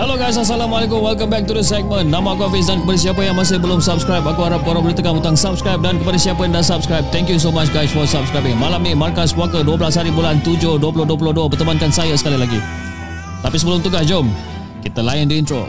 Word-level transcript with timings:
Hello 0.00 0.16
guys, 0.16 0.32
Assalamualaikum. 0.32 0.96
Welcome 1.04 1.28
back 1.28 1.44
to 1.44 1.52
the 1.52 1.60
segment. 1.60 2.08
Nama 2.08 2.32
aku 2.32 2.48
Hafiz 2.48 2.72
dan 2.72 2.80
kepada 2.80 2.96
siapa 2.96 3.20
yang 3.20 3.36
masih 3.36 3.60
belum 3.60 3.84
subscribe, 3.84 4.24
aku 4.24 4.48
harap 4.48 4.64
korang 4.64 4.80
boleh 4.80 4.96
tekan 4.96 5.12
butang 5.12 5.36
subscribe 5.36 5.76
dan 5.84 6.00
kepada 6.00 6.16
siapa 6.16 6.40
yang 6.40 6.56
dah 6.56 6.64
subscribe, 6.64 7.04
thank 7.12 7.28
you 7.28 7.36
so 7.36 7.52
much 7.52 7.68
guys 7.68 7.92
for 7.92 8.08
subscribing. 8.08 8.56
Malam 8.56 8.80
ni 8.80 8.96
Markas 8.96 9.36
Puaka 9.36 9.60
12 9.60 9.76
hari 9.92 10.08
bulan 10.08 10.40
7 10.40 10.80
2022 10.80 11.52
bertemankan 11.52 11.92
saya 11.92 12.16
sekali 12.16 12.40
lagi. 12.40 12.56
Tapi 13.44 13.60
sebelum 13.60 13.84
tu 13.84 13.92
guys, 13.92 14.08
jom 14.08 14.24
kita 14.80 15.04
layan 15.04 15.28
the 15.28 15.36
intro. 15.36 15.68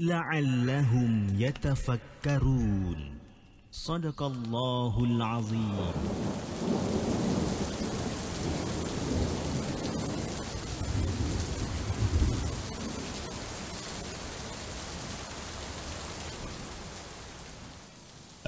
la'allahum 0.00 1.36
yatafakkarun 1.36 3.20
sadaqallahul 3.68 5.20
azim 5.20 5.76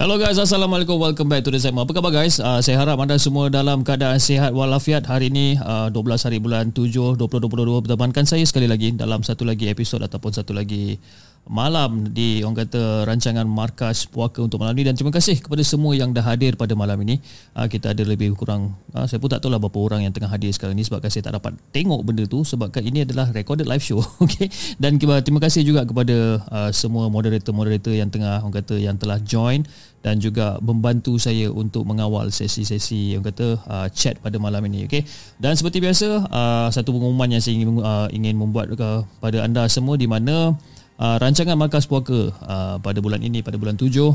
Hello 0.02 0.18
guys, 0.18 0.34
Assalamualaikum. 0.34 0.98
Welcome 0.98 1.30
back 1.30 1.46
to 1.46 1.54
The 1.54 1.62
Zaman. 1.62 1.86
Apa 1.86 1.94
khabar 1.94 2.10
guys? 2.10 2.42
Uh, 2.42 2.58
saya 2.58 2.74
harap 2.74 2.98
anda 2.98 3.14
semua 3.22 3.46
dalam 3.52 3.86
keadaan 3.86 4.18
sihat 4.18 4.50
walafiat 4.50 5.06
hari 5.06 5.30
ini 5.30 5.60
ah, 5.62 5.86
uh, 5.86 5.94
12 5.94 6.26
hari 6.26 6.38
bulan 6.42 6.74
7 6.74 7.14
2022 7.20 7.86
bertemankan 7.86 8.26
saya 8.26 8.42
sekali 8.42 8.66
lagi 8.66 8.96
dalam 8.98 9.22
satu 9.22 9.46
lagi 9.46 9.70
episod 9.70 10.02
ataupun 10.02 10.34
satu 10.34 10.58
lagi 10.58 10.98
malam 11.42 12.14
di 12.14 12.46
orang 12.46 12.62
kata 12.62 13.02
rancangan 13.02 13.42
Markas 13.42 14.06
Puaka 14.06 14.38
untuk 14.38 14.62
malam 14.62 14.78
ini 14.78 14.86
dan 14.86 14.94
terima 14.94 15.10
kasih 15.10 15.42
kepada 15.42 15.60
semua 15.66 15.90
yang 15.98 16.14
dah 16.14 16.22
hadir 16.22 16.54
pada 16.54 16.78
malam 16.78 16.94
ini. 17.02 17.18
Uh, 17.52 17.66
kita 17.66 17.90
ada 17.90 18.02
lebih 18.06 18.38
kurang 18.38 18.78
uh, 18.94 19.04
saya 19.10 19.18
pun 19.18 19.26
tak 19.26 19.42
tahu 19.42 19.50
lah 19.50 19.58
berapa 19.58 19.74
orang 19.82 20.06
yang 20.06 20.14
tengah 20.14 20.30
hadir 20.30 20.54
sekarang 20.54 20.78
ini 20.78 20.86
sebabkan 20.86 21.10
saya 21.10 21.26
tak 21.26 21.42
dapat 21.42 21.58
tengok 21.74 22.00
benda 22.06 22.24
tu 22.30 22.46
sebabkan 22.46 22.86
ini 22.86 23.02
adalah 23.02 23.26
recorded 23.34 23.66
live 23.66 23.82
show. 23.82 23.98
Okay 24.22 24.46
Dan 24.78 25.02
terima 25.02 25.42
kasih 25.42 25.66
juga 25.66 25.82
kepada 25.82 26.40
uh, 26.46 26.70
semua 26.70 27.10
moderator-moderator 27.10 27.90
yang 27.90 28.08
tengah 28.08 28.38
orang 28.38 28.54
kata 28.62 28.78
yang 28.78 28.94
telah 28.94 29.18
join 29.18 29.66
dan 30.02 30.18
juga 30.18 30.58
membantu 30.58 31.14
saya 31.16 31.46
untuk 31.50 31.86
mengawal 31.86 32.30
sesi-sesi 32.34 33.14
yang 33.14 33.22
kata 33.22 33.58
uh, 33.66 33.86
chat 33.90 34.18
pada 34.18 34.34
malam 34.42 34.62
ini 34.66 34.90
okey 34.90 35.06
dan 35.38 35.54
seperti 35.54 35.78
biasa 35.78 36.26
uh, 36.26 36.68
satu 36.74 36.90
pengumuman 36.90 37.30
yang 37.30 37.42
saya 37.42 37.54
ingin 37.54 37.70
uh, 37.78 38.10
ingin 38.10 38.34
membuat 38.34 38.74
kepada 38.74 39.46
anda 39.46 39.70
semua 39.70 39.94
di 39.94 40.10
mana 40.10 40.58
Uh, 41.02 41.18
rancangan 41.18 41.58
Markas 41.58 41.82
Puaka 41.90 42.30
uh, 42.30 42.78
pada 42.78 43.02
bulan 43.02 43.18
ini 43.18 43.42
pada 43.42 43.58
bulan 43.58 43.74
7 43.74 43.90
uh, 43.90 44.14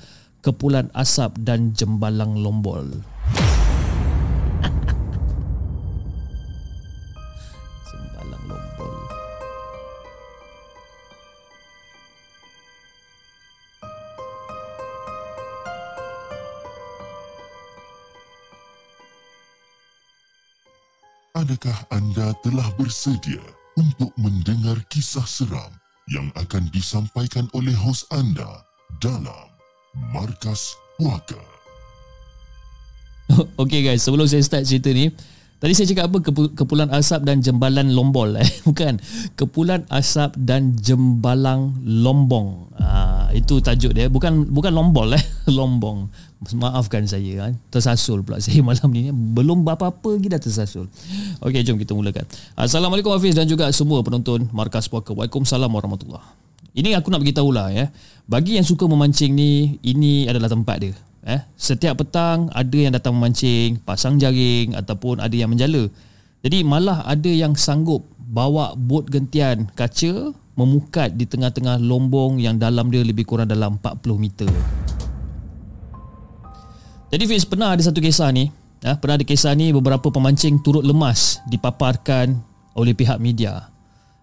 Kepulan 0.43 0.91
Asap 0.91 1.39
dan 1.47 1.71
Jembalang 1.71 2.35
Lombol. 2.35 2.91
Jembalang 7.87 8.44
Lombol. 8.50 8.97
Adakah 21.38 21.87
anda 21.95 22.35
telah 22.43 22.67
bersedia 22.75 23.47
untuk 23.79 24.11
mendengar 24.19 24.83
kisah 24.91 25.23
seram 25.23 25.71
yang 26.11 26.35
akan 26.35 26.67
disampaikan 26.75 27.47
oleh 27.55 27.79
hos 27.79 28.11
anda 28.11 28.67
dalam 28.99 29.51
Markas 29.93 30.81
Puaka? 30.97 31.37
Okey 33.61 33.85
guys, 33.85 34.00
sebelum 34.00 34.25
saya 34.25 34.41
start 34.41 34.65
cerita 34.65 34.89
ni, 34.89 35.12
tadi 35.61 35.73
saya 35.77 35.89
cakap 35.89 36.05
apa 36.09 36.19
Kepu- 36.25 36.53
kepulan 36.56 36.89
asap 36.97 37.29
dan 37.29 37.44
jembalan 37.44 37.93
lombol 37.93 38.33
eh. 38.41 38.49
Bukan, 38.65 38.97
kepulan 39.37 39.85
asap 39.93 40.33
dan 40.41 40.77
jembalang 40.81 41.77
lombong. 41.85 42.73
Ah, 42.81 43.29
itu 43.37 43.61
tajuk 43.61 43.93
dia. 43.93 44.09
Bukan 44.09 44.49
bukan 44.49 44.73
lombol 44.73 45.12
eh, 45.12 45.25
lombong. 45.61 46.09
Maafkan 46.56 47.05
saya 47.05 47.47
kan. 47.47 47.53
Tersasul 47.69 48.25
pula 48.25 48.41
saya 48.41 48.65
malam 48.65 48.88
ni. 48.91 49.12
Belum 49.12 49.61
apa-apa 49.62 50.17
lagi 50.17 50.33
dah 50.33 50.41
tersasul. 50.41 50.88
Okey, 51.45 51.62
jom 51.69 51.77
kita 51.77 51.93
mulakan. 51.93 52.25
Assalamualaikum 52.56 53.12
Hafiz 53.12 53.37
dan 53.37 53.45
juga 53.45 53.69
semua 53.77 54.00
penonton 54.00 54.49
Markas 54.56 54.88
Puaka. 54.88 55.12
Waalaikumsalam 55.12 55.69
warahmatullahi. 55.69 56.42
Ini 56.73 56.97
aku 56.97 57.13
nak 57.13 57.21
beritahu 57.21 57.53
lah 57.53 57.69
ya. 57.69 57.93
Bagi 58.25 58.57
yang 58.57 58.65
suka 58.65 58.89
memancing 58.89 59.37
ni, 59.37 59.77
ini 59.85 60.25
adalah 60.25 60.49
tempat 60.49 60.77
dia. 60.81 60.95
Eh, 61.23 61.41
setiap 61.55 62.03
petang 62.03 62.51
ada 62.51 62.75
yang 62.75 62.91
datang 62.91 63.15
memancing, 63.15 63.79
pasang 63.85 64.19
jaring 64.19 64.75
ataupun 64.75 65.23
ada 65.23 65.33
yang 65.33 65.53
menjala. 65.53 65.87
Jadi 66.43 66.67
malah 66.67 67.07
ada 67.07 67.31
yang 67.31 67.55
sanggup 67.55 68.03
bawa 68.19 68.75
bot 68.75 69.07
gentian 69.07 69.71
kaca 69.79 70.35
memukat 70.59 71.15
di 71.15 71.29
tengah-tengah 71.29 71.79
lombong 71.79 72.43
yang 72.43 72.59
dalam 72.59 72.91
dia 72.91 73.07
lebih 73.07 73.23
kurang 73.23 73.47
dalam 73.47 73.79
40 73.79 74.19
meter. 74.19 74.51
Jadi 77.13 77.25
Fiz 77.29 77.47
pernah 77.47 77.77
ada 77.77 77.83
satu 77.85 78.01
kisah 78.01 78.33
ni 78.35 78.51
Ya, 78.83 78.99
pernah 78.99 79.15
ada 79.15 79.23
kisah 79.23 79.55
ni 79.55 79.71
beberapa 79.71 80.11
pemancing 80.11 80.59
turut 80.59 80.83
lemas 80.83 81.39
dipaparkan 81.47 82.35
oleh 82.75 82.99
pihak 82.99 83.23
media. 83.23 83.71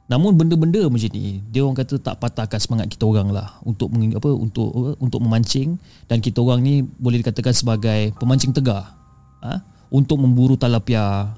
Namun 0.10 0.34
benda-benda 0.34 0.90
macam 0.90 1.10
ni 1.14 1.38
dia 1.54 1.62
orang 1.62 1.78
kata 1.78 2.02
tak 2.02 2.18
patahkan 2.18 2.58
semangat 2.58 2.90
kita 2.90 3.06
orang 3.06 3.30
lah 3.30 3.62
untuk 3.62 3.94
meng, 3.94 4.18
apa 4.18 4.34
untuk 4.34 4.98
untuk 4.98 5.22
memancing 5.22 5.78
dan 6.10 6.18
kita 6.18 6.42
orang 6.42 6.66
ni 6.66 6.82
boleh 6.82 7.22
dikatakan 7.22 7.54
sebagai 7.54 8.10
pemancing 8.18 8.50
tegar. 8.50 8.98
Ha? 9.46 9.62
Untuk 9.94 10.18
memburu 10.18 10.58
talapia, 10.58 11.30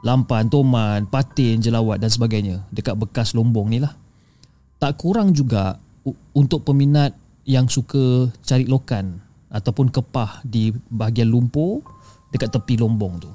lampan, 0.00 0.48
toman, 0.48 1.04
patin, 1.04 1.60
jelawat 1.60 2.00
dan 2.00 2.08
sebagainya 2.08 2.64
dekat 2.72 2.96
bekas 2.96 3.36
lombong 3.36 3.68
ni 3.68 3.78
lah. 3.84 3.92
Tak 4.80 5.04
kurang 5.04 5.36
juga 5.36 5.76
untuk 6.32 6.64
peminat 6.64 7.12
yang 7.44 7.68
suka 7.68 8.32
cari 8.40 8.64
lokan 8.64 9.20
ataupun 9.52 9.92
kepah 9.92 10.40
di 10.48 10.72
bahagian 10.88 11.28
lumpur 11.28 11.84
dekat 12.32 12.48
tepi 12.56 12.80
lombong 12.80 13.20
tu. 13.20 13.30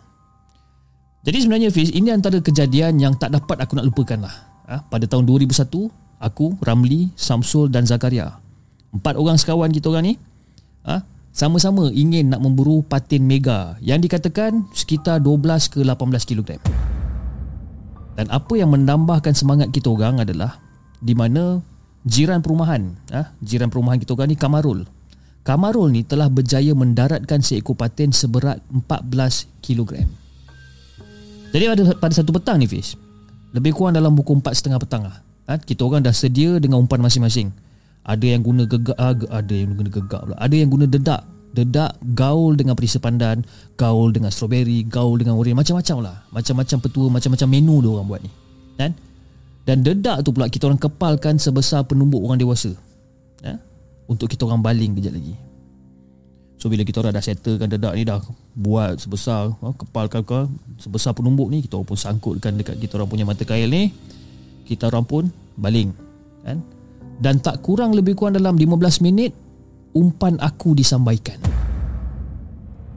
Jadi 1.30 1.38
sebenarnya 1.46 1.70
Fiz, 1.70 1.94
ini 1.94 2.10
antara 2.10 2.42
kejadian 2.42 2.98
yang 2.98 3.14
tak 3.14 3.30
dapat 3.38 3.62
aku 3.62 3.78
nak 3.78 3.86
lupakan 3.86 4.26
lah. 4.26 4.49
Ha? 4.70 4.86
Pada 4.86 5.10
tahun 5.10 5.26
2001, 5.26 5.90
aku, 6.22 6.54
Ramli, 6.62 7.10
Samsul 7.18 7.74
dan 7.74 7.90
Zakaria. 7.90 8.38
Empat 8.94 9.18
orang 9.18 9.42
sekawan 9.42 9.74
kita 9.74 9.90
orang 9.90 10.14
ni, 10.14 10.16
ha? 10.86 11.02
sama-sama 11.34 11.90
ingin 11.90 12.30
nak 12.30 12.46
memburu 12.46 12.86
patin 12.86 13.26
mega 13.26 13.74
yang 13.82 13.98
dikatakan 13.98 14.70
sekitar 14.78 15.26
12 15.26 15.74
ke 15.74 15.80
18 15.82 16.30
kilogram. 16.30 16.62
Dan 18.14 18.30
apa 18.30 18.54
yang 18.54 18.70
menambahkan 18.70 19.34
semangat 19.34 19.74
kita 19.74 19.90
orang 19.90 20.22
adalah 20.22 20.62
di 21.02 21.18
mana 21.18 21.66
jiran 22.06 22.46
perumahan, 22.46 22.94
ha? 23.10 23.34
jiran 23.42 23.74
perumahan 23.74 23.98
kita 23.98 24.14
orang 24.14 24.30
ni 24.30 24.38
Kamarul, 24.38 24.86
Kamarul 25.50 25.90
ni 25.90 26.06
telah 26.06 26.30
berjaya 26.30 26.78
mendaratkan 26.78 27.42
seekor 27.42 27.74
paten 27.74 28.14
seberat 28.14 28.62
14 28.70 29.50
kg. 29.66 30.06
Jadi 31.50 31.64
pada, 31.66 31.84
pada 31.98 32.14
satu 32.14 32.30
petang 32.30 32.62
ni 32.62 32.70
Fish, 32.70 32.94
lebih 33.56 33.74
kurang 33.74 33.98
dalam 33.98 34.14
pukul 34.14 34.40
4.30 34.44 34.84
petang 34.84 35.04
lah. 35.06 35.22
Ha? 35.50 35.58
Kita 35.58 35.86
orang 35.86 36.06
dah 36.06 36.14
sedia 36.14 36.58
dengan 36.62 36.82
umpan 36.82 37.02
masing-masing. 37.02 37.50
Ada 38.06 38.26
yang 38.38 38.42
guna 38.42 38.66
gegak, 38.66 38.98
ah, 38.98 39.14
ada 39.14 39.54
yang 39.54 39.76
guna 39.76 39.90
gegak 39.90 40.22
pula. 40.26 40.36
Ada 40.38 40.56
yang 40.56 40.70
guna 40.70 40.86
dedak. 40.86 41.22
Dedak 41.50 41.98
gaul 42.14 42.54
dengan 42.54 42.78
perisa 42.78 43.02
pandan, 43.02 43.42
gaul 43.74 44.14
dengan 44.14 44.30
strawberry, 44.30 44.86
gaul 44.86 45.18
dengan 45.18 45.34
oren, 45.34 45.58
macam-macam 45.58 45.98
lah. 46.06 46.16
Macam-macam 46.30 46.78
petua, 46.78 47.08
macam-macam 47.10 47.48
menu 47.50 47.76
dia 47.82 47.90
orang 47.90 48.06
buat 48.06 48.22
ni. 48.22 48.32
Kan? 48.78 48.92
Dan 49.66 49.82
dedak 49.82 50.22
tu 50.22 50.30
pula 50.30 50.46
kita 50.46 50.70
orang 50.70 50.78
kepalkan 50.78 51.42
sebesar 51.42 51.86
penumbuk 51.90 52.22
orang 52.22 52.38
dewasa. 52.38 52.74
Ha? 53.42 53.70
untuk 54.10 54.26
kita 54.26 54.50
orang 54.50 54.66
baling 54.66 54.98
kejap 54.98 55.14
lagi. 55.14 55.38
So 56.60 56.68
bila 56.68 56.84
kita 56.84 57.00
orang 57.00 57.16
dah 57.16 57.24
settlekan 57.24 57.72
dedak 57.72 57.96
ni 57.96 58.04
dah 58.04 58.20
buat 58.52 59.00
sebesar 59.00 59.56
ha, 59.64 59.72
kepal 59.72 60.12
kau 60.12 60.52
sebesar 60.76 61.16
penumbuk 61.16 61.48
ni 61.48 61.64
kita 61.64 61.80
orang 61.80 61.88
pun 61.88 61.96
sangkutkan 61.96 62.60
dekat 62.60 62.76
kita 62.84 63.00
orang 63.00 63.08
punya 63.08 63.24
mata 63.24 63.48
kail 63.48 63.72
ni. 63.72 63.96
Kita 64.68 64.92
orang 64.92 65.08
pun 65.08 65.24
baling 65.56 65.96
kan. 66.44 66.60
Dan 67.20 67.40
tak 67.40 67.64
kurang 67.64 67.96
lebih 67.96 68.20
kurang 68.20 68.36
dalam 68.36 68.60
15 68.60 68.76
minit 69.08 69.32
umpan 69.96 70.36
aku 70.44 70.76
disampaikan. 70.76 71.40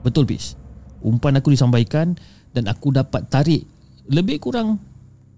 Betul 0.03 0.27
bis. 0.27 0.59
Umpan 0.99 1.39
aku 1.39 1.55
disampaikan 1.55 2.19
dan 2.51 2.67
aku 2.67 2.91
dapat 2.91 3.31
tarik 3.31 3.63
lebih 4.11 4.43
kurang 4.43 4.79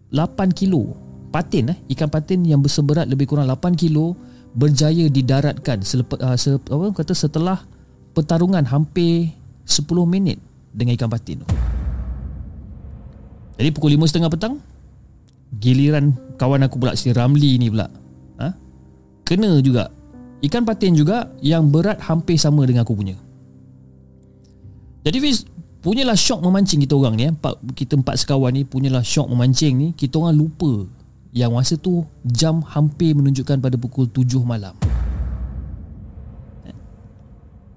8 0.09 0.49
kilo 0.57 0.97
patin 1.29 1.73
eh 1.73 1.77
ikan 1.93 2.09
patin 2.09 2.41
yang 2.41 2.61
berseberat 2.61 3.05
lebih 3.05 3.29
kurang 3.29 3.45
8 3.49 3.77
kilo 3.77 4.17
berjaya 4.55 5.11
didaratkan 5.11 5.83
selepas 5.83 6.17
uh, 6.23 6.37
se, 6.39 6.55
apa 6.55 6.95
kata 6.95 7.11
setelah 7.11 7.59
pertarungan 8.15 8.63
hampir 8.63 9.35
10 9.67 9.83
minit 10.07 10.39
dengan 10.71 10.95
ikan 10.95 11.11
patin 11.11 11.43
tu. 11.43 11.47
Jadi 13.59 13.69
pukul 13.75 13.95
5.30 13.99 14.31
petang 14.31 14.55
giliran 15.59 16.15
kawan 16.35 16.67
aku 16.67 16.79
pula 16.79 16.95
si 16.95 17.11
Ramli 17.11 17.59
ni 17.59 17.67
pula. 17.67 17.87
Ha? 18.39 18.51
Kena 19.27 19.59
juga 19.59 19.91
ikan 20.43 20.63
patin 20.63 20.95
juga 20.95 21.31
yang 21.43 21.67
berat 21.71 21.99
hampir 22.03 22.39
sama 22.39 22.63
dengan 22.63 22.83
aku 22.87 22.95
punya. 22.95 23.15
Jadi 25.05 25.17
Fiz 25.21 25.45
punyalah 25.85 26.17
shock 26.17 26.41
memancing 26.41 26.81
kita 26.81 26.97
orang 26.97 27.13
ni 27.13 27.29
eh. 27.29 27.33
kita 27.77 27.93
empat 27.93 28.25
sekawan 28.25 28.51
ni 28.57 28.65
punyalah 28.65 29.05
shock 29.05 29.29
memancing 29.29 29.77
ni 29.77 29.87
kita 29.93 30.17
orang 30.17 30.33
lupa 30.33 30.89
yang 31.35 31.53
masa 31.53 31.75
tu 31.77 32.07
jam 32.25 32.63
hampir 32.63 33.11
menunjukkan 33.11 33.59
pada 33.59 33.75
pukul 33.75 34.07
7 34.07 34.39
malam. 34.41 34.73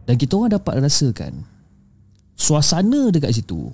Dan 0.08 0.16
kita 0.16 0.40
orang 0.40 0.56
dapat 0.56 0.80
rasakan 0.80 1.44
suasana 2.32 3.12
dekat 3.12 3.36
situ 3.36 3.68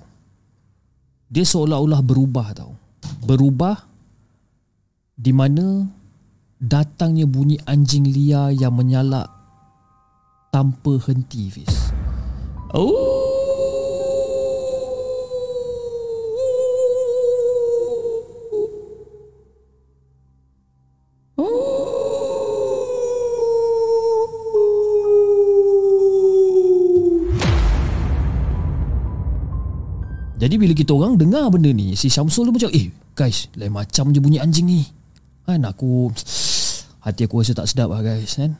dia 1.31 1.45
seolah-olah 1.47 2.01
berubah 2.05 2.47
tau. 2.53 2.73
Berubah 3.25 3.75
di 5.15 5.31
mana 5.33 5.87
datangnya 6.61 7.25
bunyi 7.25 7.57
anjing 7.65 8.05
liar 8.05 8.53
yang 8.53 8.75
menyalak 8.75 9.31
tanpa 10.53 10.99
henti 11.07 11.49
Fiz. 11.49 11.91
Oh 12.75 13.24
Jadi 30.45 30.61
bila 30.61 30.77
kita 30.77 30.93
orang 30.93 31.17
dengar 31.17 31.49
benda 31.49 31.73
ni 31.73 31.97
Si 31.97 32.05
Syamsul 32.05 32.45
tu 32.45 32.53
macam 32.53 32.69
Eh 32.69 32.93
guys 33.17 33.49
Lain 33.57 33.73
macam 33.73 34.13
je 34.13 34.21
bunyi 34.21 34.37
anjing 34.37 34.69
ni. 34.69 34.85
Kan 35.41 35.65
aku 35.65 36.13
Hati 37.01 37.25
aku 37.25 37.41
rasa 37.41 37.57
tak 37.57 37.65
sedap 37.65 37.89
lah 37.89 38.05
guys 38.05 38.37
kan? 38.37 38.53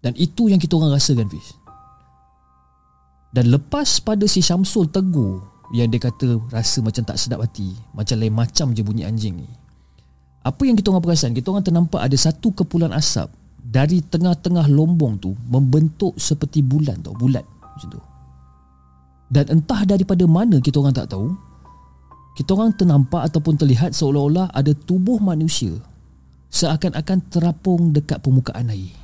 Dan 0.00 0.16
itu 0.16 0.48
yang 0.48 0.56
kita 0.56 0.80
orang 0.80 0.96
rasa 0.96 1.12
kan 1.12 1.28
Fiz. 1.28 1.52
Dan 3.36 3.52
lepas 3.52 4.00
pada 4.00 4.24
si 4.24 4.40
Syamsul 4.40 4.88
tegur 4.88 5.44
Yang 5.76 5.88
dia 5.92 6.00
kata 6.08 6.28
Rasa 6.48 6.80
macam 6.80 7.04
tak 7.04 7.20
sedap 7.20 7.44
hati 7.44 7.76
Macam 7.92 8.16
lain 8.16 8.32
macam 8.32 8.72
je 8.72 8.80
bunyi 8.80 9.04
anjing 9.04 9.44
ni. 9.44 9.48
Apa 10.40 10.64
yang 10.64 10.72
kita 10.72 10.88
orang 10.88 11.04
perasan? 11.04 11.36
Kita 11.36 11.52
orang 11.52 11.68
ternampak 11.68 12.00
ada 12.00 12.16
satu 12.16 12.56
kepulan 12.56 12.96
asap 12.96 13.28
Dari 13.60 14.00
tengah-tengah 14.00 14.72
lombong 14.72 15.20
tu 15.20 15.36
Membentuk 15.52 16.16
seperti 16.16 16.64
bulan 16.64 17.04
tau 17.04 17.12
Bulat 17.12 17.44
Macam 17.44 17.92
tu 17.92 18.13
dan 19.34 19.50
entah 19.50 19.82
daripada 19.82 20.22
mana 20.30 20.62
kita 20.62 20.78
orang 20.78 20.94
tak 20.94 21.10
tahu 21.10 21.34
Kita 22.38 22.54
orang 22.54 22.70
ternampak 22.78 23.26
ataupun 23.26 23.58
terlihat 23.58 23.90
seolah-olah 23.90 24.54
ada 24.54 24.70
tubuh 24.70 25.18
manusia 25.18 25.74
Seakan-akan 26.54 27.18
terapung 27.34 27.90
dekat 27.90 28.22
permukaan 28.22 28.70
air. 28.70 28.94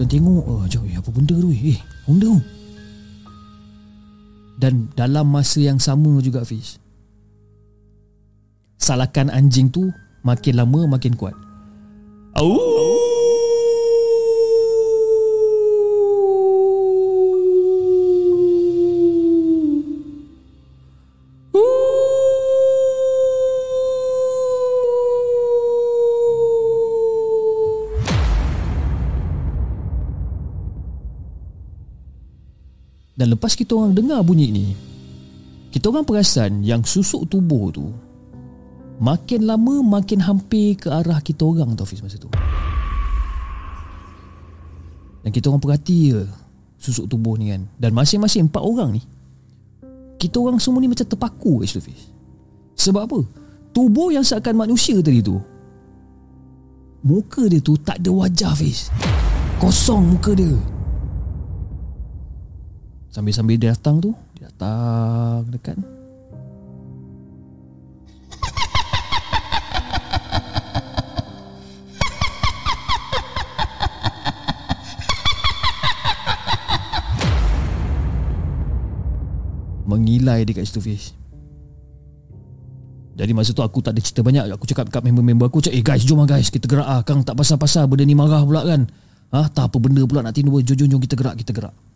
Tuan 0.00 0.08
tengok 0.08 0.44
oh, 0.48 0.64
jauh, 0.64 0.88
eh, 0.88 0.96
apa 0.96 1.12
benda 1.12 1.36
tu 1.36 1.52
eh? 1.52 1.76
Benda 2.08 2.24
tu? 2.32 2.40
Dan 4.56 4.88
dalam 4.96 5.28
masa 5.28 5.60
yang 5.60 5.76
sama 5.76 6.24
juga 6.24 6.40
Fiz 6.40 6.80
Salakan 8.80 9.28
anjing 9.28 9.68
tu 9.68 9.92
Makin 10.20 10.52
lama 10.52 10.96
makin 10.96 11.16
kuat. 11.16 11.32
Auuu 12.36 12.99
Dan 33.20 33.36
lepas 33.36 33.52
kita 33.52 33.76
orang 33.76 33.92
dengar 33.92 34.24
bunyi 34.24 34.48
ni 34.48 34.66
Kita 35.68 35.92
orang 35.92 36.08
perasan 36.08 36.64
yang 36.64 36.80
susuk 36.80 37.28
tubuh 37.28 37.68
tu 37.68 37.92
Makin 38.96 39.44
lama 39.44 40.00
makin 40.00 40.24
hampir 40.24 40.80
ke 40.80 40.88
arah 40.88 41.20
kita 41.20 41.44
orang 41.44 41.76
tau 41.76 41.84
Fiz 41.84 42.00
masa 42.00 42.16
tu. 42.16 42.32
Dan 45.20 45.28
kita 45.36 45.52
orang 45.52 45.60
perhati 45.60 46.16
je 46.16 46.24
Susuk 46.80 47.12
tubuh 47.12 47.36
ni 47.36 47.52
kan. 47.52 47.68
Dan 47.76 47.92
masing-masing 47.92 48.48
empat 48.48 48.64
orang 48.64 48.96
ni 48.96 49.04
Kita 50.16 50.40
orang 50.40 50.56
semua 50.56 50.80
ni 50.80 50.88
macam 50.88 51.04
terpaku 51.04 51.60
kat 51.60 51.68
situ 51.68 51.92
Fiz. 51.92 52.00
Sebab 52.88 53.04
apa? 53.04 53.20
Tubuh 53.76 54.16
yang 54.16 54.24
seakan 54.24 54.64
manusia 54.64 54.96
tadi 55.04 55.20
tu 55.20 55.36
Muka 57.04 57.44
dia 57.52 57.60
tu 57.60 57.76
tak 57.76 58.00
ada 58.00 58.12
wajah 58.16 58.56
Fiz. 58.56 58.88
Kosong 59.60 60.16
muka 60.16 60.32
dia 60.32 60.56
Sambil-sambil 63.10 63.58
dia 63.58 63.74
datang 63.74 63.98
tu 63.98 64.14
Dia 64.38 64.46
datang 64.54 65.50
dekat. 65.50 65.74
Mengilai 79.90 80.46
dekat 80.46 80.70
situ 80.70 80.78
Fiz 80.78 81.04
Jadi 83.18 83.34
masa 83.34 83.50
tu 83.50 83.66
aku 83.66 83.82
tak 83.82 83.98
ada 83.98 84.00
cerita 84.00 84.22
banyak. 84.22 84.54
Aku 84.54 84.70
cakap 84.70 84.86
kat 84.86 85.02
member-member 85.02 85.50
aku 85.50 85.58
cakap, 85.58 85.74
Eh 85.74 85.82
guys 85.82 86.06
jom 86.06 86.22
lah 86.22 86.30
guys. 86.30 86.46
Kita 86.46 86.70
gerak 86.70 86.86
lah. 86.86 87.02
Kang 87.02 87.26
tak 87.26 87.34
pasal-pasal 87.34 87.90
Benda 87.90 88.06
ni 88.06 88.14
marah 88.14 88.46
pula 88.46 88.62
kan? 88.62 88.86
Ah, 89.34 89.50
Tak 89.50 89.74
apa 89.74 89.82
benda 89.82 90.06
pula 90.06 90.22
nak 90.22 90.30
tidur. 90.30 90.62
Jom 90.62 90.78
jom 90.78 90.94
jom 90.94 91.00
kita 91.02 91.18
gerak 91.18 91.34
Kita 91.42 91.50
gerak 91.50 91.89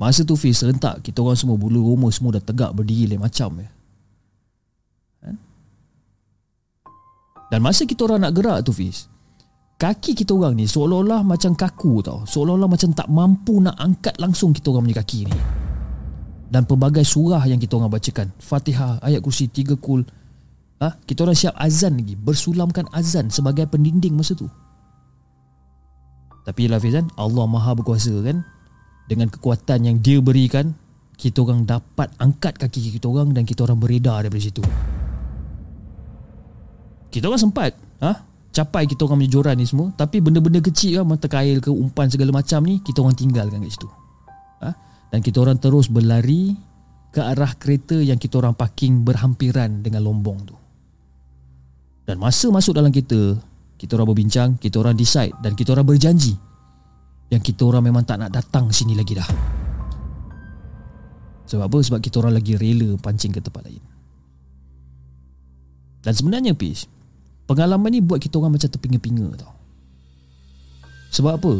Masa 0.00 0.24
tu 0.24 0.32
Fiz 0.32 0.56
serentak 0.56 1.04
Kita 1.04 1.20
orang 1.20 1.36
semua 1.36 1.60
Bulu 1.60 1.92
rumah 1.92 2.08
semua 2.08 2.40
dah 2.40 2.40
tegak 2.40 2.72
Berdiri 2.72 3.12
lain 3.12 3.20
macam 3.20 3.60
ya. 3.60 3.68
Dan 7.50 7.60
masa 7.66 7.82
kita 7.84 8.06
orang 8.06 8.24
nak 8.24 8.32
gerak 8.32 8.64
tu 8.64 8.72
Fiz 8.72 9.10
Kaki 9.80 10.12
kita 10.12 10.36
orang 10.36 10.60
ni 10.60 10.68
seolah-olah 10.68 11.24
macam 11.24 11.56
kaku 11.56 12.04
tau. 12.04 12.20
Seolah-olah 12.28 12.68
macam 12.68 12.92
tak 12.92 13.08
mampu 13.08 13.64
nak 13.64 13.80
angkat 13.80 14.12
langsung 14.20 14.52
kita 14.52 14.76
orang 14.76 14.84
punya 14.84 15.00
kaki 15.00 15.24
ni. 15.24 15.38
Dan 16.52 16.68
pelbagai 16.68 17.00
surah 17.00 17.40
yang 17.48 17.56
kita 17.56 17.80
orang 17.80 17.88
bacakan. 17.88 18.28
Fatihah, 18.36 19.00
ayat 19.00 19.24
kursi, 19.24 19.48
tiga 19.48 19.80
kul. 19.80 20.04
Ha? 20.84 21.00
Kita 21.00 21.24
orang 21.24 21.36
siap 21.36 21.56
azan 21.56 21.96
lagi 21.96 22.12
Bersulamkan 22.12 22.92
azan 22.92 23.32
sebagai 23.32 23.64
pendinding 23.72 24.12
masa 24.12 24.36
tu. 24.36 24.52
Tapi 26.44 26.68
lah 26.68 26.76
Fizan 26.76 27.08
Allah 27.16 27.48
maha 27.48 27.72
berkuasa 27.72 28.12
kan 28.20 28.44
Dengan 29.10 29.26
kekuatan 29.26 29.90
yang 29.90 29.96
dia 29.98 30.22
berikan 30.22 30.70
Kita 31.18 31.42
orang 31.42 31.66
dapat 31.66 32.14
angkat 32.22 32.54
kaki 32.62 32.94
kita 32.94 33.10
orang 33.10 33.34
Dan 33.34 33.42
kita 33.42 33.66
orang 33.66 33.82
beredar 33.82 34.22
daripada 34.22 34.38
situ 34.38 34.62
kita 37.10 37.26
orang 37.26 37.42
sempat 37.42 37.74
ha? 37.98 38.22
capai 38.54 38.86
kita 38.86 39.04
orang 39.04 39.26
punya 39.26 39.30
joran 39.34 39.58
ni 39.58 39.66
semua 39.66 39.90
tapi 39.98 40.22
benda-benda 40.22 40.62
kecil 40.62 41.02
kan 41.02 41.06
mata 41.06 41.26
kail 41.26 41.58
ke 41.58 41.68
umpan 41.68 42.06
segala 42.06 42.30
macam 42.30 42.62
ni 42.62 42.78
kita 42.80 43.02
orang 43.02 43.18
tinggalkan 43.18 43.58
kat 43.66 43.74
situ 43.74 43.88
ha? 44.62 44.70
dan 45.10 45.18
kita 45.20 45.42
orang 45.42 45.58
terus 45.58 45.90
berlari 45.90 46.54
ke 47.10 47.18
arah 47.18 47.50
kereta 47.58 47.98
yang 47.98 48.16
kita 48.16 48.38
orang 48.38 48.54
parking 48.54 49.02
berhampiran 49.02 49.82
dengan 49.82 50.06
lombong 50.06 50.38
tu 50.46 50.56
dan 52.06 52.16
masa 52.22 52.48
masuk 52.54 52.78
dalam 52.78 52.94
kereta 52.94 53.34
kita 53.74 53.98
orang 53.98 54.14
berbincang 54.14 54.48
kita 54.62 54.78
orang 54.78 54.94
decide 54.94 55.34
dan 55.42 55.58
kita 55.58 55.74
orang 55.74 55.90
berjanji 55.90 56.38
yang 57.30 57.40
kita 57.40 57.62
orang 57.64 57.86
memang 57.86 58.02
tak 58.02 58.18
nak 58.18 58.34
datang 58.34 58.68
sini 58.74 58.98
lagi 58.98 59.14
dah 59.14 59.30
sebab 61.50 61.66
apa? 61.66 61.78
Sebab 61.82 61.98
kita 61.98 62.22
orang 62.22 62.38
lagi 62.38 62.54
rela 62.54 62.94
pancing 63.02 63.34
ke 63.34 63.42
tempat 63.42 63.66
lain. 63.66 63.82
Dan 66.06 66.14
sebenarnya 66.14 66.54
Pish, 66.54 66.86
Pengalaman 67.50 67.90
ni 67.90 67.98
buat 67.98 68.22
kita 68.22 68.38
orang 68.38 68.54
macam 68.54 68.70
terpinga-pinga 68.70 69.26
tau. 69.34 69.50
Sebab 71.10 71.32
apa? 71.34 71.54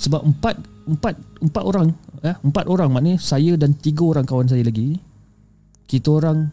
Sebab 0.00 0.24
empat 0.24 0.56
empat 0.88 1.14
empat 1.44 1.62
orang, 1.68 1.92
eh, 2.24 2.32
empat 2.40 2.64
orang 2.64 2.88
maknanya 2.88 3.20
saya 3.20 3.52
dan 3.60 3.76
tiga 3.76 4.08
orang 4.08 4.24
kawan 4.24 4.48
saya 4.48 4.64
lagi. 4.64 4.96
Kita 5.84 6.08
orang 6.16 6.48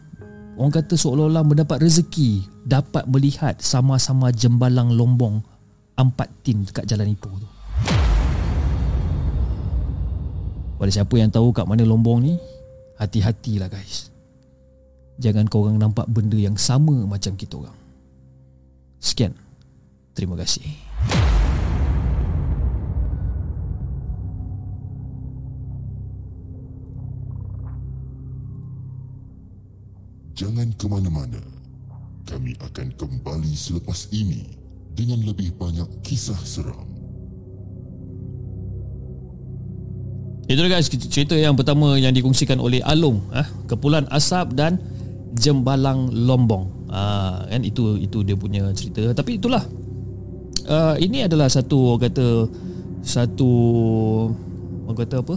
orang 0.60 0.72
kata 0.76 1.00
seolah-olah 1.00 1.48
mendapat 1.48 1.80
rezeki 1.80 2.44
dapat 2.68 3.08
melihat 3.08 3.56
sama-sama 3.64 4.28
jembalang 4.28 4.92
lombong 4.92 5.40
empat 5.96 6.28
tim 6.44 6.60
dekat 6.68 6.84
Jalan 6.84 7.16
Ipoh 7.16 7.32
tu. 7.40 7.55
Pada 10.76 10.92
siapa 10.92 11.16
yang 11.16 11.32
tahu 11.32 11.56
kat 11.56 11.64
mana 11.64 11.88
lombong 11.88 12.20
ni, 12.20 12.34
hati-hatilah 13.00 13.72
guys. 13.72 14.12
Jangan 15.16 15.48
kau 15.48 15.64
orang 15.64 15.80
nampak 15.80 16.04
benda 16.12 16.36
yang 16.36 16.60
sama 16.60 16.92
macam 17.08 17.32
kita 17.32 17.56
orang. 17.56 17.76
Sekian. 19.00 19.32
Terima 20.12 20.36
kasih. 20.36 20.64
Jangan 30.36 30.68
ke 30.76 30.84
mana-mana. 30.84 31.40
Kami 32.28 32.52
akan 32.60 32.92
kembali 33.00 33.52
selepas 33.56 34.12
ini 34.12 34.52
dengan 34.92 35.24
lebih 35.24 35.56
banyak 35.56 35.88
kisah 36.04 36.36
seram. 36.44 36.95
Itu 40.46 40.62
guys 40.70 40.86
cerita 40.86 41.34
yang 41.34 41.58
pertama 41.58 41.98
yang 41.98 42.14
dikongsikan 42.14 42.62
oleh 42.62 42.78
Alung, 42.86 43.18
eh, 43.34 43.42
Kepulauan 43.66 44.06
Asap 44.14 44.54
dan 44.54 44.78
Jembalang 45.34 46.14
Lombong. 46.14 46.86
Ah 46.86 47.42
kan 47.50 47.66
itu 47.66 47.98
itu 47.98 48.22
dia 48.22 48.38
punya 48.38 48.70
cerita. 48.70 49.02
Tapi 49.10 49.42
itulah. 49.42 49.62
Uh, 50.66 50.98
ini 50.98 51.22
adalah 51.22 51.46
satu 51.46 51.94
orang 51.94 52.10
kata 52.10 52.26
satu 53.02 53.50
orang 54.86 54.98
kata 54.98 55.16
apa? 55.22 55.36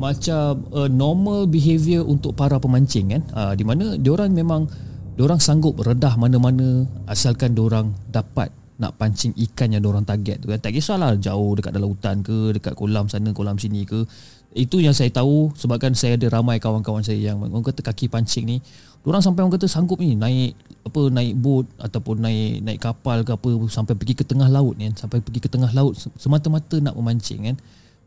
Macam 0.00 0.64
a 0.72 0.88
normal 0.88 1.44
behavior 1.48 2.04
untuk 2.04 2.36
para 2.36 2.60
pemancing 2.60 3.16
kan. 3.16 3.22
Uh, 3.32 3.52
di 3.56 3.64
mana 3.64 3.96
diorang 3.96 4.32
memang 4.36 4.68
diorang 5.16 5.40
sanggup 5.40 5.80
redah 5.80 6.16
mana-mana 6.20 6.88
asalkan 7.08 7.52
diorang 7.56 7.92
dapat 8.08 8.52
nak 8.80 8.96
pancing 8.96 9.36
ikan 9.36 9.76
yang 9.76 9.84
diorang 9.84 10.08
target 10.08 10.40
tu 10.40 10.48
kan. 10.48 10.56
Tak 10.56 10.72
kisahlah 10.72 11.20
jauh 11.20 11.52
dekat 11.52 11.76
dalam 11.76 11.92
hutan 11.92 12.24
ke, 12.24 12.56
dekat 12.56 12.72
kolam 12.72 13.12
sana, 13.12 13.36
kolam 13.36 13.60
sini 13.60 13.84
ke. 13.84 14.08
Itu 14.56 14.80
yang 14.80 14.96
saya 14.96 15.12
tahu 15.12 15.52
sebabkan 15.54 15.92
saya 15.92 16.16
ada 16.16 16.26
ramai 16.32 16.58
kawan-kawan 16.58 17.04
saya 17.04 17.30
yang 17.30 17.38
orang 17.38 17.62
kata 17.62 17.84
kaki 17.84 18.08
pancing 18.08 18.48
ni. 18.48 18.56
Orang 19.04 19.20
sampai 19.20 19.44
orang 19.44 19.54
kata 19.54 19.68
sanggup 19.68 20.00
ni 20.00 20.16
naik 20.16 20.56
apa 20.80 21.12
naik 21.12 21.36
boat 21.36 21.68
ataupun 21.76 22.24
naik 22.24 22.64
naik 22.64 22.80
kapal 22.80 23.20
ke 23.20 23.36
apa 23.36 23.48
sampai 23.68 23.94
pergi 23.94 24.16
ke 24.16 24.24
tengah 24.24 24.48
laut 24.48 24.74
ni 24.80 24.88
kan. 24.90 25.06
Sampai 25.06 25.20
pergi 25.20 25.44
ke 25.44 25.48
tengah 25.52 25.70
laut 25.76 25.94
semata-mata 26.16 26.80
nak 26.80 26.96
memancing 26.96 27.52
kan. 27.52 27.56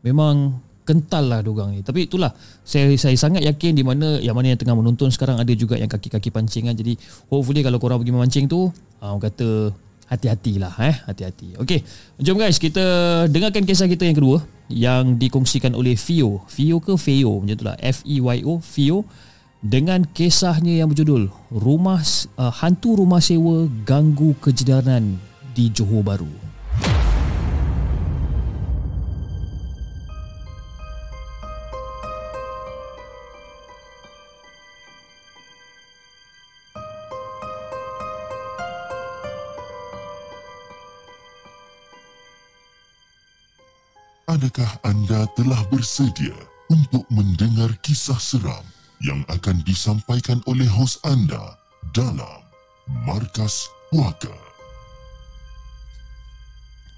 Memang 0.02 0.58
kental 0.84 1.32
lah 1.32 1.40
diorang 1.40 1.72
ni. 1.72 1.80
Tapi 1.86 2.10
itulah 2.10 2.34
saya 2.66 2.92
saya 3.00 3.16
sangat 3.16 3.46
yakin 3.46 3.72
di 3.78 3.86
mana 3.86 4.20
yang 4.20 4.36
mana 4.36 4.52
yang 4.52 4.60
tengah 4.60 4.76
menonton 4.76 5.08
sekarang 5.08 5.40
ada 5.40 5.50
juga 5.56 5.80
yang 5.80 5.88
kaki-kaki 5.88 6.28
pancing 6.34 6.68
kan. 6.68 6.76
Jadi 6.76 6.98
hopefully 7.30 7.64
kalau 7.64 7.80
korang 7.80 8.02
pergi 8.02 8.12
memancing 8.12 8.44
tu 8.50 8.68
ah, 9.00 9.16
orang 9.16 9.32
kata 9.32 9.72
hati-hatilah 10.14 10.74
eh? 10.78 10.96
Hati-hati. 11.10 11.58
Okey 11.58 11.82
jom 12.22 12.38
guys 12.38 12.62
kita 12.62 12.80
dengarkan 13.26 13.66
kisah 13.66 13.90
kita 13.90 14.06
yang 14.06 14.14
kedua 14.14 14.38
yang 14.70 15.20
dikongsikan 15.20 15.76
oleh 15.76 15.98
Fio. 15.98 16.40
Fio 16.48 16.80
ke 16.80 16.96
Feo? 16.96 17.42
Macam 17.42 17.52
itulah. 17.52 17.76
F 17.82 18.00
E 18.08 18.22
Y 18.22 18.38
O 18.48 18.62
Fio 18.62 19.04
dengan 19.60 20.04
kisahnya 20.04 20.80
yang 20.80 20.92
berjudul 20.92 21.28
Rumah 21.52 22.00
uh, 22.36 22.52
Hantu 22.52 23.00
Rumah 23.00 23.20
Sewa 23.20 23.64
Ganggu 23.84 24.36
Kejedaran 24.40 25.16
di 25.56 25.72
Johor 25.72 26.04
Baru. 26.04 26.43
Adakah 44.34 44.82
anda 44.82 45.30
telah 45.38 45.62
bersedia 45.70 46.34
untuk 46.66 47.06
mendengar 47.06 47.70
kisah 47.86 48.18
seram 48.18 48.66
yang 48.98 49.22
akan 49.30 49.62
disampaikan 49.62 50.42
oleh 50.50 50.66
hos 50.66 50.98
anda 51.06 51.54
dalam 51.94 52.42
Markas 53.06 53.70
Puaka. 53.94 54.34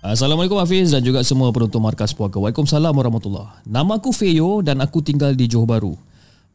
Assalamualaikum 0.01 0.57
Hafiz 0.57 0.97
dan 0.97 1.05
juga 1.05 1.21
semua 1.29 1.53
penonton 1.53 1.85
Markas 1.85 2.17
Puaka. 2.17 2.41
Waalaikumsalam 2.41 2.97
warahmatullahi 2.97 3.69
Nama 3.69 4.01
aku 4.01 4.17
Feyo 4.17 4.65
dan 4.65 4.81
aku 4.81 5.05
tinggal 5.05 5.37
di 5.37 5.45
Johor 5.45 5.69
Bahru. 5.69 5.93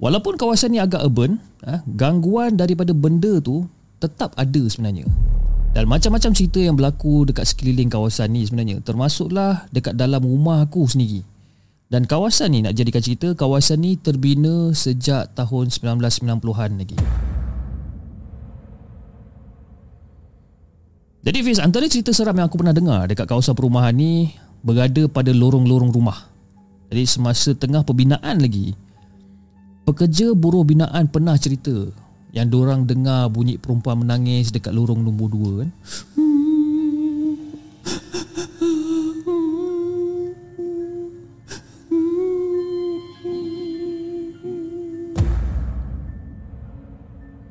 Walaupun 0.02 0.34
kawasan 0.34 0.74
ni 0.74 0.82
agak 0.82 1.06
urban, 1.06 1.38
ah, 1.62 1.86
gangguan 1.94 2.58
daripada 2.58 2.90
benda 2.90 3.38
tu 3.38 3.70
tetap 4.02 4.34
ada 4.34 4.66
sebenarnya. 4.66 5.06
Dan 5.72 5.88
macam-macam 5.88 6.32
cerita 6.36 6.60
yang 6.60 6.75
berlaku 6.75 7.24
dekat 7.24 7.48
sekeliling 7.48 7.88
kawasan 7.88 8.36
ni 8.36 8.44
sebenarnya. 8.44 8.84
Termasuklah 8.84 9.72
dekat 9.72 9.96
dalam 9.96 10.20
rumah 10.20 10.60
aku 10.68 10.84
sendiri. 10.84 11.24
Dan 11.92 12.08
kawasan 12.08 12.56
ni 12.56 12.63
nak 12.63 12.72
jadikan 12.72 13.04
cerita 13.04 13.36
Kawasan 13.36 13.84
ni 13.84 14.00
terbina 14.00 14.72
sejak 14.72 15.36
tahun 15.36 15.68
1990-an 15.68 16.72
lagi. 16.80 16.96
Jadi 21.22 21.38
Fiz, 21.44 21.60
antara 21.60 21.92
cerita 21.92 22.16
seram 22.16 22.34
yang 22.34 22.48
aku 22.50 22.58
pernah 22.58 22.74
dengar 22.74 23.06
Dekat 23.06 23.30
kawasan 23.30 23.54
perumahan 23.54 23.94
ni 23.94 24.34
Berada 24.66 25.06
pada 25.06 25.30
lorong-lorong 25.30 25.94
rumah. 25.94 26.32
Jadi 26.90 27.04
semasa 27.06 27.51
tengah 27.54 27.86
pembinaan 27.86 28.42
lagi 28.42 28.74
Pekerja 29.86 30.32
buruh 30.34 30.66
binaan 30.66 31.12
pernah 31.12 31.36
cerita 31.38 31.92
Yang 32.32 32.48
diorang 32.48 32.88
dengar 32.88 33.28
bunyi 33.28 33.60
perempuan 33.60 34.08
menangis 34.08 34.56
Dekat 34.56 34.72
lorong 34.72 35.04
nombor 35.04 35.28
2 35.36 35.60
kan 35.60 35.70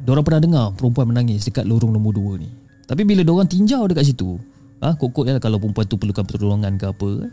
Diorang 0.01 0.27
pernah 0.27 0.43
dengar 0.43 0.67
perempuan 0.75 1.07
menangis 1.07 1.47
dekat 1.47 1.63
lorong 1.71 1.95
nombor 1.95 2.19
2 2.19 2.43
ni. 2.43 2.51
Tapi 2.83 3.07
bila 3.07 3.23
diorang 3.23 3.47
tinjau 3.47 3.87
dekat 3.87 4.11
situ, 4.11 4.43
ah 4.83 4.91
ha, 4.91 4.99
kokok 4.99 5.23
ya 5.23 5.39
kalau 5.39 5.63
perempuan 5.63 5.87
tu 5.87 5.95
perlukan 6.03 6.27
pertolongan 6.27 6.75
ke 6.75 6.91
apa. 6.91 7.11
Kan? 7.23 7.31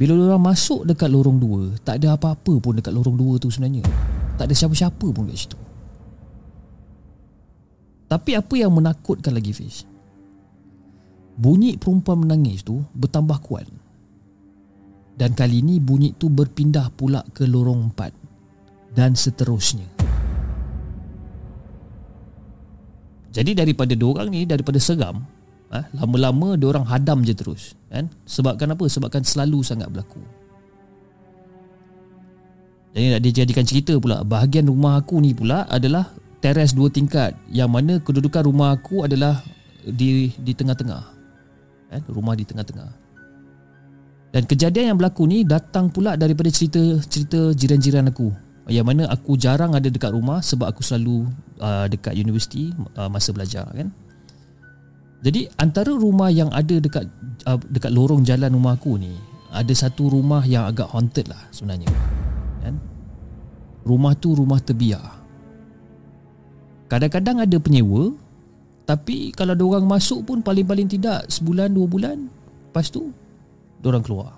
Bila 0.00 0.16
orang 0.16 0.40
masuk 0.40 0.88
dekat 0.88 1.12
lorong 1.12 1.36
dua 1.36 1.76
Tak 1.84 2.00
ada 2.00 2.16
apa-apa 2.16 2.56
pun 2.64 2.80
dekat 2.80 2.96
lorong 2.96 3.12
dua 3.12 3.36
tu 3.36 3.52
sebenarnya 3.52 3.84
Tak 4.40 4.48
ada 4.48 4.54
siapa-siapa 4.56 5.04
pun 5.12 5.28
kat 5.28 5.36
situ 5.36 5.58
Tapi 8.12 8.36
apa 8.36 8.52
yang 8.60 8.76
menakutkan 8.76 9.32
lagi 9.32 9.56
Fish? 9.56 9.88
Bunyi 11.32 11.80
perempuan 11.80 12.28
menangis 12.28 12.60
tu 12.60 12.84
bertambah 12.92 13.40
kuat. 13.40 13.64
Dan 15.16 15.32
kali 15.32 15.64
ni 15.64 15.80
bunyi 15.80 16.12
tu 16.12 16.28
berpindah 16.28 16.92
pula 16.92 17.24
ke 17.32 17.48
lorong 17.48 17.88
empat. 17.88 18.12
Dan 18.92 19.16
seterusnya. 19.16 19.88
Jadi 23.32 23.56
daripada 23.56 23.96
dua 23.96 24.20
orang 24.20 24.28
ni 24.28 24.44
Daripada 24.44 24.76
seram 24.76 25.24
ha, 25.72 25.80
Lama-lama 25.96 26.52
dia 26.52 26.68
orang 26.68 26.84
hadam 26.84 27.24
je 27.24 27.32
terus 27.32 27.72
kan? 27.88 28.12
Sebabkan 28.28 28.76
apa? 28.76 28.84
Sebabkan 28.84 29.24
selalu 29.24 29.64
sangat 29.64 29.88
berlaku. 29.88 30.20
Jadi 32.92 33.06
nak 33.08 33.22
dijadikan 33.24 33.64
cerita 33.64 33.96
pula 33.96 34.20
Bahagian 34.20 34.68
rumah 34.68 35.00
aku 35.00 35.16
ni 35.24 35.32
pula 35.32 35.64
adalah 35.64 36.12
Teres 36.42 36.74
dua 36.74 36.90
tingkat 36.90 37.38
Yang 37.48 37.70
mana 37.70 37.92
kedudukan 38.02 38.42
rumah 38.50 38.74
aku 38.74 39.06
adalah 39.06 39.40
Di 39.86 40.34
di 40.36 40.52
tengah-tengah 40.52 41.02
kan? 41.88 42.02
Rumah 42.10 42.34
di 42.34 42.44
tengah-tengah 42.44 42.90
Dan 44.34 44.42
kejadian 44.50 44.94
yang 44.94 44.98
berlaku 44.98 45.24
ni 45.30 45.46
Datang 45.46 45.88
pula 45.88 46.18
daripada 46.18 46.50
cerita-cerita 46.50 47.54
jiran-jiran 47.54 48.10
aku 48.10 48.30
yang 48.70 48.86
mana 48.86 49.10
aku 49.10 49.34
jarang 49.34 49.74
ada 49.74 49.90
dekat 49.90 50.14
rumah 50.14 50.38
sebab 50.38 50.70
aku 50.70 50.86
selalu 50.86 51.26
uh, 51.58 51.90
dekat 51.90 52.14
universiti 52.14 52.70
uh, 52.94 53.10
masa 53.10 53.34
belajar 53.34 53.66
kan 53.74 53.90
jadi 55.22 55.46
antara 55.58 55.94
rumah 55.94 56.30
yang 56.30 56.50
ada 56.54 56.82
dekat 56.82 57.06
uh, 57.42 57.58
dekat 57.70 57.94
lorong 57.94 58.26
jalan 58.26 58.54
rumah 58.54 58.74
aku 58.78 58.98
ni 59.02 59.14
ada 59.54 59.70
satu 59.70 60.10
rumah 60.10 60.42
yang 60.42 60.66
agak 60.66 60.90
haunted 60.90 61.30
lah 61.30 61.38
sebenarnya. 61.54 61.86
Kan? 62.64 62.80
Rumah 63.86 64.12
tu 64.18 64.34
rumah 64.34 64.58
terbiar. 64.58 65.21
Kadang-kadang 66.92 67.40
ada 67.40 67.56
penyewa 67.56 68.12
tapi 68.84 69.32
kalau 69.32 69.56
orang 69.56 69.88
masuk 69.88 70.28
pun 70.28 70.44
paling-paling 70.44 70.92
tidak 70.92 71.24
sebulan 71.32 71.72
dua 71.72 71.88
bulan 71.88 72.28
lepas 72.68 72.92
tu 72.92 73.08
orang 73.80 74.04
keluar. 74.04 74.36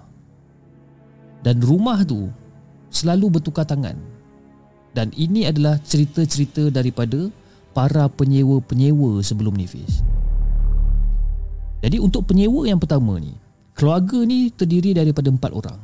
Dan 1.43 1.59
rumah 1.59 2.07
tu 2.07 2.31
selalu 2.95 3.37
bertukar 3.37 3.67
tangan. 3.67 3.99
Dan 4.95 5.11
ini 5.19 5.51
adalah 5.51 5.83
cerita-cerita 5.83 6.71
daripada 6.71 7.27
para 7.75 8.07
penyewa-penyewa 8.07 9.19
sebelum 9.27 9.59
ni 9.59 9.67
Fiz. 9.67 10.07
Jadi 11.83 11.99
untuk 11.99 12.31
penyewa 12.31 12.65
yang 12.65 12.81
pertama 12.81 13.19
ni 13.21 13.37
Keluarga 13.77 14.23
ni 14.25 14.49
terdiri 14.49 14.97
daripada 14.97 15.29
empat 15.29 15.53
orang 15.53 15.77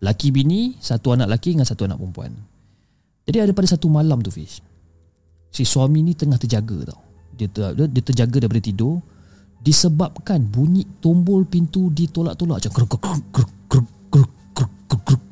Laki 0.00 0.32
bini, 0.32 0.80
satu 0.80 1.12
anak 1.12 1.28
laki 1.28 1.58
dengan 1.58 1.68
satu 1.68 1.84
anak 1.84 2.00
perempuan 2.00 2.32
Jadi 3.28 3.44
ada 3.44 3.52
pada 3.52 3.68
satu 3.68 3.92
malam 3.92 4.24
tu 4.24 4.32
Fish 4.32 4.64
Si 5.56 5.64
suami 5.64 6.04
ni 6.04 6.12
tengah 6.12 6.36
terjaga 6.36 6.92
tau. 6.92 7.00
Dia, 7.32 7.48
ter, 7.48 7.72
dia 7.72 8.02
terjaga 8.04 8.44
daripada 8.44 8.60
tidur. 8.60 9.00
Disebabkan 9.64 10.44
bunyi 10.52 10.84
tombol 11.00 11.48
pintu 11.48 11.88
ditolak-tolak 11.96 12.60
macam 12.60 12.72
kruk, 12.76 12.92
kruk, 13.00 13.24
kruk, 13.32 13.50
kruk, 13.64 13.88
kruk, 14.12 14.30
kruk, 14.52 15.02
kruk. 15.08 15.22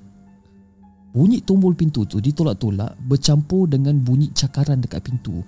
Bunyi 1.12 1.44
tombol 1.44 1.76
pintu 1.76 2.08
tu 2.08 2.18
ditolak-tolak 2.18 2.96
Bercampur 3.04 3.68
dengan 3.68 4.00
bunyi 4.00 4.32
cakaran 4.32 4.80
dekat 4.80 5.04
pintu. 5.04 5.44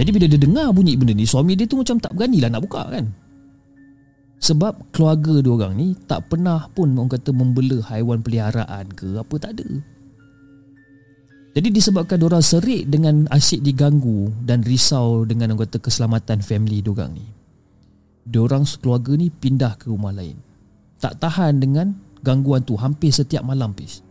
Jadi 0.00 0.10
bila 0.16 0.24
dia 0.32 0.40
dengar 0.40 0.72
bunyi 0.72 0.96
benda 0.96 1.12
ni 1.12 1.28
Suami 1.28 1.52
dia 1.60 1.68
tu 1.68 1.76
macam 1.76 2.00
tak 2.00 2.16
berani 2.16 2.40
lah 2.40 2.48
nak 2.48 2.64
buka 2.64 2.88
kan 2.88 3.27
Sebab 4.38 4.94
keluarga 4.94 5.42
dia 5.42 5.50
orang 5.50 5.74
ni 5.74 5.98
Tak 6.06 6.30
pernah 6.30 6.70
pun 6.70 6.94
orang 6.94 7.10
kata 7.10 7.34
membela 7.34 7.82
haiwan 7.90 8.22
peliharaan 8.22 8.86
ke 8.94 9.18
Apa 9.18 9.34
tak 9.38 9.58
ada. 9.58 9.68
Jadi 11.58 11.68
disebabkan 11.74 12.22
orang 12.22 12.44
serik 12.44 12.86
dengan 12.86 13.26
asyik 13.34 13.66
diganggu 13.66 14.30
Dan 14.46 14.62
risau 14.62 15.26
dengan 15.26 15.54
orang 15.54 15.66
kata 15.66 15.82
keselamatan 15.82 16.38
family 16.38 16.78
dia 16.78 16.94
orang 16.94 17.18
ni. 17.18 17.26
Diorang 18.28 18.62
keluarga 18.78 19.16
ni 19.16 19.32
pindah 19.32 19.74
ke 19.80 19.90
rumah 19.90 20.14
lain. 20.14 20.36
Tak 21.00 21.18
tahan 21.18 21.58
dengan 21.58 21.96
gangguan 22.20 22.60
tu 22.62 22.76
hampir 22.76 23.08
setiap 23.08 23.40
malam 23.40 23.72
pis. 23.72 24.04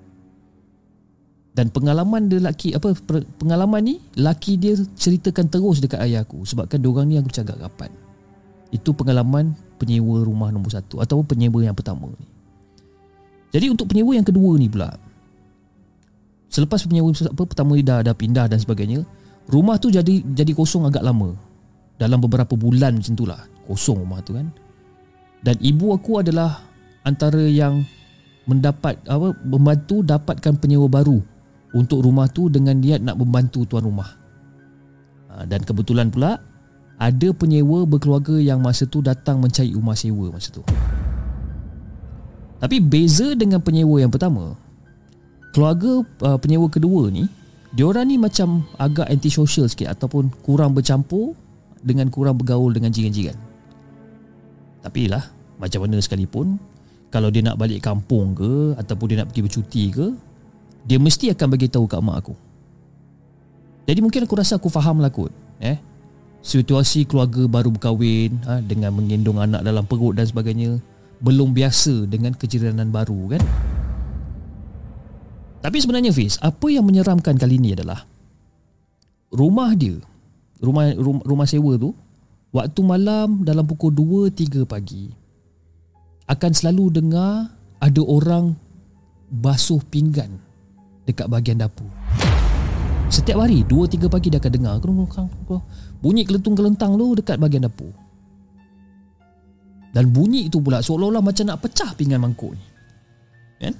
Dan 1.57 1.73
pengalaman 1.73 2.29
dia 2.29 2.37
laki 2.37 2.77
apa 2.77 2.93
pengalaman 3.41 3.81
ni 3.81 3.95
laki 4.13 4.61
dia 4.61 4.77
ceritakan 4.77 5.49
terus 5.49 5.81
dekat 5.81 6.01
ayah 6.05 6.21
aku. 6.21 6.45
Sebabkan 6.45 6.81
dia 6.81 6.89
orang 6.89 7.05
ni 7.09 7.15
aku 7.17 7.33
cakap 7.33 7.57
rapat. 7.57 7.89
Itu 8.69 8.93
pengalaman 8.93 9.57
penyewa 9.77 10.25
rumah 10.25 10.49
nombor 10.51 10.73
satu 10.73 10.99
ataupun 10.99 11.37
penyewa 11.37 11.63
yang 11.63 11.77
pertama 11.77 12.09
ni. 12.11 12.27
Jadi 13.53 13.71
untuk 13.71 13.87
penyewa 13.89 14.11
yang 14.17 14.27
kedua 14.27 14.59
ni 14.59 14.67
pula 14.67 14.91
selepas 16.47 16.83
penyewa 16.87 17.11
apa 17.11 17.43
pertama 17.45 17.75
ni 17.75 17.83
dah 17.83 18.01
dah 18.01 18.15
pindah 18.15 18.49
dan 18.49 18.59
sebagainya, 18.59 19.03
rumah 19.51 19.77
tu 19.77 19.93
jadi 19.93 20.23
jadi 20.33 20.51
kosong 20.55 20.87
agak 20.87 21.03
lama. 21.03 21.35
Dalam 21.97 22.21
beberapa 22.21 22.53
bulan 22.53 23.01
macam 23.01 23.13
itulah 23.17 23.41
kosong 23.65 24.05
rumah 24.05 24.21
tu 24.21 24.37
kan. 24.37 24.49
Dan 25.41 25.57
ibu 25.61 25.93
aku 25.93 26.21
adalah 26.21 26.61
antara 27.05 27.41
yang 27.41 27.81
mendapat 28.45 29.01
apa 29.09 29.33
membantu 29.43 30.05
dapatkan 30.05 30.57
penyewa 30.61 30.87
baru 30.87 31.19
untuk 31.73 32.05
rumah 32.05 32.29
tu 32.31 32.47
dengan 32.47 32.77
niat 32.77 33.03
nak 33.03 33.17
membantu 33.17 33.65
tuan 33.65 33.85
rumah. 33.85 34.09
Ha, 35.29 35.43
dan 35.45 35.61
kebetulan 35.65 36.13
pula 36.13 36.39
ada 36.97 37.29
penyewa 37.29 37.85
berkeluarga 37.85 38.41
yang 38.41 38.57
masa 38.57 38.89
tu 38.89 39.05
datang 39.05 39.37
mencari 39.37 39.77
rumah 39.77 39.93
sewa 39.93 40.33
masa 40.33 40.49
tu. 40.49 40.65
Tapi 42.57 42.81
beza 42.81 43.37
dengan 43.37 43.61
penyewa 43.61 44.01
yang 44.01 44.09
pertama, 44.09 44.57
keluarga 45.53 46.01
uh, 46.25 46.37
penyewa 46.41 46.65
kedua 46.73 47.13
ni, 47.13 47.29
diorang 47.77 48.09
ni 48.09 48.17
macam 48.17 48.65
agak 48.81 49.05
antisocial 49.13 49.69
sikit 49.69 49.93
ataupun 49.93 50.33
kurang 50.41 50.73
bercampur 50.73 51.37
dengan 51.85 52.09
kurang 52.09 52.41
bergaul 52.41 52.73
dengan 52.73 52.89
jiran-jiran. 52.89 53.37
Tapi 54.81 55.05
lah, 55.05 55.21
macam 55.61 55.85
mana 55.85 56.01
sekalipun, 56.01 56.57
kalau 57.13 57.29
dia 57.29 57.45
nak 57.45 57.61
balik 57.61 57.85
kampung 57.85 58.33
ke 58.33 58.73
ataupun 58.73 59.05
dia 59.13 59.17
nak 59.21 59.29
pergi 59.29 59.45
bercuti 59.45 59.83
ke, 59.93 60.07
dia 60.89 60.97
mesti 60.97 61.29
akan 61.37 61.47
bagi 61.53 61.69
tahu 61.69 61.85
kat 61.85 62.01
mak 62.01 62.25
aku. 62.25 62.33
Jadi 63.85 63.99
mungkin 64.01 64.25
aku 64.25 64.33
rasa 64.33 64.57
aku 64.57 64.67
faham 64.67 64.97
lah 64.97 65.13
kot. 65.13 65.29
Eh? 65.61 65.77
Situasi 66.41 67.03
keluarga 67.03 67.43
baru 67.49 67.73
berkahwin 67.75 68.39
ha, 68.47 68.63
dengan 68.63 68.95
menggendong 68.95 69.41
anak 69.41 69.61
dalam 69.65 69.83
perut 69.83 70.15
dan 70.15 70.25
sebagainya 70.29 70.79
belum 71.19 71.51
biasa 71.51 72.05
dengan 72.07 72.33
kejiranan 72.37 72.93
baru 72.93 73.35
kan. 73.35 73.43
Tapi 75.59 75.77
sebenarnya 75.81 76.13
Fiz, 76.13 76.37
apa 76.39 76.69
yang 76.69 76.85
menyeramkan 76.85 77.35
kali 77.35 77.57
ini 77.59 77.75
adalah 77.75 78.05
rumah 79.33 79.73
dia, 79.73 79.97
rumah 80.61 80.93
rumah, 80.95 81.23
rumah 81.25 81.47
sewa 81.49 81.75
tu 81.75 81.91
waktu 82.53 82.79
malam 82.85 83.43
dalam 83.43 83.67
pukul 83.67 83.91
2 83.91 84.31
3 84.31 84.63
pagi 84.63 85.11
akan 86.29 86.51
selalu 86.53 87.01
dengar 87.01 87.51
ada 87.83 88.01
orang 88.05 88.55
basuh 89.27 89.83
pinggan 89.91 90.39
dekat 91.03 91.27
bahagian 91.27 91.59
dapur. 91.59 91.89
Setiap 93.07 93.39
hari 93.39 93.63
2-3 93.63 94.11
pagi 94.11 94.27
dia 94.27 94.39
akan 94.39 94.51
dengar 94.51 94.75
bunyi 96.07 96.23
kelentung-kelentang 96.23 96.95
tu 96.95 97.19
dekat 97.19 97.35
bahagian 97.35 97.67
dapur. 97.67 97.91
Dan 99.91 100.07
bunyi 100.15 100.47
itu 100.47 100.63
pula 100.63 100.79
seolah-olah 100.79 101.19
macam 101.19 101.51
nak 101.51 101.59
pecah 101.59 101.91
pinggan 101.99 102.23
mangkuk 102.23 102.55
ni. 102.55 102.65
Kan? 103.59 103.75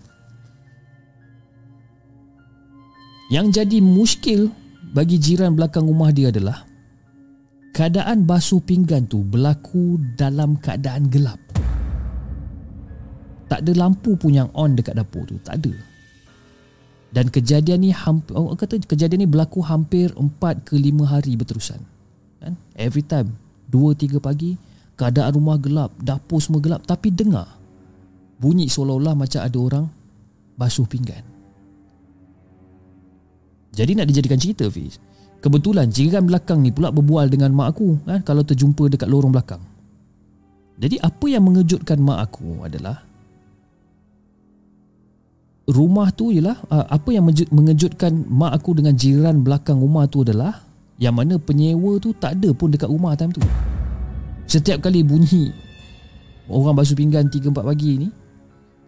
Yang 3.32 3.64
jadi 3.64 3.78
muskil 3.80 4.52
bagi 4.92 5.16
jiran 5.16 5.56
belakang 5.56 5.88
rumah 5.88 6.12
dia 6.12 6.28
adalah 6.28 6.68
keadaan 7.72 8.28
basuh 8.28 8.60
pinggan 8.60 9.08
tu 9.08 9.24
berlaku 9.24 9.96
dalam 10.20 10.60
keadaan 10.60 11.08
gelap. 11.08 11.40
Tak 13.48 13.64
ada 13.64 13.72
lampu 13.80 14.20
pun 14.20 14.36
yang 14.36 14.52
on 14.52 14.76
dekat 14.76 15.00
dapur 15.00 15.24
tu, 15.24 15.40
tak 15.40 15.64
ada. 15.64 15.72
Dan 17.08 17.32
kejadian 17.32 17.80
ni 17.80 17.96
hampir, 17.96 18.36
kata 18.36 18.84
kejadian 18.84 19.24
ni 19.24 19.30
berlaku 19.32 19.64
hampir 19.64 20.12
4 20.12 20.68
ke 20.68 20.76
5 20.76 21.08
hari 21.08 21.40
berterusan. 21.40 21.80
Kan? 22.48 22.56
Every 22.80 23.04
time 23.04 23.36
2 23.68 23.92
3 24.00 24.24
pagi 24.24 24.56
keadaan 24.96 25.36
rumah 25.36 25.60
gelap, 25.60 25.92
dapur 26.00 26.40
semua 26.40 26.64
gelap 26.64 26.88
tapi 26.88 27.12
dengar 27.12 27.60
bunyi 28.40 28.72
seolah-olah 28.72 29.14
macam 29.20 29.44
ada 29.44 29.58
orang 29.60 29.86
basuh 30.56 30.88
pinggan. 30.88 31.22
Jadi 33.78 33.92
nak 33.94 34.10
dijadikan 34.10 34.42
cerita 34.42 34.66
Fiz. 34.72 34.98
Kebetulan 35.38 35.94
jiran 35.94 36.26
belakang 36.26 36.66
ni 36.66 36.74
pula 36.74 36.90
berbual 36.90 37.30
dengan 37.30 37.54
mak 37.54 37.78
aku 37.78 38.02
kan 38.10 38.26
kalau 38.26 38.42
terjumpa 38.42 38.90
dekat 38.90 39.06
lorong 39.06 39.30
belakang. 39.30 39.62
Jadi 40.82 40.98
apa 40.98 41.26
yang 41.30 41.46
mengejutkan 41.46 42.02
mak 42.02 42.26
aku 42.26 42.66
adalah 42.66 43.06
rumah 45.70 46.10
tu 46.10 46.34
ialah 46.34 46.58
uh, 46.74 46.86
apa 46.90 47.10
yang 47.14 47.30
mengejutkan 47.30 48.26
mak 48.26 48.58
aku 48.58 48.82
dengan 48.82 48.98
jiran 48.98 49.46
belakang 49.46 49.78
rumah 49.78 50.10
tu 50.10 50.26
adalah 50.26 50.67
Yang 50.98 51.14
mana 51.14 51.34
penyewa 51.38 52.02
tu 52.02 52.10
tak 52.18 52.42
ada 52.42 52.50
pun 52.54 52.74
dekat 52.74 52.90
rumah 52.90 53.14
time 53.14 53.30
tu. 53.30 53.42
Setiap 54.48 54.88
kali 54.88 55.04
bunyi 55.04 55.52
Orang 56.48 56.80
basuh 56.80 56.96
pinggan 56.96 57.28
3-4 57.28 57.52
pagi 57.52 58.00
ni 58.00 58.08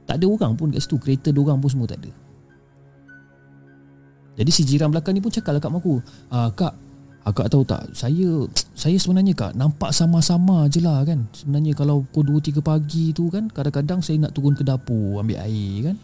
Tak 0.07 0.15
ada 0.15 0.25
orang 0.25 0.55
pun 0.55 0.71
kat 0.71 0.79
situ. 0.79 0.95
Kereta 0.95 1.29
orang 1.35 1.59
pun 1.59 1.69
semua 1.69 1.85
tak 1.85 1.99
ada. 2.01 2.11
Jadi 4.39 4.51
si 4.55 4.63
jiran 4.63 4.89
belakang 4.89 5.11
ni 5.11 5.21
pun 5.21 5.29
cakap 5.29 5.51
lah 5.51 5.61
kat 5.61 5.69
aku 5.69 5.99
ah, 6.31 6.49
Kak 6.55 6.73
Akak 7.27 7.51
tahu 7.51 7.67
tak? 7.67 7.91
Saya 7.91 8.47
Saya 8.71 8.95
sebenarnya 8.95 9.35
kak 9.35 9.51
Nampak 9.59 9.91
sama-sama 9.91 10.71
je 10.71 10.79
lah 10.79 11.03
kan. 11.03 11.27
Sebenarnya 11.35 11.75
kalau 11.75 12.07
pukul 12.07 12.39
2-3 12.39 12.63
pagi 12.63 13.11
tu 13.11 13.27
kan 13.27 13.51
Kadang-kadang 13.51 13.99
saya 13.99 14.23
nak 14.23 14.31
turun 14.31 14.55
ke 14.55 14.63
dapur 14.63 15.19
Ambil 15.19 15.43
air 15.43 15.91
kan. 15.91 15.95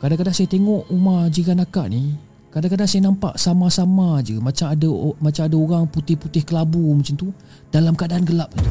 Kadang-kadang 0.00 0.32
saya 0.32 0.48
tengok 0.48 0.88
rumah 0.88 1.28
jiran 1.28 1.60
akak 1.60 1.90
ni 1.90 2.14
Kadang-kadang 2.50 2.88
saya 2.90 3.06
nampak 3.06 3.38
sama-sama 3.38 4.18
je. 4.26 4.34
Macam 4.42 4.66
ada 4.74 4.88
macam 5.22 5.42
ada 5.46 5.56
orang 5.56 5.84
putih-putih 5.86 6.42
kelabu 6.42 6.82
macam 6.82 7.14
tu 7.14 7.30
Dalam 7.70 7.94
keadaan 7.94 8.26
gelap 8.26 8.50
tu 8.58 8.66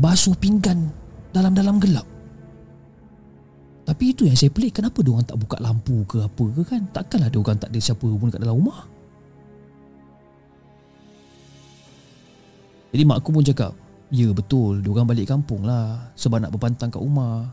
Basuh 0.00 0.32
pinggan 0.40 0.88
Dalam-dalam 1.36 1.76
gelap. 1.76 2.08
Tapi 3.88 4.12
itu 4.12 4.28
yang 4.28 4.36
saya 4.36 4.52
pelik. 4.52 4.80
Kenapa 4.80 5.00
dia 5.00 5.16
orang 5.16 5.24
tak 5.24 5.40
buka 5.40 5.56
lampu 5.64 6.04
ke 6.04 6.20
apa 6.20 6.44
ke 6.52 6.60
kan? 6.60 6.84
Takkanlah 6.92 7.32
dia 7.32 7.40
orang 7.40 7.56
tak 7.56 7.72
ada 7.72 7.80
siapa 7.80 8.04
pun 8.04 8.28
kat 8.28 8.40
dalam 8.40 8.60
rumah. 8.60 8.84
Jadi 12.92 13.02
mak 13.04 13.20
aku 13.20 13.32
pun 13.32 13.44
cakap 13.44 13.72
Ya 14.08 14.28
betul. 14.32 14.80
Diorang 14.80 15.08
balik 15.08 15.28
kampung 15.28 15.64
lah. 15.64 16.12
Sebab 16.16 16.40
nak 16.40 16.52
berpantang 16.52 16.92
kat 16.92 17.00
rumah. 17.00 17.48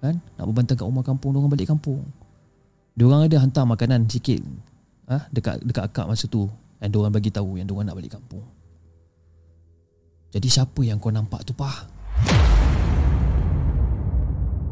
Kan? 0.00 0.20
Nak 0.36 0.44
berpantang 0.52 0.76
kat 0.76 0.86
rumah 0.88 1.04
kampung 1.04 1.32
Diorang 1.32 1.52
balik 1.52 1.68
kampung. 1.68 2.04
Diorang 2.96 3.24
ada 3.24 3.36
hantar 3.40 3.64
makanan 3.64 4.08
sikit 4.12 4.44
ha? 5.08 5.26
Dekat 5.32 5.64
dekat 5.64 5.88
akak 5.88 6.06
masa 6.06 6.28
tu 6.28 6.46
Dan 6.78 6.92
diorang 6.92 7.10
bagi 7.10 7.32
tahu 7.32 7.58
Yang 7.58 7.72
diorang 7.72 7.86
nak 7.90 7.96
balik 7.98 8.12
kampung. 8.14 8.44
Jadi 10.28 10.48
siapa 10.52 10.80
yang 10.84 11.00
kau 11.00 11.08
nampak 11.08 11.40
tu 11.48 11.56
pah? 11.56 11.88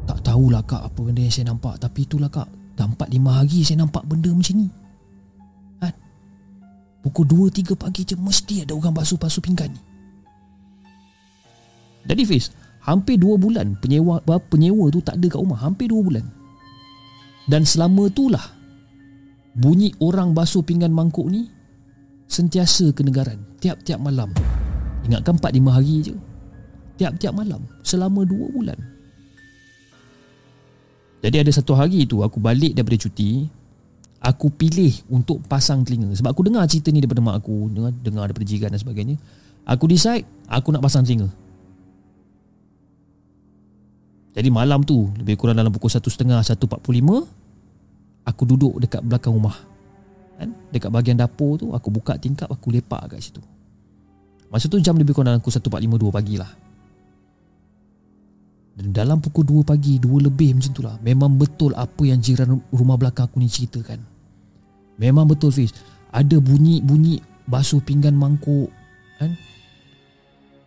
Tak 0.05 0.21
tahulah 0.21 0.63
kak 0.63 0.85
Apa 0.93 1.01
benda 1.01 1.25
yang 1.25 1.33
saya 1.33 1.49
nampak. 1.51 1.81
Tapi 1.81 2.05
itulah 2.05 2.29
kak. 2.29 2.49
Dah 2.77 2.85
4-5 2.85 3.25
hari 3.33 3.61
saya 3.65 3.79
nampak 3.81 4.05
benda 4.05 4.29
macam 4.29 4.55
ni. 4.61 4.69
Kan? 5.81 5.95
Pukul 7.01 7.25
2-3 7.51 7.73
pagi 7.73 8.05
je 8.05 8.15
Mesti 8.21 8.69
ada 8.69 8.77
orang 8.77 8.93
basuh-basuh 8.93 9.41
pinggan 9.41 9.73
ni. 9.73 9.81
Jadi 12.07 12.23
Fiz 12.29 12.53
Hampir 12.87 13.19
2 13.19 13.35
bulan 13.35 13.75
penyewa 13.83 14.23
penyewa 14.23 14.87
tu 14.95 15.03
tak 15.03 15.19
ada 15.19 15.27
kat 15.27 15.41
rumah. 15.43 15.59
Hampir 15.59 15.91
2 15.91 16.07
bulan. 16.07 16.23
Dan 17.51 17.67
selama 17.67 18.07
itulah 18.07 18.56
Bunyi 19.57 19.97
orang 20.05 20.37
basuh 20.37 20.61
pinggan 20.61 20.93
mangkuk 20.93 21.25
ni 21.33 21.49
Sentiasa 22.29 22.93
kenegaran 22.93 23.41
Tiap-tiap 23.57 23.97
malam. 23.97 24.29
Ingatkan 25.09 25.41
4-5 25.41 25.73
hari 25.73 25.97
je. 26.05 26.15
Tiap-tiap 27.01 27.33
malam 27.33 27.65
Selama 27.81 28.29
2 28.29 28.53
bulan. 28.53 28.77
Jadi 31.25 31.37
ada 31.41 31.49
satu 31.49 31.73
hari 31.73 32.05
tu 32.05 32.21
Aku 32.21 32.37
balik 32.37 32.77
daripada 32.77 33.01
cuti 33.01 33.49
Aku 34.21 34.53
pilih 34.53 34.93
untuk 35.09 35.41
pasang 35.49 35.87
telinga. 35.89 36.13
Sebab 36.13 36.37
aku 36.37 36.45
dengar 36.45 36.69
cerita 36.69 36.93
ni 36.93 37.01
daripada 37.01 37.25
mak 37.25 37.41
aku 37.41 37.73
Dengar, 37.73 37.93
dengar 37.97 38.25
daripada 38.29 38.45
jiran 38.45 38.69
dan 38.77 38.81
sebagainya. 38.81 39.17
Aku 39.65 39.89
decide 39.89 40.29
Aku 40.53 40.69
nak 40.69 40.85
pasang 40.85 41.01
telinga. 41.01 41.33
Jadi 44.37 44.53
malam 44.53 44.85
tu 44.85 45.09
Lebih 45.17 45.41
kurang 45.41 45.57
dalam 45.57 45.73
pukul 45.73 45.89
1.30 45.89 46.45
1.45 46.45 47.46
Aku 48.27 48.43
duduk 48.43 48.83
dekat 48.83 49.01
belakang 49.07 49.33
rumah. 49.35 49.55
Kan? 50.37 50.53
Dekat 50.69 50.93
bahagian 50.93 51.17
dapur 51.17 51.57
tu 51.57 51.73
Aku 51.73 51.89
buka 51.89 52.21
tingkap 52.21 52.45
Aku 52.53 52.69
lepak 52.69 53.09
kat 53.09 53.25
situ. 53.25 53.41
Masa 54.53 54.69
tu 54.69 54.77
jam 54.79 54.93
lebih 54.93 55.17
kurang 55.17 55.33
dalam 55.33 55.41
pukul 55.41 55.57
1.45 55.57 55.97
2 55.97 56.13
pagi 56.13 56.35
lah 56.37 56.53
Dan 58.77 58.93
dalam 58.93 59.19
pukul 59.25 59.65
2 59.65 59.65
pagi 59.65 59.97
2 59.97 60.29
lebih 60.29 60.61
macam 60.61 60.73
tu 60.77 60.85
lah. 60.85 61.01
Memang 61.01 61.41
betul 61.41 61.73
apa 61.73 62.03
yang 62.05 62.21
jiran 62.21 62.61
rumah 62.69 63.01
belakang 63.01 63.25
aku 63.25 63.41
ni 63.41 63.49
ceritakan. 63.49 64.05
Memang 65.01 65.25
betul 65.25 65.49
Fiz. 65.49 65.73
Ada 66.13 66.37
bunyi-bunyi 66.37 67.25
Basuh 67.47 67.79
pinggan 67.79 68.19
mangkuk 68.19 68.69
kan? 69.23 69.33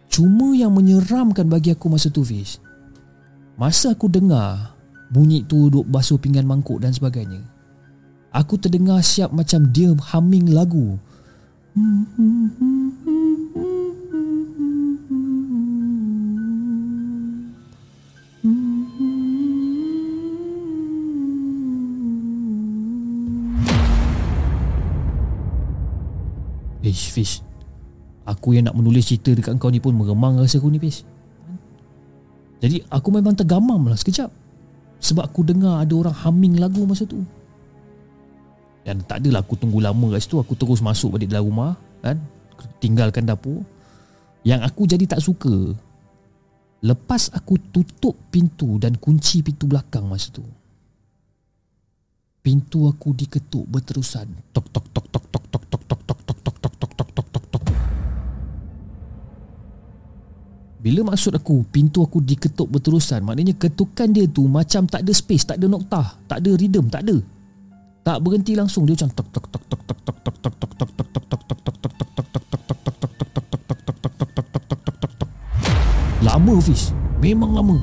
Cuma 0.10 0.56
yang 0.56 0.74
menyeramkan 0.74 1.46
bagi 1.46 1.76
aku 1.76 1.92
masa 1.92 2.08
tu 2.10 2.24
Fiz 2.24 2.58
Masa 3.60 3.94
aku 3.94 4.08
dengar 4.08 4.79
bunyi 5.10 5.42
tu 5.42 5.74
duk 5.74 5.90
basuh 5.90 6.22
pinggan 6.22 6.46
mangkuk 6.46 6.78
dan 6.78 6.94
sebagainya. 6.94 7.42
Aku 8.30 8.62
terdengar 8.62 9.02
siap 9.02 9.34
macam 9.34 9.66
dia 9.74 9.90
humming 9.90 10.54
lagu. 10.54 11.02
Fish, 26.86 27.10
Fish. 27.14 27.36
Aku 28.30 28.54
yang 28.54 28.70
nak 28.70 28.78
menulis 28.78 29.10
cerita 29.10 29.34
dekat 29.34 29.58
kau 29.58 29.74
ni 29.74 29.82
pun 29.82 29.98
meremang 29.98 30.38
rasa 30.38 30.62
aku 30.62 30.70
ni 30.70 30.78
Fish. 30.78 31.02
Jadi 32.62 32.86
aku 32.94 33.10
memang 33.10 33.34
tergamam 33.34 33.90
lah. 33.90 33.98
Sekejap 33.98 34.49
Sebab 35.00 35.24
aku 35.32 35.48
dengar 35.48 35.80
ada 35.80 35.94
orang 35.96 36.16
humming 36.16 36.60
lagu 36.60 36.84
masa 36.84 37.08
tu. 37.08 37.24
Dan 38.84 39.04
tak 39.04 39.24
adalah 39.24 39.44
aku 39.44 39.60
tunggu 39.60 39.84
lama 39.84 40.16
kat 40.16 40.24
situ 40.24 40.40
Aku 40.40 40.56
terus 40.56 40.80
masuk 40.80 41.14
balik 41.20 41.28
dalam 41.28 41.52
rumah 41.52 41.76
kan? 42.00 42.16
Tinggalkan 42.80 43.28
dapur. 43.28 43.62
Yang 44.48 44.62
aku 44.66 44.82
jadi 44.88 45.04
tak 45.06 45.22
suka 45.22 45.76
Lepas 46.80 47.28
aku 47.36 47.60
tutup 47.76 48.16
pintu 48.32 48.80
dan 48.80 48.96
kunci 48.96 49.44
pintu 49.44 49.68
belakang 49.68 50.08
masa 50.08 50.32
tu 50.32 50.48
Pintu 52.40 52.88
aku 52.88 53.12
diketuk 53.12 53.68
berterusan. 53.68 54.32
Tok 54.56 54.72
tok 54.72 54.86
tok 54.96 55.06
tok 55.12 55.26
tok 55.28 55.39
Bila 60.80 61.12
maksud 61.12 61.36
aku 61.36 61.68
pintu 61.68 62.00
aku 62.00 62.24
diketuk 62.24 62.72
berterusan 62.72 63.20
Maknanya 63.28 63.52
ketukan 63.60 64.16
dia 64.16 64.24
tu 64.32 64.48
macam 64.48 64.88
tak 64.88 65.04
ada 65.04 65.12
space 65.12 65.44
Tak 65.44 65.60
ada 65.60 65.68
noktah 65.68 66.16
Tak 66.24 66.40
ada 66.40 66.56
rhythm 66.56 66.88
Tak 66.88 67.04
ada 67.04 67.20
Tak 68.08 68.18
berhenti 68.24 68.56
langsung 68.56 68.88
Dia 68.88 68.96
macam 68.96 69.12
Lama 76.24 76.56
Fiz 76.64 76.96
Memang 77.20 77.52
lama 77.60 77.76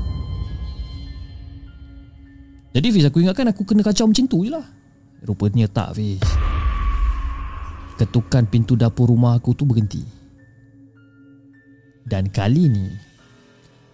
Jadi 2.73 2.89
Fiz 2.89 3.05
aku 3.05 3.21
ingatkan 3.21 3.53
aku 3.53 3.69
kena 3.69 3.85
kacau 3.85 4.09
macam 4.09 4.25
tu 4.25 4.49
je 4.49 4.57
lah 4.57 4.65
Rupanya 5.21 5.69
tak 5.69 6.01
Fiz 6.01 6.25
Ketukan 8.01 8.49
pintu 8.49 8.73
dapur 8.73 9.13
rumah 9.13 9.37
aku 9.37 9.53
tu 9.53 9.69
berhenti 9.69 10.16
dan 12.07 12.31
kali 12.31 12.71
ni 12.71 12.87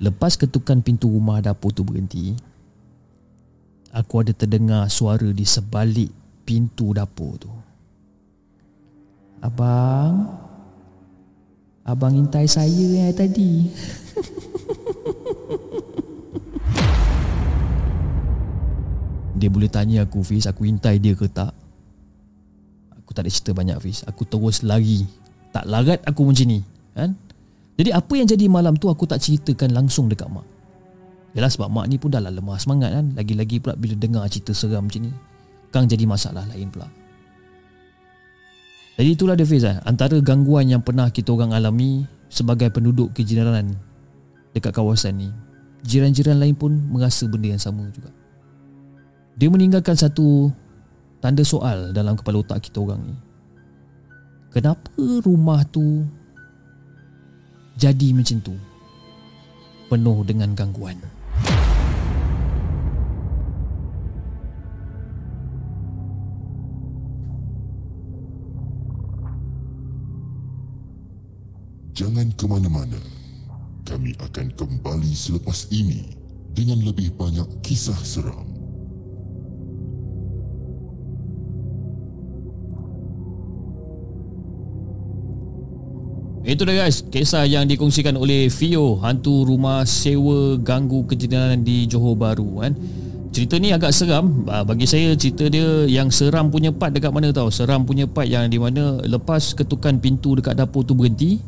Lepas 0.03 0.37
ketukan 0.37 0.85
pintu 0.85 1.09
rumah 1.09 1.41
dapur 1.41 1.73
tu 1.73 1.81
berhenti 1.83 2.37
Aku 3.93 4.25
ada 4.25 4.33
terdengar 4.33 4.89
suara 4.89 5.29
di 5.37 5.45
sebalik 5.45 6.09
pintu 6.49 6.97
dapur 6.97 7.37
tu. 7.37 7.53
Abang 9.45 10.33
Abang 11.83 12.15
intai 12.15 12.47
saya 12.47 13.11
eh 13.11 13.13
tadi. 13.13 13.67
Dia 19.43 19.51
boleh 19.51 19.67
tanya 19.67 20.07
aku 20.07 20.23
Fiz 20.23 20.47
Aku 20.47 20.63
intai 20.63 21.03
dia 21.03 21.19
ke 21.19 21.27
tak? 21.27 21.51
Aku 23.03 23.11
tak 23.11 23.27
ada 23.27 23.31
cerita 23.35 23.51
banyak 23.51 23.77
Fiz. 23.83 24.07
Aku 24.07 24.23
terus 24.23 24.63
lari. 24.63 25.05
Tak 25.51 25.67
larat 25.67 25.99
aku 26.07 26.23
macam 26.25 26.47
ni 26.49 26.63
Kan 26.95 27.19
jadi 27.81 27.91
apa 27.97 28.13
yang 28.15 28.29
jadi 28.29 28.45
malam 28.53 28.77
tu 28.77 28.93
aku 28.93 29.09
tak 29.09 29.25
ceritakan 29.25 29.73
langsung 29.73 30.07
dekat 30.13 30.29
mak. 30.29 30.45
Yalah 31.33 31.49
sebab 31.49 31.73
mak 31.73 31.89
ni 31.89 31.97
pun 31.97 32.13
dah 32.13 32.21
lah 32.21 32.29
lemah 32.29 32.61
semangat 32.61 32.93
kan. 32.93 33.17
Lagi-lagi 33.17 33.57
pula 33.65 33.73
bila 33.73 33.97
dengar 33.97 34.29
cerita 34.29 34.53
seram 34.53 34.85
macam 34.85 35.09
ni. 35.09 35.13
Kang 35.73 35.89
jadi 35.89 36.05
masalah 36.05 36.45
lain 36.53 36.69
pula. 36.69 36.85
Jadi 39.01 39.09
itulah 39.17 39.33
dia 39.33 39.49
Fiz 39.49 39.65
eh. 39.65 39.81
Antara 39.89 40.21
gangguan 40.21 40.69
yang 40.69 40.85
pernah 40.85 41.09
kita 41.09 41.33
orang 41.33 41.57
alami 41.57 42.05
sebagai 42.29 42.69
penduduk 42.69 43.17
kejiranan 43.17 43.73
dekat 44.53 44.77
kawasan 44.77 45.17
ni. 45.17 45.29
Jiran-jiran 45.89 46.37
lain 46.37 46.53
pun 46.53 46.77
merasa 46.93 47.25
benda 47.25 47.49
yang 47.49 47.59
sama 47.59 47.89
juga. 47.89 48.13
Dia 49.41 49.49
meninggalkan 49.49 49.97
satu 49.97 50.53
tanda 51.25 51.41
soal 51.41 51.97
dalam 51.97 52.21
kepala 52.21 52.45
otak 52.45 52.69
kita 52.69 52.85
orang 52.85 53.01
ni. 53.01 53.17
Kenapa 54.53 54.93
rumah 55.25 55.65
tu 55.65 56.05
jadi 57.83 58.15
macam 58.15 58.39
tu 58.39 58.55
penuh 59.91 60.23
dengan 60.23 60.55
gangguan 60.55 61.03
Jangan 71.93 72.33
ke 72.35 72.49
mana-mana. 72.49 72.97
Kami 73.85 74.17
akan 74.17 74.49
kembali 74.57 75.13
selepas 75.13 75.69
ini 75.69 76.17
dengan 76.57 76.81
lebih 76.81 77.13
banyak 77.21 77.47
kisah 77.61 77.99
seram. 78.01 78.52
Itu 86.43 86.67
dah 86.67 86.75
guys, 86.75 87.07
kisah 87.07 87.47
yang 87.47 87.71
dikongsikan 87.71 88.19
oleh 88.19 88.51
Fio, 88.51 88.99
hantu 88.99 89.47
rumah 89.47 89.87
sewa 89.87 90.59
ganggu 90.59 91.07
kejadian 91.07 91.63
di 91.63 91.87
Johor 91.87 92.19
Bahru 92.19 92.59
kan. 92.59 92.75
Cerita 93.33 93.63
ni 93.63 93.71
agak 93.71 93.95
seram. 93.97 94.45
Ah, 94.45 94.61
Bagi 94.61 94.85
saya 94.85 95.17
cerita 95.17 95.49
dia 95.49 95.89
Yang 95.89 96.21
seram 96.21 96.53
punya 96.53 96.69
part 96.69 96.93
dekat 96.93 97.09
mana 97.09 97.33
tau? 97.33 97.49
Seram 97.49 97.89
punya 97.89 98.05
part 98.05 98.29
yang 98.29 98.45
di 98.53 98.61
mana 98.61 99.01
Lepas 99.09 99.57
ketukan 99.57 99.97
pintu 100.05 100.37
dekat 100.37 100.53
dapur 100.53 100.85
tu 100.85 100.93
berhenti 100.93 101.41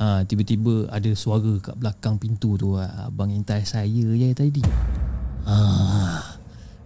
ha, 0.00 0.24
Tiba-tiba 0.24 0.88
ada 0.88 1.12
suara 1.12 1.60
kat 1.60 1.76
belakang 1.76 2.16
pintu 2.16 2.56
tu 2.56 2.80
ha, 2.80 3.12
Abang 3.12 3.28
intai 3.28 3.60
saya 3.68 3.84
je 3.84 4.32
tadi. 4.32 4.64
Ha, 5.44 5.56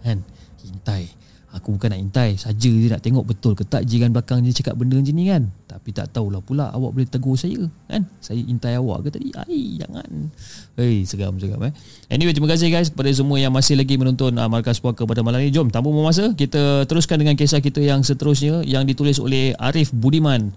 Kan? 0.03 0.19
Intai 0.67 1.07
Aku 1.53 1.77
bukan 1.77 1.93
nak 1.93 2.01
intai 2.01 2.33
Saja 2.33 2.65
je 2.65 2.89
nak 2.89 3.05
tengok 3.05 3.29
betul 3.29 3.53
ke 3.53 3.61
tak 3.61 3.85
Jiran 3.85 4.09
belakang 4.09 4.41
dia 4.41 4.49
cakap 4.57 4.73
benda 4.73 4.97
macam 4.97 5.13
ni 5.13 5.29
kan. 5.29 5.53
Tapi 5.69 5.89
tak 5.93 6.09
tahulah 6.09 6.41
pula 6.41 6.73
Awak 6.73 6.91
boleh 6.97 7.05
tegur 7.05 7.37
saya 7.37 7.69
Kan? 7.85 8.09
Saya 8.17 8.41
intai 8.41 8.73
awak 8.73 9.05
ke 9.05 9.09
tadi? 9.13 9.29
Ai 9.37 9.77
jangan. 9.77 10.33
Hei 10.73 11.05
seram 11.05 11.37
seram 11.37 11.61
eh. 11.69 11.73
Anyway 12.09 12.33
terima 12.33 12.49
kasih 12.49 12.73
guys 12.73 12.89
Kepada 12.89 13.13
semua 13.13 13.37
yang 13.37 13.53
masih 13.53 13.77
lagi 13.77 13.93
menonton 14.01 14.33
uh, 14.33 14.49
Markas 14.49 14.81
Puaka 14.81 15.05
pada 15.05 15.21
malam 15.21 15.45
ni. 15.45 15.53
Jom 15.53 15.69
tanpa 15.69 15.93
masa 15.93 16.33
Kita 16.33 16.89
teruskan 16.89 17.21
dengan 17.21 17.37
kisah 17.37 17.61
kita 17.61 17.85
yang 17.85 18.01
seterusnya 18.01 18.65
Yang 18.65 18.97
ditulis 18.97 19.17
oleh 19.21 19.53
Arif 19.61 19.93
Budiman 19.93 20.49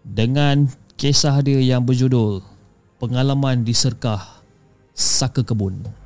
Dengan 0.00 0.72
kisah 0.96 1.36
dia 1.44 1.60
yang 1.60 1.84
berjudul 1.84 2.40
Pengalaman 2.96 3.60
di 3.60 3.76
Serkah 3.76 4.40
Saka 4.96 5.44
Kebun 5.44 5.99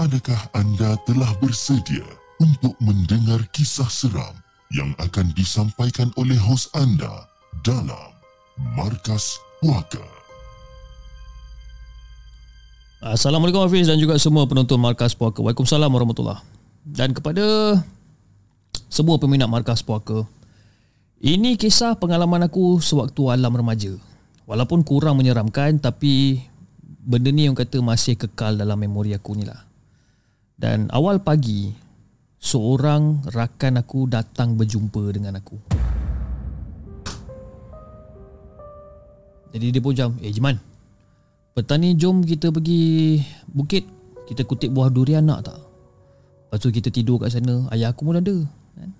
Adakah 0.00 0.56
anda 0.56 0.96
telah 1.04 1.28
bersedia 1.44 2.00
untuk 2.40 2.72
mendengar 2.80 3.36
kisah 3.52 3.84
seram 3.84 4.32
yang 4.72 4.96
akan 4.96 5.28
disampaikan 5.36 6.08
oleh 6.16 6.40
hos 6.40 6.72
anda 6.72 7.28
dalam 7.60 8.08
Markas 8.72 9.36
Puaka? 9.60 10.00
Assalamualaikum 13.04 13.60
Hafiz 13.60 13.92
dan 13.92 14.00
juga 14.00 14.16
semua 14.16 14.48
penonton 14.48 14.80
Markas 14.80 15.12
Puaka. 15.12 15.44
Waalaikumsalam 15.44 15.92
warahmatullahi 15.92 16.48
Dan 16.80 17.12
kepada 17.12 17.76
semua 18.88 19.20
peminat 19.20 19.52
Markas 19.52 19.84
Puaka, 19.84 20.24
ini 21.20 21.60
kisah 21.60 21.92
pengalaman 22.00 22.48
aku 22.48 22.80
sewaktu 22.80 23.36
alam 23.36 23.52
remaja. 23.52 23.92
Walaupun 24.48 24.80
kurang 24.80 25.20
menyeramkan 25.20 25.76
tapi 25.76 26.40
benda 27.04 27.28
ni 27.28 27.52
yang 27.52 27.52
kata 27.52 27.84
masih 27.84 28.16
kekal 28.16 28.56
dalam 28.56 28.80
memori 28.80 29.12
aku 29.12 29.36
ni 29.36 29.44
lah. 29.44 29.68
Dan 30.60 30.92
awal 30.92 31.24
pagi 31.24 31.72
Seorang 32.36 33.24
rakan 33.32 33.80
aku 33.80 34.04
datang 34.12 34.60
berjumpa 34.60 35.00
dengan 35.08 35.40
aku 35.40 35.56
Jadi 39.56 39.66
dia 39.72 39.80
pun 39.80 39.96
macam 39.96 40.20
Eh 40.20 40.28
Jiman 40.28 40.56
Petang 41.56 41.80
ni 41.80 41.96
jom 41.96 42.20
kita 42.20 42.52
pergi 42.52 43.16
bukit 43.48 43.88
Kita 44.28 44.44
kutip 44.44 44.68
buah 44.76 44.92
durian 44.92 45.24
nak 45.24 45.48
tak 45.48 45.56
Lepas 45.56 46.60
tu 46.60 46.68
kita 46.68 46.92
tidur 46.92 47.16
kat 47.16 47.32
sana 47.32 47.64
Ayah 47.72 47.96
aku 47.96 48.04
pun 48.04 48.20
ada 48.20 48.36
kan? 48.76 48.90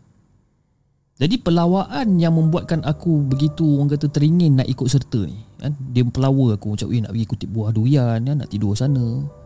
Jadi 1.20 1.37
pelawaan 1.44 2.16
yang 2.16 2.40
membuatkan 2.40 2.81
aku 2.88 3.20
begitu 3.29 3.77
orang 3.77 3.92
kata 3.92 4.09
teringin 4.09 4.57
nak 4.57 4.68
ikut 4.68 4.88
serta 4.88 5.29
ni 5.29 5.37
kan? 5.61 5.77
Dia 5.92 6.09
pelawa 6.09 6.57
aku 6.57 6.73
macam 6.73 6.88
eh 6.88 7.01
nak 7.05 7.12
pergi 7.12 7.29
kutip 7.29 7.49
buah 7.53 7.70
durian 7.77 8.16
kan? 8.25 8.37
nak 8.40 8.49
tidur 8.49 8.73
sana 8.73 9.39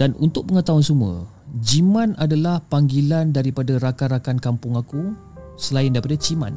dan 0.00 0.16
untuk 0.16 0.48
pengetahuan 0.48 0.84
semua, 0.84 1.14
Jiman 1.60 2.16
adalah 2.16 2.64
panggilan 2.64 3.28
daripada 3.28 3.76
rakan-rakan 3.76 4.40
kampung 4.40 4.80
aku 4.80 5.12
selain 5.60 5.92
daripada 5.92 6.16
Ciman. 6.16 6.56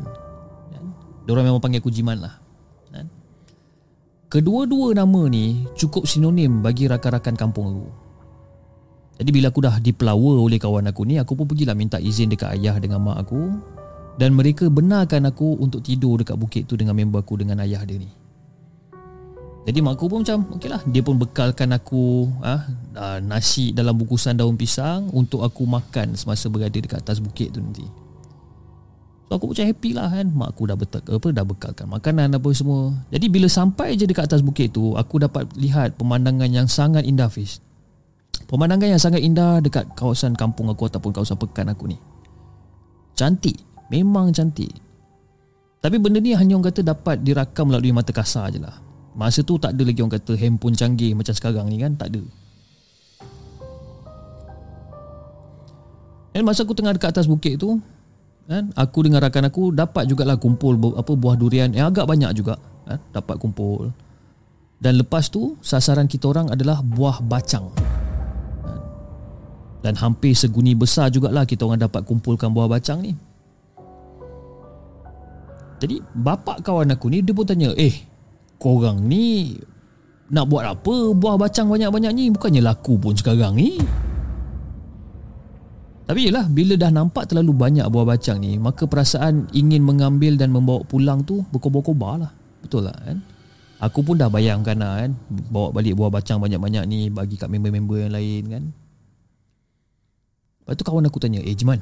Diorang 1.26 1.45
memang 1.50 1.60
panggil 1.60 1.82
aku 1.84 1.91
Jiman 1.91 2.21
lah. 2.21 2.45
Kedua-dua 4.26 4.98
nama 4.98 5.32
ni 5.32 5.63
cukup 5.78 6.10
sinonim 6.10 6.60
bagi 6.60 6.89
rakan-rakan 6.89 7.36
kampung 7.38 7.65
aku. 7.71 7.88
Jadi 9.15 9.30
bila 9.32 9.48
aku 9.48 9.63
dah 9.63 9.80
dipelawa 9.80 10.43
oleh 10.43 10.60
kawan 10.60 10.91
aku 10.91 11.08
ni, 11.08 11.15
aku 11.15 11.39
pun 11.39 11.48
pergilah 11.48 11.71
minta 11.71 12.02
izin 12.02 12.28
dekat 12.28 12.52
ayah 12.60 12.76
dengan 12.82 13.00
mak 13.00 13.21
aku 13.24 13.54
dan 14.19 14.36
mereka 14.36 14.67
benarkan 14.67 15.30
aku 15.32 15.56
untuk 15.56 15.80
tidur 15.84 16.19
dekat 16.19 16.36
bukit 16.36 16.67
tu 16.67 16.76
dengan 16.76 17.00
member 17.00 17.24
aku 17.24 17.39
dengan 17.39 17.63
ayah 17.63 17.80
dia 17.88 17.95
ni. 17.95 18.12
Jadi 19.65 19.82
mak 19.82 19.97
aku 19.97 20.06
pun 20.06 20.21
macam 20.21 20.45
okey 20.62 20.69
lah. 20.69 20.82
Dia 20.86 21.01
pun 21.01 21.17
bekalkan 21.17 21.73
aku 21.73 22.30
ah, 22.45 22.69
ah, 22.93 23.17
Nasi 23.17 23.73
dalam 23.73 23.97
bungkusan 23.97 24.38
daun 24.38 24.54
pisang 24.54 25.10
Untuk 25.10 25.41
aku 25.41 25.65
makan 25.65 26.13
semasa 26.13 26.45
berada 26.54 26.78
dekat 26.78 27.01
atas 27.01 27.17
bukit 27.17 27.49
tu 27.49 27.65
nanti. 27.65 27.82
So 29.25 29.41
aku 29.41 29.49
macam 29.58 29.65
happy 29.65 29.97
lah 29.97 30.13
kan. 30.13 30.30
Mak 30.30 30.49
aku 30.54 30.69
dah, 30.69 30.78
betul, 30.78 31.01
apa, 31.01 31.28
dah 31.34 31.41
bekalkan 31.41 31.89
makanan 31.89 32.38
apa 32.38 32.49
semua. 32.54 32.93
Jadi 33.10 33.25
bila 33.25 33.49
sampai 33.49 33.97
je 33.97 34.06
dekat 34.06 34.30
atas 34.30 34.45
bukit 34.45 34.69
tu 34.69 34.93
Aku 34.93 35.17
dapat 35.17 35.49
lihat 35.58 35.97
pemandangan 35.97 36.45
yang 36.45 36.69
sangat 36.69 37.01
indah 37.01 37.25
Fiz. 37.34 37.58
Pemandangan 38.45 38.93
yang 38.93 39.01
sangat 39.01 39.25
indah 39.25 39.65
dekat 39.65 39.89
kawasan 39.97 40.38
kampung 40.38 40.69
aku 40.69 40.86
Ataupun 40.86 41.10
kawasan 41.10 41.41
pekan 41.41 41.73
aku 41.73 41.89
ni. 41.89 41.97
Cantik. 43.17 43.58
Memang 43.89 44.30
cantik. 44.30 44.69
Tapi 45.82 45.97
benda 45.97 46.21
ni 46.21 46.38
hanya 46.38 46.54
orang 46.54 46.69
kata 46.69 46.86
dapat 46.86 47.25
dirakam 47.25 47.73
melalui 47.73 47.93
mata 47.93 48.13
kasar 48.13 48.54
je 48.54 48.62
lah 48.62 48.85
Masa 49.15 49.47
tu 49.47 49.56
tak 49.56 49.71
ada 49.71 49.84
lagi 49.88 50.04
orang 50.04 50.19
kata 50.19 50.36
handphone 50.36 50.75
canggih 50.75 51.15
macam 51.15 51.32
sekarang 51.32 51.71
ni 51.71 51.80
kan, 51.80 51.95
tak 51.95 52.12
ada. 52.12 52.23
Dan 56.36 56.43
masa 56.43 56.67
aku 56.67 56.75
tengah 56.75 56.91
dekat 56.91 57.15
atas 57.15 57.32
bukit 57.32 57.56
tu, 57.56 57.80
kan, 58.43 58.67
aku 58.75 59.08
dengan 59.08 59.23
rakan 59.23 59.47
aku 59.47 59.71
dapat 59.71 60.04
jugalah 60.12 60.36
kumpul 60.36 60.75
apa 60.99 61.15
buah 61.15 61.39
durian 61.39 61.71
yang 61.71 61.95
agak 61.95 62.04
banyak 62.04 62.36
juga, 62.36 62.60
kan, 62.84 62.99
dapat 63.15 63.39
kumpul. 63.39 63.95
Dan 64.84 64.99
lepas 64.99 65.32
tu 65.32 65.56
sasaran 65.63 66.12
kita 66.12 66.28
orang 66.36 66.51
adalah 66.51 66.84
buah 66.84 67.23
bacang. 67.23 67.71
Kan. 67.71 68.80
Dan 69.80 69.95
hampir 69.95 70.36
seguni 70.36 70.75
besar 70.75 71.08
jugalah 71.08 71.47
kita 71.47 71.63
orang 71.63 71.80
dapat 71.80 72.04
kumpulkan 72.04 72.51
buah 72.51 72.67
bacang 72.67 72.99
ni. 72.99 73.15
Jadi 75.80 76.04
bapak 76.12 76.67
kawan 76.67 76.91
aku 76.91 77.08
ni 77.08 77.23
dia 77.23 77.32
pun 77.32 77.47
tanya, 77.47 77.71
"Eh, 77.80 77.95
korang 78.57 79.05
ni 79.05 79.57
nak 80.31 80.49
buat 80.49 80.65
apa? 80.65 81.13
Buah 81.13 81.37
bacang 81.37 81.69
banyak-banyak 81.69 82.11
ni. 82.15 82.25
Bukannya 82.33 82.61
laku 82.65 82.97
pun 82.97 83.13
sekarang 83.13 83.53
ni. 83.55 83.77
Tapi 86.05 86.29
yelah 86.29 86.45
bila 86.45 86.77
dah 86.77 86.93
nampak 86.93 87.33
terlalu 87.33 87.49
banyak 87.49 87.85
buah 87.89 88.05
bacang 88.05 88.37
ni 88.37 88.61
maka 88.61 88.85
perasaan 88.85 89.49
ingin 89.57 89.81
mengambil 89.81 90.37
dan 90.37 90.53
membawa 90.53 90.85
pulang 90.85 91.25
tu 91.25 91.41
berkobar-kobar 91.49 92.21
lah. 92.21 92.31
Betul 92.61 92.85
lah 92.85 92.97
kan? 93.01 93.25
Aku 93.81 94.05
pun 94.05 94.15
dah 94.17 94.29
bayangkan 94.29 94.77
lah 94.77 95.01
kan? 95.01 95.17
Bawa 95.49 95.73
balik 95.73 95.97
buah 95.97 96.13
bacang 96.13 96.37
banyak-banyak 96.37 96.83
ni 96.85 97.09
bagi 97.09 97.41
kat 97.41 97.49
member-member 97.49 98.05
yang 98.05 98.13
lain 98.13 98.43
kan? 98.53 98.63
Lepas 100.61 100.73
tu 100.77 100.83
kawan 100.85 101.09
aku 101.09 101.17
tanya 101.21 101.41
eh 101.41 101.53
Jiman 101.57 101.81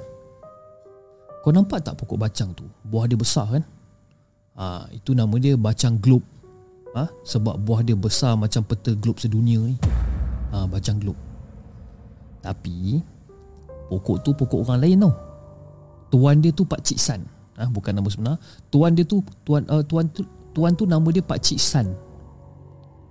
kau 1.44 1.52
nampak 1.52 1.84
tak 1.84 2.00
pokok 2.00 2.16
bacang 2.16 2.56
tu? 2.56 2.64
Buah 2.88 3.04
dia 3.04 3.20
besar 3.20 3.52
kan? 3.52 3.64
Ha, 4.56 4.88
itu 4.96 5.12
nama 5.12 5.36
dia 5.36 5.60
bacang 5.60 6.00
globe 6.00 6.24
ha? 6.98 7.10
Sebab 7.26 7.60
buah 7.62 7.82
dia 7.82 7.98
besar 7.98 8.38
macam 8.38 8.62
peta 8.64 8.94
globe 8.98 9.20
sedunia 9.20 9.60
ni. 9.60 9.76
Ha, 10.54 10.70
Bacang 10.70 11.02
globe. 11.02 11.18
Tapi 12.46 13.02
Pokok 13.94 14.26
tu 14.26 14.32
pokok 14.34 14.66
orang 14.66 14.80
lain 14.82 15.06
tau. 15.06 15.14
Tuan 16.10 16.42
dia 16.42 16.50
tu 16.50 16.66
Pak 16.66 16.82
Cik 16.82 16.98
San. 16.98 17.22
Ha? 17.62 17.70
Bukan 17.70 17.94
nama 17.94 18.10
sebenar. 18.10 18.42
Tuan 18.74 18.98
dia 18.98 19.06
tu 19.06 19.22
Tuan 19.46 19.62
uh, 19.70 19.86
tuan 19.86 20.10
tu 20.10 20.26
Tuan 20.50 20.74
tu 20.74 20.90
nama 20.90 21.06
dia 21.14 21.22
Pak 21.22 21.38
Cik 21.38 21.60
San. 21.62 21.94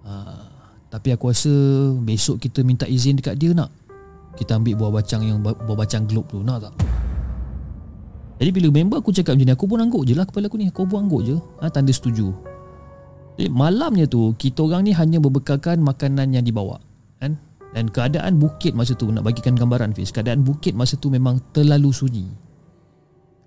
Ha, 0.02 0.12
Tapi 0.90 1.14
aku 1.14 1.30
rasa 1.30 1.52
Besok 2.02 2.42
kita 2.42 2.66
minta 2.66 2.88
izin 2.88 3.14
dekat 3.14 3.38
dia 3.38 3.54
nak. 3.54 3.70
Kita 4.34 4.58
ambil 4.58 4.74
buah 4.74 4.90
bacang 5.02 5.22
yang 5.22 5.38
Buah 5.38 5.76
bacang 5.78 6.02
globe 6.10 6.26
tu. 6.34 6.42
Nak 6.42 6.66
tak? 6.66 6.74
Jadi 8.42 8.50
bila 8.50 8.74
member 8.74 8.98
aku 8.98 9.14
cakap 9.14 9.38
macam 9.38 9.46
ni 9.46 9.54
Aku 9.54 9.70
pun 9.70 9.78
angguk 9.78 10.02
je 10.02 10.18
lah 10.18 10.26
kepala 10.26 10.50
aku 10.50 10.58
ni. 10.58 10.66
Aku 10.66 10.82
pun 10.82 11.06
angguk 11.06 11.22
je. 11.22 11.36
Ha, 11.62 11.70
Tanda 11.70 11.94
setuju 11.94 12.51
jadi 13.36 13.48
malamnya 13.48 14.04
tu 14.04 14.36
kita 14.36 14.60
orang 14.68 14.84
ni 14.84 14.92
hanya 14.92 15.16
berbekalkan 15.16 15.80
makanan 15.80 16.36
yang 16.36 16.44
dibawa 16.44 16.76
kan? 17.16 17.40
Dan 17.72 17.88
keadaan 17.88 18.36
bukit 18.36 18.76
masa 18.76 18.92
tu 18.92 19.08
nak 19.08 19.24
bagikan 19.24 19.56
gambaran 19.56 19.96
Fiz 19.96 20.12
keadaan 20.12 20.44
bukit 20.44 20.76
masa 20.76 21.00
tu 21.00 21.08
memang 21.08 21.40
terlalu 21.56 21.88
sunyi. 21.88 22.28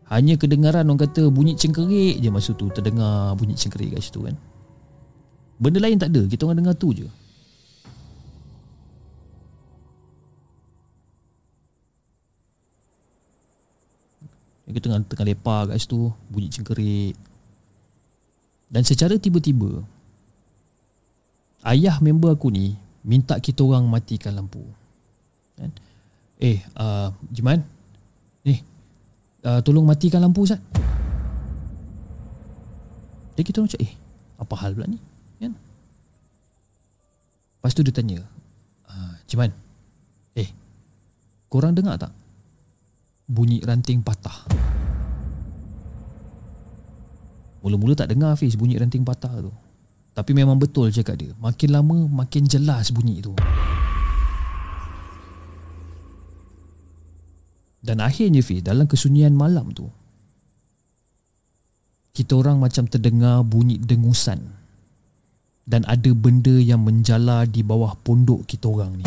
Hanya 0.10 0.38
kedengaran 0.38 0.86
orang 0.86 1.02
kata 1.10 1.34
bunyi 1.34 1.58
cengkerik 1.58 2.21
je 2.21 2.30
masa 2.30 2.54
tu 2.54 2.69
Terdengar 2.69 3.34
bunyi 3.34 3.58
cengkerik 3.58 3.98
kat 3.98 4.06
situ 4.06 4.21
kan? 4.21 4.38
Benda 5.58 5.82
lain 5.82 5.98
tak 5.98 6.13
ada 6.13 6.30
Kita 6.30 6.45
orang 6.45 6.62
dengar 6.62 6.78
tu 6.78 6.93
je. 6.93 7.10
Kita 14.69 14.78
tengah, 14.78 15.02
tengah 15.10 15.26
lepak 15.26 15.74
kat 15.74 15.78
situ 15.82 16.13
Bunyi 16.30 16.54
cengkerik 16.54 17.17
Dan 18.76 18.84
secara 18.84 19.16
tiba-tiba 19.16 19.88
Ayah 21.64 22.04
member 22.04 22.36
aku 22.36 22.52
ni 22.52 22.76
Minta 23.08 23.40
kita 23.40 23.64
orang 23.64 23.88
matikan 23.88 24.36
lampu 24.36 24.60
kan? 25.56 25.72
Eh 26.44 26.60
uh, 26.76 27.16
Jiman 27.32 27.64
Ni 28.44 28.60
uh, 29.48 29.64
tolong 29.64 29.88
matikan 29.88 30.20
lampu 30.20 30.44
Ustaz. 30.44 30.60
Jadi 33.36 33.44
kita 33.44 33.60
macam 33.64 33.80
eh 33.80 33.92
apa 34.36 34.56
hal 34.60 34.72
pula 34.76 34.88
ni? 34.88 35.00
Kan? 35.40 35.54
Lepas 37.60 37.74
tu 37.76 37.82
dia 37.84 37.96
tanya, 37.96 38.20
uh, 38.88 39.14
eh 40.36 40.50
korang 41.50 41.76
dengar 41.76 42.00
tak 42.00 42.12
bunyi 43.28 43.60
ranting 43.66 44.04
patah? 44.06 44.46
Mula-mula 47.65 47.97
tak 47.97 48.13
dengar 48.13 48.38
Hafiz 48.38 48.54
bunyi 48.54 48.78
ranting 48.78 49.01
patah 49.01 49.41
tu. 49.41 49.49
Tapi 50.13 50.38
memang 50.38 50.62
betul 50.62 50.93
cakap 50.93 51.17
dia. 51.17 51.34
Makin 51.41 51.69
lama 51.73 52.06
makin 52.06 52.45
jelas 52.45 52.93
bunyi 52.93 53.25
tu. 53.25 53.34
Dan 57.82 58.06
akhirnya 58.06 58.45
Fi 58.45 58.62
dalam 58.62 58.86
kesunyian 58.86 59.34
malam 59.34 59.73
tu 59.73 59.89
kita 62.15 62.32
orang 62.39 62.63
macam 62.63 62.88
terdengar 62.88 63.43
bunyi 63.43 63.75
dengusan 63.75 64.39
dan 65.67 65.84
ada 65.84 66.15
benda 66.15 66.56
yang 66.56 66.80
menjala 66.80 67.43
di 67.43 67.60
bawah 67.60 67.91
pondok 67.99 68.47
kita 68.47 68.71
orang 68.71 68.95
ni. 68.95 69.06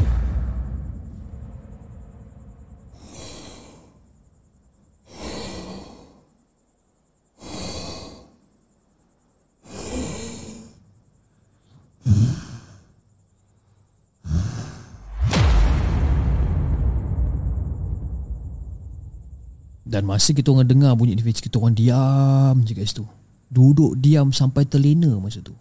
Dan 19.89 20.05
masa 20.05 20.37
kita 20.37 20.53
orang 20.53 20.69
dengar 20.69 20.93
bunyi 20.93 21.17
ni 21.17 21.25
kita 21.25 21.57
orang 21.57 21.73
diam 21.73 22.61
je 22.61 22.77
kat 22.77 22.85
situ. 22.85 23.09
Duduk 23.49 23.97
diam 23.97 24.29
sampai 24.37 24.69
terlena 24.69 25.17
masa 25.17 25.41
tu. 25.41 25.57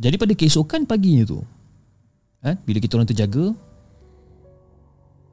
Jadi 0.00 0.16
pada 0.16 0.32
keesokan 0.32 0.88
paginya 0.88 1.28
tu 1.28 1.44
kan, 2.40 2.56
Bila 2.64 2.80
kita 2.80 2.96
orang 2.96 3.04
terjaga 3.12 3.52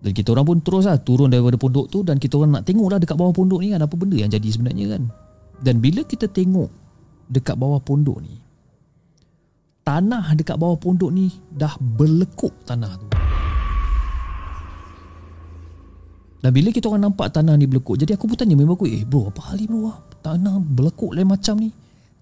Dan 0.04 0.12
kita 0.12 0.36
orang 0.36 0.44
pun 0.44 0.60
terus 0.60 0.84
lah 0.84 1.00
Turun 1.00 1.32
daripada 1.32 1.56
pondok 1.56 1.88
tu 1.88 2.04
Dan 2.04 2.20
kita 2.20 2.36
orang 2.36 2.60
nak 2.60 2.68
tengok 2.68 2.92
lah 2.92 3.00
Dekat 3.00 3.16
bawah 3.16 3.32
pondok 3.32 3.64
ni 3.64 3.72
kan 3.72 3.80
Apa 3.80 3.96
benda 3.96 4.20
yang 4.20 4.28
jadi 4.28 4.44
sebenarnya 4.52 5.00
kan 5.00 5.08
Dan 5.64 5.80
bila 5.80 6.04
kita 6.04 6.28
tengok 6.28 6.68
Dekat 7.32 7.56
bawah 7.56 7.80
pondok 7.80 8.20
ni 8.20 8.47
tanah 9.88 10.36
dekat 10.36 10.60
bawah 10.60 10.76
pondok 10.76 11.16
ni 11.16 11.32
dah 11.48 11.72
berlekuk 11.80 12.52
tanah 12.68 13.00
tu. 13.00 13.08
Dan 16.44 16.52
bila 16.52 16.76
kita 16.76 16.92
orang 16.92 17.08
nampak 17.08 17.32
tanah 17.32 17.56
ni 17.56 17.72
berlekuk, 17.72 17.96
jadi 17.96 18.20
aku 18.20 18.28
pun 18.28 18.36
tanya 18.36 18.60
member 18.60 18.76
aku, 18.76 18.86
eh 18.92 19.08
bro, 19.08 19.32
apa 19.32 19.48
hal 19.48 19.64
ni 19.64 19.66
bro? 19.72 19.96
Tanah 20.20 20.60
berlekuk 20.60 21.16
lain 21.16 21.32
macam 21.32 21.56
ni. 21.56 21.72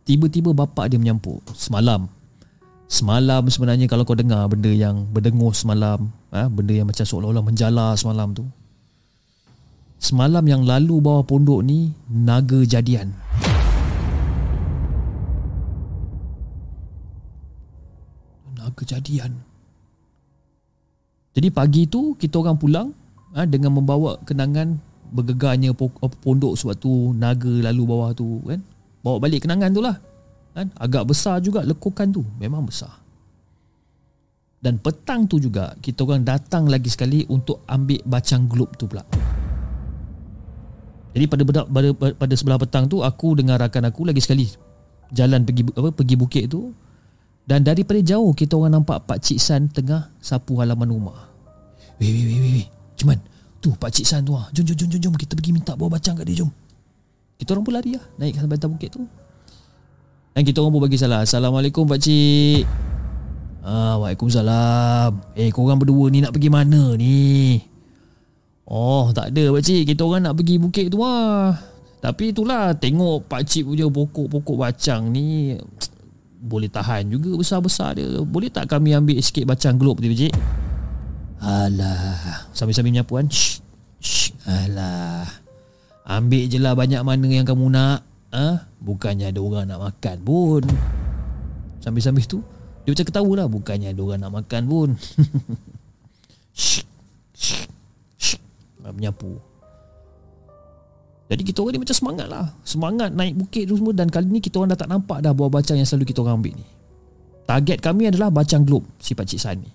Tiba-tiba 0.06 0.54
bapak 0.54 0.94
dia 0.94 1.02
menyampuk 1.02 1.42
semalam. 1.58 2.06
Semalam 2.86 3.42
sebenarnya 3.50 3.90
kalau 3.90 4.06
kau 4.06 4.14
dengar 4.14 4.46
benda 4.46 4.70
yang 4.70 5.10
berdengus 5.10 5.66
semalam, 5.66 6.14
ha, 6.30 6.46
benda 6.46 6.78
yang 6.78 6.86
macam 6.86 7.02
seolah-olah 7.02 7.42
menjala 7.42 7.98
semalam 7.98 8.30
tu. 8.30 8.46
Semalam 9.98 10.46
yang 10.46 10.62
lalu 10.62 11.02
bawah 11.02 11.26
pondok 11.26 11.66
ni, 11.66 11.90
naga 12.14 12.62
jadian. 12.62 13.10
Kejadian. 18.76 19.36
Jadi 21.36 21.48
pagi 21.52 21.84
tu 21.88 22.16
kita 22.16 22.40
orang 22.40 22.56
pulang 22.56 22.88
ha, 23.36 23.44
dengan 23.44 23.76
membawa 23.76 24.16
kenangan 24.24 24.80
bergegarnya 25.12 25.76
pondok 26.24 26.56
sewaktu 26.56 27.16
naga 27.16 27.52
lalu 27.72 27.84
bawah 27.84 28.12
tu 28.16 28.40
kan. 28.48 28.60
Bawa 29.04 29.18
balik 29.20 29.44
kenangan 29.44 29.72
tu 29.72 29.82
lah. 29.84 29.96
Kan? 30.56 30.72
Agak 30.80 31.04
besar 31.12 31.44
juga 31.44 31.68
lekukan 31.68 32.08
tu. 32.16 32.24
Memang 32.40 32.64
besar. 32.64 33.04
Dan 34.64 34.80
petang 34.82 35.28
tu 35.30 35.38
juga 35.38 35.76
kita 35.78 36.08
orang 36.08 36.26
datang 36.26 36.66
lagi 36.66 36.90
sekali 36.90 37.22
untuk 37.30 37.62
ambil 37.70 38.02
bacang 38.08 38.48
globe 38.50 38.74
tu 38.80 38.90
pula. 38.90 39.04
Jadi 41.16 41.26
pada, 41.32 41.64
pada 41.64 41.90
pada 41.96 42.34
sebelah 42.34 42.60
petang 42.60 42.90
tu 42.90 43.00
aku 43.00 43.40
dengan 43.40 43.56
rakan 43.62 43.88
aku 43.88 44.04
lagi 44.04 44.20
sekali 44.20 44.52
jalan 45.16 45.46
pergi 45.46 45.64
apa 45.72 45.90
pergi 45.94 46.16
bukit 46.18 46.44
tu 46.50 46.76
dan 47.46 47.62
daripada 47.62 48.02
jauh 48.02 48.34
kita 48.34 48.58
orang 48.58 48.82
nampak 48.82 49.06
Pak 49.06 49.22
Cik 49.22 49.38
San 49.38 49.70
tengah 49.70 50.10
sapu 50.18 50.58
halaman 50.58 50.90
rumah. 50.90 51.30
Weh 52.02 52.10
weh 52.10 52.26
weh 52.26 52.40
weh. 52.42 52.68
Cuman 52.98 53.22
tu 53.62 53.70
Pak 53.78 53.94
Cik 53.94 54.06
San 54.10 54.26
tu 54.26 54.34
ah. 54.34 54.50
Jom 54.50 54.66
jom 54.66 54.74
jom 54.74 54.90
jom 54.90 55.02
jom 55.10 55.14
kita 55.14 55.38
pergi 55.38 55.54
minta 55.54 55.78
buah 55.78 55.94
bacang 55.94 56.18
kat 56.18 56.26
dia 56.26 56.42
jom. 56.42 56.50
Kita 57.38 57.54
orang 57.54 57.64
pun 57.70 57.74
lari 57.78 57.94
lah 57.94 58.06
naik 58.18 58.42
sampai 58.42 58.58
atas 58.58 58.70
bukit 58.74 58.90
tu. 58.90 59.06
Dan 60.34 60.42
kita 60.42 60.58
orang 60.60 60.74
pun 60.74 60.82
bagi 60.90 60.98
salam. 60.98 61.22
Assalamualaikum 61.22 61.86
Pak 61.86 62.00
Cik. 62.02 62.66
Ah, 63.66 63.98
Waalaikumsalam. 64.02 65.38
Eh, 65.38 65.50
korang 65.54 65.78
berdua 65.78 66.10
ni 66.10 66.26
nak 66.26 66.34
pergi 66.34 66.50
mana 66.50 66.98
ni? 66.98 67.62
Oh, 68.66 69.14
tak 69.14 69.32
ada 69.32 69.54
Pak 69.54 69.62
Cik. 69.62 69.94
Kita 69.94 70.02
orang 70.04 70.28
nak 70.28 70.36
pergi 70.36 70.58
bukit 70.58 70.90
tu 70.90 70.98
lah. 71.02 71.54
Tapi 72.02 72.34
itulah, 72.34 72.74
tengok 72.78 73.26
Pak 73.26 73.42
Cik 73.48 73.70
punya 73.70 73.86
pokok-pokok 73.90 74.58
bacang 74.60 75.10
ni 75.10 75.58
boleh 76.46 76.70
tahan 76.70 77.10
juga 77.10 77.34
besar-besar 77.34 77.98
dia. 77.98 78.22
Boleh 78.22 78.54
tak 78.54 78.70
kami 78.70 78.94
ambil 78.94 79.18
sikit 79.18 79.50
bacang 79.50 79.82
globe 79.82 80.06
tu, 80.06 80.14
Cik? 80.14 80.34
Alah, 81.42 82.46
sambil-sambil 82.54 82.94
menyapu 82.94 83.18
kan. 83.18 83.28
Shh, 83.28 83.60
shh, 83.98 84.30
alah. 84.46 85.26
Ambil 86.06 86.46
je 86.46 86.62
lah 86.62 86.78
banyak 86.78 87.02
mana 87.02 87.26
yang 87.26 87.50
kamu 87.50 87.74
nak. 87.74 88.06
Ha? 88.30 88.70
Bukannya 88.78 89.34
ada 89.34 89.42
orang 89.42 89.66
nak 89.66 89.82
makan 89.82 90.18
pun. 90.22 90.62
Sambil-sambil 91.82 92.30
tu, 92.30 92.46
dia 92.86 92.94
macam 92.94 93.06
ketawa 93.10 93.32
lah. 93.42 93.48
Bukannya 93.50 93.90
ada 93.90 94.02
orang 94.06 94.22
nak 94.22 94.34
makan 94.46 94.62
pun. 94.70 94.90
shh, 96.62 96.86
shh, 97.34 97.66
shh. 98.22 98.38
Menyapu. 98.86 99.42
Jadi 101.36 101.52
kita 101.52 101.68
orang 101.68 101.76
ni 101.76 101.80
macam 101.84 101.98
semangat 102.00 102.28
lah. 102.32 102.48
Semangat 102.64 103.10
naik 103.12 103.36
bukit 103.36 103.68
tu 103.68 103.76
semua 103.76 103.92
Dan 103.92 104.08
kali 104.08 104.32
ni 104.32 104.40
kita 104.40 104.56
orang 104.56 104.72
dah 104.72 104.80
tak 104.80 104.88
nampak 104.88 105.20
dah 105.20 105.36
Buah 105.36 105.52
bacang 105.52 105.76
yang 105.76 105.84
selalu 105.84 106.08
kita 106.08 106.24
orang 106.24 106.40
ambil 106.40 106.56
ni. 106.56 106.64
Target 107.44 107.84
kami 107.84 108.08
adalah 108.08 108.32
bacang 108.32 108.64
globe 108.64 108.88
Si 109.04 109.12
Pakcik 109.12 109.44
San 109.44 109.60
ni. 109.60 109.68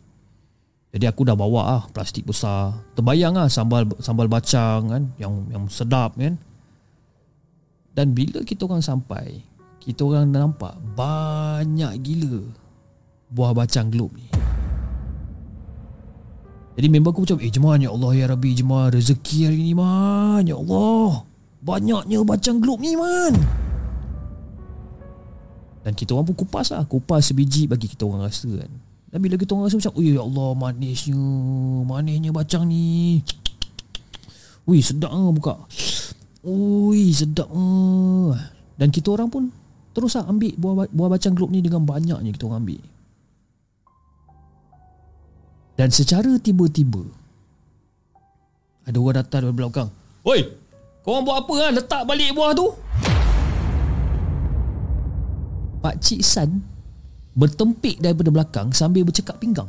Jadi 0.97 1.05
aku 1.05 1.29
dah 1.29 1.37
bawa 1.37 1.63
lah 1.69 1.83
Plastik 1.93 2.25
besar. 2.25 2.81
Terbayang 2.97 3.37
lah 3.37 3.53
sambal 3.53 3.85
sambal 4.01 4.25
bacang 4.25 4.89
kan 4.89 5.13
Yang 5.21 5.33
yang 5.53 5.65
sedap 5.69 6.17
kan. 6.17 6.41
Dan 7.93 8.17
bila 8.17 8.41
kita 8.41 8.65
orang 8.65 8.81
sampai 8.81 9.45
Kita 9.85 10.09
orang 10.09 10.33
dah 10.33 10.41
nampak 10.49 10.73
Banyak 10.97 11.93
gila 12.01 12.41
Buah 13.37 13.53
bacang 13.53 13.93
globe 13.93 14.17
ni. 14.17 14.33
Jadi 16.81 16.89
member 16.89 17.13
aku 17.13 17.29
macam 17.29 17.39
Eh 17.45 17.53
jemaah 17.53 17.77
ya 17.77 17.93
Allah 17.93 18.17
ya 18.17 18.25
Rabbi 18.33 18.57
Jemaah 18.57 18.97
rezeki 18.97 19.39
hari 19.45 19.61
ni 19.61 19.77
man 19.77 20.49
Ya 20.49 20.57
Allah 20.57 21.29
Banyaknya 21.61 22.25
bacang 22.25 22.57
globe 22.57 22.81
ni 22.81 22.97
man. 22.97 23.37
Dan 25.85 25.93
kita 25.93 26.17
orang 26.17 26.33
pun 26.33 26.45
kupas 26.45 26.73
lah. 26.73 26.89
Kupas 26.89 27.33
sebiji 27.33 27.69
bagi 27.69 27.89
kita 27.89 28.09
orang 28.09 28.25
rasa 28.25 28.49
kan. 28.49 28.73
Dan 29.13 29.19
bila 29.21 29.37
kita 29.37 29.53
orang 29.53 29.69
rasa 29.69 29.77
macam 29.77 29.93
ya 30.01 30.23
Allah 30.23 30.51
manisnya 30.57 31.21
Manisnya 31.85 32.31
bacang 32.33 32.65
ni. 32.65 33.21
Wih 34.65 34.81
sedap 34.81 35.13
lah 35.13 35.33
buka. 35.33 35.55
Wih 36.41 37.13
sedap 37.13 37.49
lah 37.53 38.41
Dan 38.81 38.89
kita 38.89 39.13
orang 39.13 39.29
pun 39.29 39.53
Terus 39.93 40.17
lah 40.17 40.25
ambil 40.31 40.57
buah, 40.57 40.89
buah 40.89 41.11
bacang 41.13 41.37
globe 41.37 41.53
ni 41.53 41.61
Dengan 41.61 41.85
banyaknya 41.85 42.31
kita 42.33 42.49
orang 42.49 42.65
ambil. 42.65 42.81
Dan 45.77 45.89
secara 45.93 46.41
tiba-tiba 46.41 47.05
Ada 48.89 48.97
orang 48.97 49.17
datang 49.21 49.41
dari 49.45 49.57
belakang. 49.57 49.89
Oi 50.25 50.60
Korang 51.01 51.25
buat 51.25 51.37
apa 51.47 51.55
lah 51.57 51.71
letak 51.81 52.03
balik 52.05 52.37
buah 52.37 52.53
tu? 52.53 52.67
Pak 55.81 55.97
Cik 55.97 56.21
San 56.21 56.61
bertempik 57.33 58.05
daripada 58.05 58.29
belakang 58.29 58.69
sambil 58.77 59.01
bercakap 59.09 59.41
pinggang. 59.41 59.69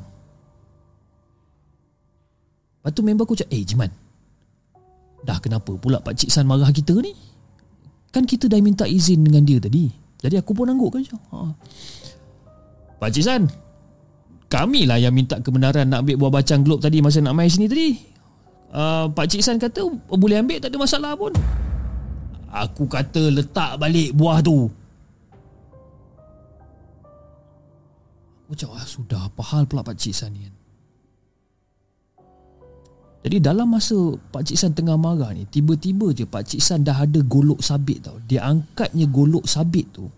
Lepas 2.82 2.97
tu 2.97 3.05
member 3.05 3.29
aku 3.29 3.38
cakap 3.38 3.53
Eh 3.53 3.61
Jiman 3.61 3.93
Dah 5.21 5.38
kenapa 5.38 5.69
pula 5.77 6.01
Pak 6.01 6.17
Cik 6.17 6.34
San 6.34 6.49
marah 6.49 6.73
kita 6.73 6.97
ni 6.97 7.13
Kan 8.09 8.25
kita 8.25 8.49
dah 8.49 8.57
minta 8.57 8.89
izin 8.89 9.21
dengan 9.21 9.45
dia 9.45 9.61
tadi 9.61 9.86
Jadi 10.17 10.41
aku 10.41 10.57
pun 10.57 10.65
angguk 10.65 10.97
kan 10.97 11.05
ha. 11.29 11.53
Pak 12.97 13.09
Cik 13.13 13.21
San 13.21 13.45
Kami 14.49 14.89
lah 14.89 14.97
yang 14.97 15.13
minta 15.13 15.38
kebenaran 15.38 15.93
Nak 15.93 16.09
ambil 16.09 16.17
buah 16.25 16.41
bacang 16.41 16.65
globe 16.65 16.82
tadi 16.82 17.05
Masa 17.05 17.21
nak 17.21 17.38
main 17.38 17.53
sini 17.53 17.69
tadi 17.69 18.11
uh, 18.72 19.05
Pak 19.11 19.26
Cik 19.28 19.43
San 19.43 19.59
kata 19.59 19.84
Boleh 20.11 20.39
ambil 20.39 20.59
tak 20.63 20.72
ada 20.72 20.80
masalah 20.80 21.11
pun. 21.15 21.36
Aku 22.51 22.84
kata 22.88 23.32
letak 23.32 23.80
balik 23.80 24.11
buah 24.11 24.43
tu. 24.43 24.67
Cakap 28.51 28.76
ah, 28.76 28.84
Sudah 28.84 29.22
apa 29.32 29.41
hal 29.55 29.63
pula 29.63 29.80
Pak 29.80 29.95
Cik 29.95 30.15
San 30.15 30.36
ni 30.36 30.43
kan. 30.43 30.55
Jadi 33.22 33.38
dalam 33.38 33.72
masa 33.72 33.95
Pak 34.17 34.43
Cik 34.43 34.57
San 34.57 34.74
tengah 34.74 34.97
marah 34.97 35.30
ni 35.30 35.45
Tiba-tiba 35.45 36.09
je 36.09 36.26
Pak 36.26 36.41
Cik 36.41 36.61
San 36.61 36.82
dah 36.82 37.05
ada 37.05 37.22
golok 37.24 37.63
sabit 37.63 38.03
tau. 38.03 38.19
Dia 38.28 38.43
angkatnya 38.43 39.07
golok 39.07 39.47
sabit 39.47 39.88
tu 39.93 40.09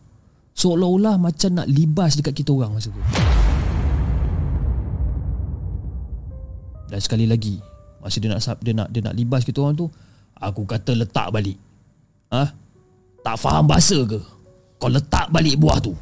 Seolah-olah 0.54 1.22
macam 1.22 1.62
nak 1.62 1.68
libas 1.70 2.14
dekat 2.18 2.42
kita 2.42 2.54
orang 2.54 2.78
masa 2.78 2.94
tu. 2.94 3.02
Dan 6.94 7.02
sekali 7.02 7.26
lagi 7.26 7.73
Masa 8.04 8.20
dia 8.20 8.30
nak 8.36 8.44
dia 8.60 8.74
nak 8.76 8.88
dia 8.92 9.00
nak 9.00 9.16
libas 9.16 9.48
kita 9.48 9.64
orang 9.64 9.80
tu 9.80 9.88
Aku 10.36 10.68
kata 10.68 10.92
letak 10.92 11.32
balik 11.32 11.56
ha? 12.36 12.52
Tak 13.24 13.40
faham 13.40 13.64
bahasa 13.64 14.04
ke? 14.04 14.20
Kau 14.76 14.92
letak 14.92 15.32
balik 15.32 15.56
buah 15.56 15.80
tu 15.80 15.96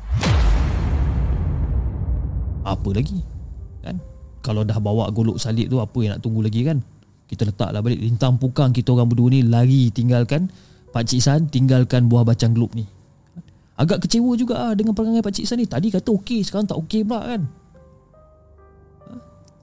Apa 2.66 2.90
lagi? 2.90 3.22
Kan? 3.86 4.02
Kalau 4.42 4.66
dah 4.66 4.82
bawa 4.82 5.14
golok 5.14 5.38
salib 5.38 5.70
tu 5.70 5.78
Apa 5.78 6.02
yang 6.02 6.18
nak 6.18 6.26
tunggu 6.26 6.42
lagi 6.42 6.66
kan? 6.66 6.82
Kita 7.30 7.46
letaklah 7.46 7.86
balik 7.86 8.02
Lintang 8.02 8.42
pukang 8.42 8.74
kita 8.74 8.98
orang 8.98 9.06
berdua 9.06 9.30
ni 9.30 9.46
Lari 9.46 9.94
tinggalkan 9.94 10.50
Pak 10.90 11.06
Cik 11.06 11.22
San 11.22 11.42
Tinggalkan 11.54 12.10
buah 12.10 12.26
bacang 12.26 12.58
globe 12.58 12.74
ni 12.74 12.90
Agak 13.78 14.10
kecewa 14.10 14.34
juga 14.34 14.58
ah 14.58 14.74
Dengan 14.74 14.98
perangai 14.98 15.22
Pak 15.22 15.38
Cik 15.38 15.46
San 15.46 15.62
ni 15.62 15.70
Tadi 15.70 15.94
kata 15.94 16.10
okey 16.18 16.42
Sekarang 16.42 16.66
tak 16.66 16.82
okey 16.82 17.06
pula 17.06 17.30
kan? 17.30 17.61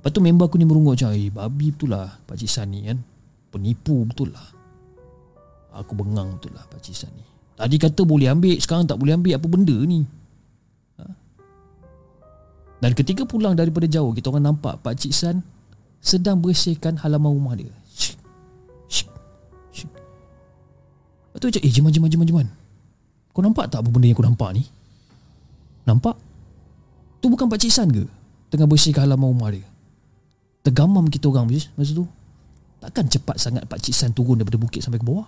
Lepas 0.09 0.17
tu 0.17 0.25
member 0.25 0.49
aku 0.49 0.57
ni 0.57 0.65
merungut 0.65 0.97
macam 0.97 1.13
Eh 1.13 1.29
babi 1.29 1.69
betul 1.69 1.93
lah 1.93 2.09
Pak 2.25 2.41
Cik 2.41 2.49
San 2.49 2.73
ni 2.73 2.89
kan 2.89 2.97
Penipu 3.53 4.09
betul 4.09 4.33
lah 4.33 4.49
Aku 5.77 5.93
bengang 5.93 6.41
betul 6.41 6.57
lah 6.57 6.65
Pak 6.65 6.81
Cik 6.81 6.97
San 6.97 7.13
ni 7.13 7.29
Tadi 7.53 7.77
kata 7.77 8.09
boleh 8.09 8.33
ambil 8.33 8.57
Sekarang 8.57 8.89
tak 8.89 8.97
boleh 8.97 9.13
ambil 9.13 9.37
Apa 9.37 9.45
benda 9.45 9.77
ni 9.85 10.09
ha? 10.97 11.05
Dan 12.81 12.97
ketika 12.97 13.29
pulang 13.29 13.53
daripada 13.53 13.85
jauh 13.85 14.17
Kita 14.17 14.33
orang 14.33 14.49
nampak 14.49 14.81
Pak 14.81 14.97
Cik 14.97 15.13
San 15.13 15.45
sedang 15.99 16.39
bersihkan 16.39 16.95
halaman 17.03 17.35
rumah 17.35 17.55
dia. 17.59 17.75
Lepas 21.29 21.39
tu 21.39 21.51
cakap, 21.53 21.67
eh 21.67 21.73
Jiman, 21.75 21.93
Jiman, 21.93 22.11
Jiman, 22.11 22.27
Jiman. 22.27 22.47
Kau 23.31 23.43
nampak 23.45 23.71
tak 23.71 23.85
apa 23.85 23.89
benda 23.91 24.11
yang 24.11 24.19
kau 24.19 24.27
nampak 24.27 24.51
ni? 24.57 24.63
Nampak? 25.87 26.19
Tu 27.23 27.27
bukan 27.31 27.47
Pak 27.47 27.59
Cik 27.63 27.73
San 27.75 27.89
ke? 27.91 28.07
Tengah 28.49 28.67
bersihkan 28.67 29.07
halaman 29.07 29.31
rumah 29.35 29.51
dia. 29.53 29.67
Tergamam 30.63 31.07
kita 31.09 31.31
orang 31.31 31.49
masa 31.49 31.93
tu. 31.93 32.07
Takkan 32.79 33.11
cepat 33.11 33.37
sangat 33.43 33.67
Pak 33.67 33.83
Cik 33.83 33.95
San 33.95 34.11
turun 34.15 34.39
daripada 34.39 34.59
bukit 34.61 34.85
sampai 34.85 35.03
ke 35.03 35.07
bawah? 35.07 35.27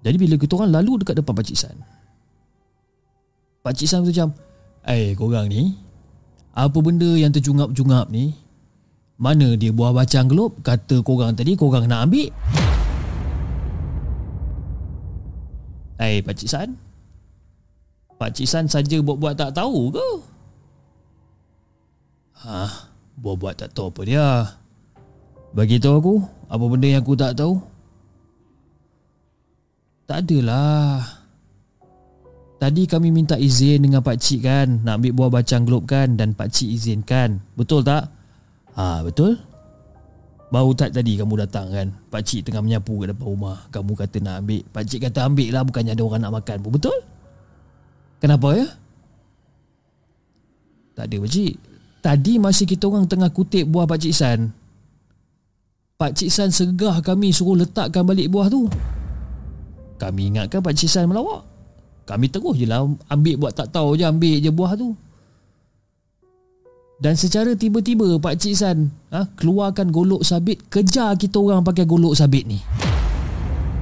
Jadi 0.00 0.16
bila 0.16 0.34
kita 0.40 0.56
orang 0.56 0.72
lalu 0.72 1.02
dekat 1.02 1.18
depan 1.18 1.34
Pak 1.34 1.44
Cik 1.44 1.58
San. 1.58 1.76
Pak 3.60 3.74
Cik 3.76 3.88
San 3.90 4.06
macam, 4.06 4.32
Eh 4.84 5.12
korang 5.12 5.48
ni 5.48 5.76
Apa 6.56 6.80
benda 6.80 7.08
yang 7.16 7.32
tercungap-cungap 7.32 8.08
ni 8.08 8.32
Mana 9.20 9.52
dia 9.60 9.72
buah 9.72 9.92
bacang 9.92 10.24
gelop 10.24 10.64
Kata 10.64 11.04
korang 11.04 11.36
tadi 11.36 11.52
korang 11.52 11.84
nak 11.84 12.08
ambil 12.08 12.32
Eh 16.00 16.24
Pakcik 16.24 16.48
San 16.48 16.89
Pakcik 18.20 18.44
San 18.44 18.68
saja 18.68 19.00
buat-buat 19.00 19.32
tak 19.32 19.56
tahu 19.56 19.96
ke? 19.96 20.08
Hah 22.44 22.92
Buat-buat 23.16 23.56
tak 23.56 23.72
tahu 23.72 23.88
apa 23.88 24.00
dia. 24.04 24.28
Bagitahu 25.56 25.94
aku 25.96 26.14
Apa 26.52 26.64
benda 26.68 26.88
yang 26.92 27.00
aku 27.00 27.16
tak 27.16 27.32
tahu? 27.32 27.56
Tak 30.04 30.28
adalah. 30.28 31.00
Tadi 32.60 32.84
kami 32.84 33.08
minta 33.08 33.40
izin 33.40 33.88
dengan 33.88 34.04
pak 34.04 34.20
cik 34.20 34.44
kan 34.44 34.68
Nak 34.84 35.00
ambil 35.00 35.16
buah 35.16 35.30
bacang 35.40 35.64
globe 35.64 35.88
kan 35.88 36.12
Dan 36.20 36.36
pak 36.36 36.52
cik 36.52 36.76
izinkan. 36.76 37.40
Betul 37.56 37.88
tak? 37.88 38.04
Ha 38.76 39.00
betul. 39.00 39.40
Baru 40.52 40.76
tak 40.76 40.92
tadi 40.92 41.16
kamu 41.16 41.46
datang 41.46 41.72
kan 41.72 41.88
Pak 42.12 42.20
cik 42.20 42.50
tengah 42.50 42.60
menyapu 42.60 43.00
kat 43.00 43.16
depan 43.16 43.32
rumah. 43.32 43.64
Kamu 43.72 43.96
kata 43.96 44.16
nak 44.20 44.44
ambil. 44.44 44.60
Pak 44.68 44.82
cik 44.84 45.08
kata 45.08 45.24
ambil 45.24 45.48
lah 45.56 45.62
Bukannya 45.64 45.96
ada 45.96 46.02
orang 46.04 46.20
nak 46.20 46.34
makan 46.36 46.56
pun. 46.60 46.72
Betul? 46.76 46.98
Kenapa 48.20 48.52
ya? 48.54 48.68
Tak 50.94 51.08
ada 51.08 51.16
pak 51.16 51.30
cik 51.32 51.54
Tadi 52.00 52.32
masa 52.36 52.62
kita 52.68 52.84
orang 52.88 53.08
tengah 53.08 53.32
kutip 53.32 53.64
buah 53.64 53.88
pak 53.88 53.98
cik 54.04 54.14
San 54.14 54.52
Pak 55.96 56.12
cik 56.12 56.28
San 56.28 56.52
segah 56.52 57.00
kami 57.00 57.32
suruh 57.32 57.56
letakkan 57.56 58.04
balik 58.04 58.28
buah 58.28 58.52
tu 58.52 58.68
Kami 59.96 60.36
ingatkan 60.36 60.60
pak 60.60 60.76
cik 60.76 60.92
San 60.92 61.08
melawak 61.08 61.50
kami 62.10 62.26
terus 62.26 62.58
je 62.58 62.66
lah 62.66 62.82
ambil 63.06 63.34
buat 63.38 63.54
tak 63.54 63.70
tahu 63.70 63.94
je 63.94 64.02
ambil 64.02 64.42
je 64.42 64.50
buah 64.50 64.74
tu. 64.74 64.98
Dan 67.00 67.14
secara 67.14 67.54
tiba-tiba 67.54 68.18
Pak 68.18 68.34
Cik 68.34 68.54
San 68.58 68.90
ha, 69.14 69.24
keluarkan 69.38 69.88
golok 69.88 70.26
sabit 70.26 70.58
kejar 70.66 71.14
kita 71.14 71.38
orang 71.38 71.62
pakai 71.62 71.86
golok 71.86 72.18
sabit 72.18 72.50
ni. 72.50 72.58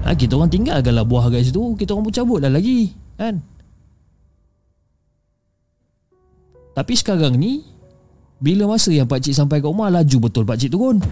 Ha, 0.05 0.13
kita 0.13 0.37
orang 0.37 0.53
tinggalkanlah 0.53 1.09
buah 1.09 1.33
kat 1.33 1.49
situ. 1.49 1.75
Kita 1.75 1.97
orang 1.97 2.05
pun 2.05 2.15
cabut 2.15 2.39
dah 2.45 2.53
lagi. 2.53 2.93
Kan? 3.17 3.41
Tapi 6.79 6.95
sekarang 6.95 7.35
ni 7.35 7.67
bila 8.39 8.71
masa 8.71 8.95
yang 8.95 9.11
Pak 9.11 9.19
Cik 9.19 9.35
sampai 9.35 9.59
kat 9.59 9.67
rumah 9.67 9.91
laju 9.91 10.31
betul 10.31 10.47
Pak 10.47 10.63
Cik 10.63 10.71
turun. 10.71 11.03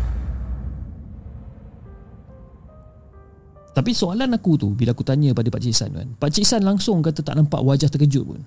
Tapi 3.75 3.91
soalan 3.91 4.31
aku 4.31 4.55
tu 4.55 4.71
bila 4.79 4.95
aku 4.95 5.03
tanya 5.03 5.35
pada 5.35 5.51
Pak 5.51 5.59
Cik 5.59 5.75
San 5.75 5.91
kan. 5.91 6.07
Pak 6.23 6.31
Cik 6.31 6.47
San 6.47 6.63
langsung 6.63 7.03
kata 7.03 7.19
tak 7.27 7.35
nampak 7.35 7.67
wajah 7.67 7.91
terkejut 7.91 8.23
pun. 8.23 8.47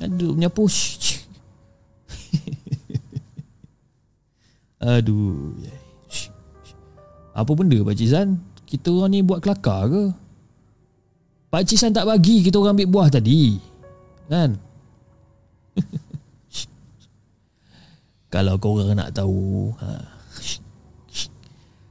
Aduh, 0.00 0.32
menyapu. 0.32 0.64
Aduh. 4.96 5.52
Apa 7.36 7.52
benda 7.52 7.76
Pak 7.84 7.92
Cik 7.92 8.08
San? 8.08 8.40
Kita 8.64 8.88
orang 8.88 9.12
ni 9.12 9.20
buat 9.20 9.44
kelakar 9.44 9.84
ke? 9.92 10.16
Pak 11.52 11.62
Cik 11.68 11.76
San 11.76 11.92
tak 11.92 12.08
bagi 12.08 12.40
kita 12.40 12.56
orang 12.56 12.72
ambil 12.72 12.88
buah 12.88 13.12
tadi. 13.12 13.60
Kan? 14.32 14.65
Kalau 18.32 18.58
kau 18.58 18.76
orang 18.76 18.98
nak 18.98 19.14
tahu, 19.14 19.70
ha, 19.80 20.16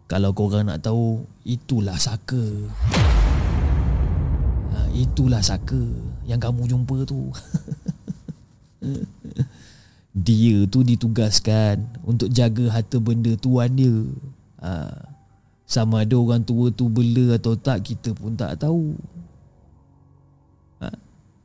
kalau 0.05 0.37
korang 0.37 0.69
nak 0.69 0.85
tahu 0.85 1.25
Itulah 1.41 1.97
Saka. 1.97 2.45
Ha, 4.69 4.77
Itulah 4.93 5.41
Saka 5.41 5.81
Yang 6.29 6.39
kamu 6.45 6.61
jumpa 6.69 6.97
tu. 7.09 7.33
Dia 10.25 10.57
tu 10.69 10.85
ditugaskan 10.85 11.81
Untuk 12.05 12.29
jaga 12.29 12.69
harta 12.69 13.01
benda 13.01 13.33
tuan 13.33 13.73
dia. 13.73 13.97
Ha, 14.61 14.93
Sama 15.65 16.05
ada 16.05 16.21
orang 16.21 16.45
tua 16.45 16.69
tu 16.69 16.85
bela 16.85 17.41
atau 17.41 17.57
tak 17.57 17.89
Kita 17.89 18.13
pun 18.13 18.37
tak 18.37 18.61
tahu. 18.61 18.93
Ha, 20.85 20.93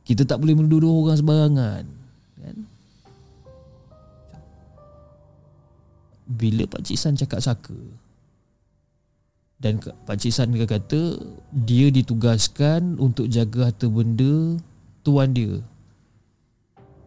Kita 0.05 0.21
tak 0.21 0.37
boleh 0.37 0.53
menuduh 0.53 1.01
orang 1.01 1.17
sembarangan 1.17 2.00
Bila 6.31 6.63
Pak 6.63 6.87
Cik 6.87 6.97
San 6.99 7.19
cakap 7.19 7.43
Saka 7.43 7.75
dan 9.61 9.77
Pak 9.77 10.17
Cik 10.17 10.33
San 10.33 10.49
kata 10.49 11.21
dia 11.53 11.93
ditugaskan 11.93 12.97
untuk 12.97 13.29
jaga 13.29 13.69
harta 13.69 13.85
benda 13.85 14.57
tuan 15.05 15.37
dia. 15.37 15.61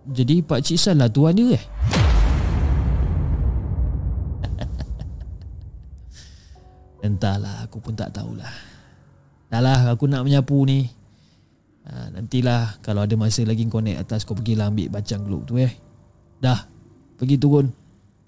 Jadi 0.07 0.39
Pak 0.39 0.63
Cik 0.63 0.79
San 0.79 1.03
lah 1.03 1.11
tuan 1.11 1.35
dia 1.35 1.59
eh? 1.59 1.65
Entahlah 7.11 7.67
aku 7.67 7.83
pun 7.83 7.99
tak 7.99 8.15
tahulah. 8.15 8.55
Dah 9.51 9.59
lah 9.59 9.91
aku 9.91 10.07
nak 10.07 10.23
menyapu 10.23 10.63
ni. 10.63 10.87
Ha, 11.91 12.15
nantilah 12.15 12.79
kalau 12.87 13.03
ada 13.03 13.19
masa 13.19 13.43
lagi 13.43 13.67
kau 13.67 13.83
naik 13.83 13.99
atas 14.07 14.23
kau 14.23 14.39
pergilah 14.39 14.71
ambil 14.71 14.95
bacang 14.95 15.27
globe 15.27 15.43
tu 15.43 15.59
eh. 15.59 15.75
Dah. 16.39 16.71
Pergi 17.19 17.35
turun. 17.35 17.67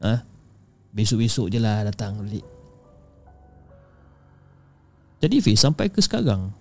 Ha? 0.02 0.18
Besok-besok 0.96 1.52
je 1.52 1.60
lah 1.60 1.84
datang 1.84 2.24
balik. 2.24 2.46
Jadi 5.20 5.36
Fiz 5.44 5.60
sampai 5.60 5.92
ke 5.92 6.00
sekarang 6.00 6.52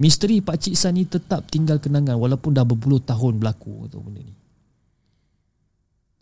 Misteri 0.00 0.40
Pak 0.40 0.56
Cik 0.56 0.74
San 0.80 0.96
ni 0.96 1.04
tetap 1.04 1.44
tinggal 1.52 1.76
kenangan 1.76 2.16
walaupun 2.16 2.56
dah 2.56 2.64
berpuluh 2.64 3.04
tahun 3.04 3.36
berlaku 3.36 3.84
tu 3.92 4.00
benda 4.00 4.24
ni. 4.24 4.32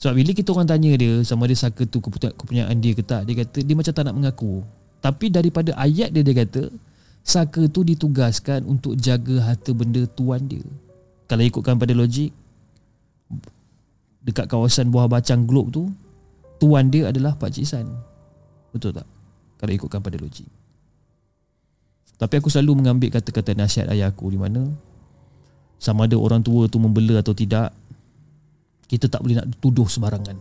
Sebab 0.03 0.15
bila 0.19 0.31
kita 0.35 0.51
orang 0.51 0.67
tanya 0.67 0.91
dia 0.99 1.23
sama 1.23 1.47
dia 1.47 1.55
saka 1.55 1.87
tu 1.87 2.03
kepunyaan 2.03 2.75
dia 2.83 2.93
ke 2.95 3.07
tak, 3.07 3.27
dia 3.27 3.39
kata 3.39 3.63
dia 3.63 3.75
macam 3.79 3.95
tak 3.95 4.03
nak 4.03 4.15
mengaku. 4.19 4.67
Tapi 4.99 5.31
daripada 5.31 5.79
ayat 5.79 6.11
dia 6.11 6.27
dia 6.27 6.35
kata 6.43 6.75
saka 7.23 7.71
tu 7.71 7.87
ditugaskan 7.87 8.67
untuk 8.67 8.99
jaga 8.99 9.47
harta 9.47 9.71
benda 9.71 10.03
tuan 10.11 10.43
dia. 10.43 10.63
Kalau 11.31 11.47
ikutkan 11.47 11.79
pada 11.79 11.95
logik 11.95 12.35
dekat 14.27 14.51
kawasan 14.51 14.91
buah 14.91 15.07
bacang 15.07 15.47
globe 15.47 15.71
tu 15.71 15.85
tuan 16.59 16.91
dia 16.91 17.11
adalah 17.11 17.39
Pak 17.39 17.55
Cik 17.55 17.67
San. 17.67 17.87
Betul 18.75 18.95
tak? 18.95 19.07
Kalau 19.59 19.73
ikutkan 19.75 20.03
pada 20.03 20.19
logik. 20.19 20.47
Tapi 22.19 22.35
aku 22.43 22.51
selalu 22.51 22.83
mengambil 22.83 23.15
kata-kata 23.15 23.55
nasihat 23.55 23.95
ayah 23.95 24.11
aku 24.11 24.35
di 24.35 24.39
mana 24.39 24.67
sama 25.79 26.11
ada 26.11 26.19
orang 26.19 26.43
tua 26.43 26.67
tu 26.67 26.83
membela 26.83 27.23
atau 27.23 27.31
tidak 27.31 27.71
kita 28.91 29.07
tak 29.07 29.23
boleh 29.23 29.39
nak 29.39 29.47
tuduh 29.63 29.87
sembarangan. 29.87 30.37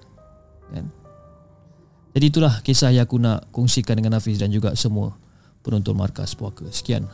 Kan? 0.74 0.86
Jadi 2.18 2.26
itulah 2.34 2.66
kisah 2.66 2.90
yang 2.90 3.06
aku 3.06 3.22
nak 3.22 3.54
kongsikan 3.54 3.94
dengan 3.94 4.18
Hafiz 4.18 4.42
dan 4.42 4.50
juga 4.50 4.74
semua 4.74 5.14
penonton 5.62 5.94
markas 5.94 6.34
puaka. 6.34 6.66
Sekian. 6.74 7.06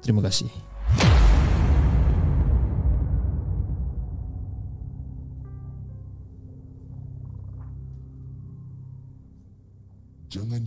Terima 0.00 0.24
kasih. 0.24 0.48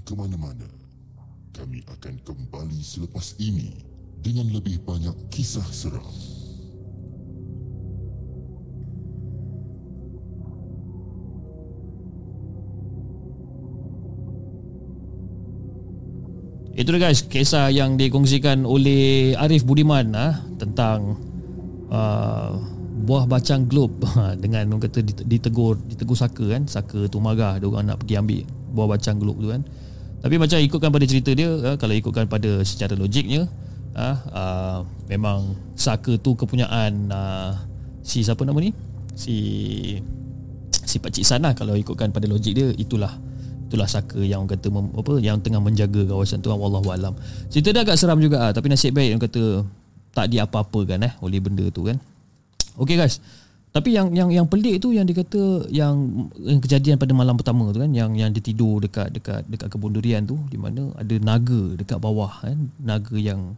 Ke 0.09 0.17
mana-mana 0.17 0.65
kami 1.53 1.85
akan 1.85 2.17
kembali 2.25 2.81
selepas 2.81 3.37
ini 3.37 3.77
dengan 4.25 4.49
lebih 4.49 4.81
banyak 4.81 5.13
kisah 5.29 5.61
seram. 5.69 6.01
Itu 16.73 16.89
dia 16.95 17.11
guys, 17.11 17.21
kisah 17.29 17.69
yang 17.69 17.93
dikongsikan 17.93 18.65
oleh 18.65 19.37
Arif 19.37 19.61
Budiman 19.61 20.09
ah 20.17 20.41
tentang 20.57 21.21
uh, 21.93 22.57
buah 23.05 23.29
bacang 23.29 23.69
globe 23.69 24.01
dengan 24.41 24.73
orang 24.73 24.89
kata 24.89 25.05
ditegur 25.05 25.77
ditegur 25.85 26.17
saka 26.17 26.49
kan, 26.49 26.65
saka 26.65 27.05
tu 27.05 27.21
marah 27.21 27.61
dia 27.61 27.69
orang 27.69 27.93
nak 27.93 28.01
pergi 28.01 28.15
ambil 28.17 28.41
buah 28.73 28.87
bacang 28.97 29.21
globe 29.21 29.37
tu 29.45 29.51
kan. 29.53 29.61
Tapi 30.19 30.35
macam 30.35 30.59
ikutkan 30.59 30.91
pada 30.91 31.05
cerita 31.07 31.31
dia 31.31 31.47
uh, 31.47 31.75
Kalau 31.79 31.95
ikutkan 31.95 32.27
pada 32.27 32.59
secara 32.67 32.95
logiknya 32.95 33.47
uh, 33.95 34.17
uh, 34.35 34.79
Memang 35.07 35.55
Saka 35.79 36.19
tu 36.19 36.35
kepunyaan 36.35 36.91
uh, 37.07 37.51
Si 38.03 38.23
siapa 38.23 38.43
nama 38.43 38.59
ni? 38.59 38.75
Si 39.15 39.35
Si 40.83 40.99
Pakcik 40.99 41.23
Sana 41.23 41.55
Kalau 41.55 41.75
ikutkan 41.79 42.11
pada 42.11 42.27
logik 42.27 42.51
dia 42.51 42.67
Itulah. 42.75 43.15
Itulah 43.71 43.87
Saka 43.87 44.19
yang 44.19 44.43
kata 44.43 44.67
mem, 44.67 44.91
apa 44.91 45.23
Yang 45.23 45.47
tengah 45.47 45.61
menjaga 45.63 46.03
kawasan 46.03 46.43
tu 46.43 46.51
Wallahualam 46.51 47.15
Cerita 47.47 47.71
dia 47.71 47.81
agak 47.87 47.95
seram 47.95 48.19
juga 48.19 48.49
uh, 48.49 48.51
Tapi 48.51 48.67
nasib 48.67 48.91
baik 48.91 49.09
yang 49.15 49.21
kata 49.23 49.63
Tak 50.11 50.25
diapa-apa 50.27 50.79
kan 50.83 50.99
eh 51.07 51.13
Oleh 51.23 51.39
benda 51.39 51.63
tu 51.71 51.87
kan. 51.87 51.95
Okay 52.75 52.99
guys 52.99 53.23
tapi 53.69 53.93
yang 53.93 54.09
yang 54.17 54.29
yang 54.33 54.47
pelik 54.49 54.81
tu 54.81 54.89
yang 54.89 55.05
dikata 55.05 55.69
yang, 55.69 56.25
yang 56.41 56.57
kejadian 56.57 56.97
pada 56.97 57.13
malam 57.13 57.37
pertama 57.37 57.69
tu 57.69 57.77
kan 57.77 57.91
yang 57.93 58.17
yang 58.17 58.33
dia 58.33 58.41
tidur 58.41 58.81
dekat 58.81 59.13
dekat 59.13 59.45
dekat 59.45 59.69
kebun 59.69 59.93
durian 59.93 60.25
tu 60.25 60.41
di 60.49 60.57
mana 60.57 60.89
ada 60.97 61.15
naga 61.21 61.77
dekat 61.77 62.01
bawah 62.01 62.33
kan 62.41 62.57
naga 62.81 63.13
yang 63.13 63.53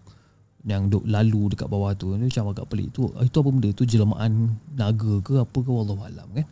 yang 0.67 0.91
duk 0.91 1.01
lalu 1.07 1.55
dekat 1.55 1.65
bawah 1.65 1.95
tu 1.97 2.13
ni 2.19 2.29
macam 2.29 2.53
agak 2.53 2.69
pelik 2.69 2.93
tu. 2.93 3.09
Itu 3.17 3.41
apa 3.41 3.49
benda? 3.49 3.69
Tu 3.73 3.81
jelmaan 3.87 4.53
naga 4.77 5.13
ke 5.25 5.41
apa 5.41 5.57
ke 5.57 5.71
wallahu 5.73 6.05
alam 6.05 6.27
kan. 6.37 6.45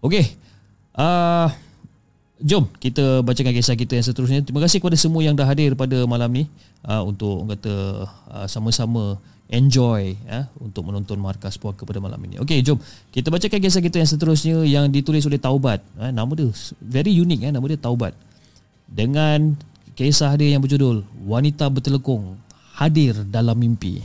Okey 0.00 0.24
uh, 0.96 1.48
jom 2.42 2.66
kita 2.82 3.22
bacakan 3.22 3.52
kisah 3.54 3.76
kita 3.78 3.98
yang 3.98 4.06
seterusnya. 4.06 4.40
Terima 4.42 4.60
kasih 4.60 4.82
kepada 4.82 4.96
semua 4.98 5.22
yang 5.22 5.36
dah 5.36 5.46
hadir 5.46 5.74
pada 5.78 6.04
malam 6.04 6.30
ni. 6.32 6.44
Uh, 6.82 7.02
untuk 7.06 7.46
kata 7.46 7.74
uh, 8.30 8.46
sama-sama 8.50 9.14
enjoy 9.52 10.16
ya 10.24 10.48
untuk 10.56 10.88
menonton 10.88 11.20
markas 11.20 11.60
puaka 11.60 11.84
pada 11.84 12.00
malam 12.00 12.16
ini. 12.24 12.40
Okey, 12.40 12.64
jom 12.64 12.80
kita 13.12 13.28
bacakan 13.28 13.60
kisah 13.60 13.84
kita 13.84 14.00
yang 14.00 14.08
seterusnya 14.08 14.56
yang 14.64 14.88
ditulis 14.88 15.28
oleh 15.28 15.36
Taubat. 15.36 15.84
Ha, 16.00 16.08
nama 16.08 16.32
dia 16.32 16.48
very 16.80 17.12
unique 17.12 17.44
ya, 17.44 17.52
nama 17.52 17.62
dia 17.68 17.76
Taubat. 17.76 18.16
Dengan 18.88 19.52
kisah 19.92 20.32
dia 20.40 20.56
yang 20.56 20.64
berjudul 20.64 21.04
Wanita 21.28 21.68
Bertelekung 21.68 22.40
Hadir 22.80 23.28
dalam 23.28 23.60
Mimpi. 23.60 24.00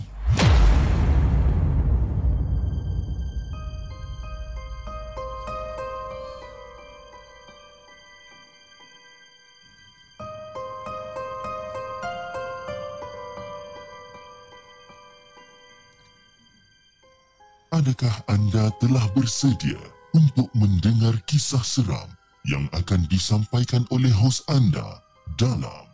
Adakah 17.77 18.25
anda 18.25 18.73
telah 18.81 19.05
bersedia 19.13 19.77
untuk 20.17 20.49
mendengar 20.57 21.13
kisah 21.29 21.61
seram 21.61 22.09
yang 22.49 22.65
akan 22.73 23.05
disampaikan 23.05 23.85
oleh 23.93 24.09
hos 24.09 24.41
anda 24.49 24.97
dalam 25.37 25.85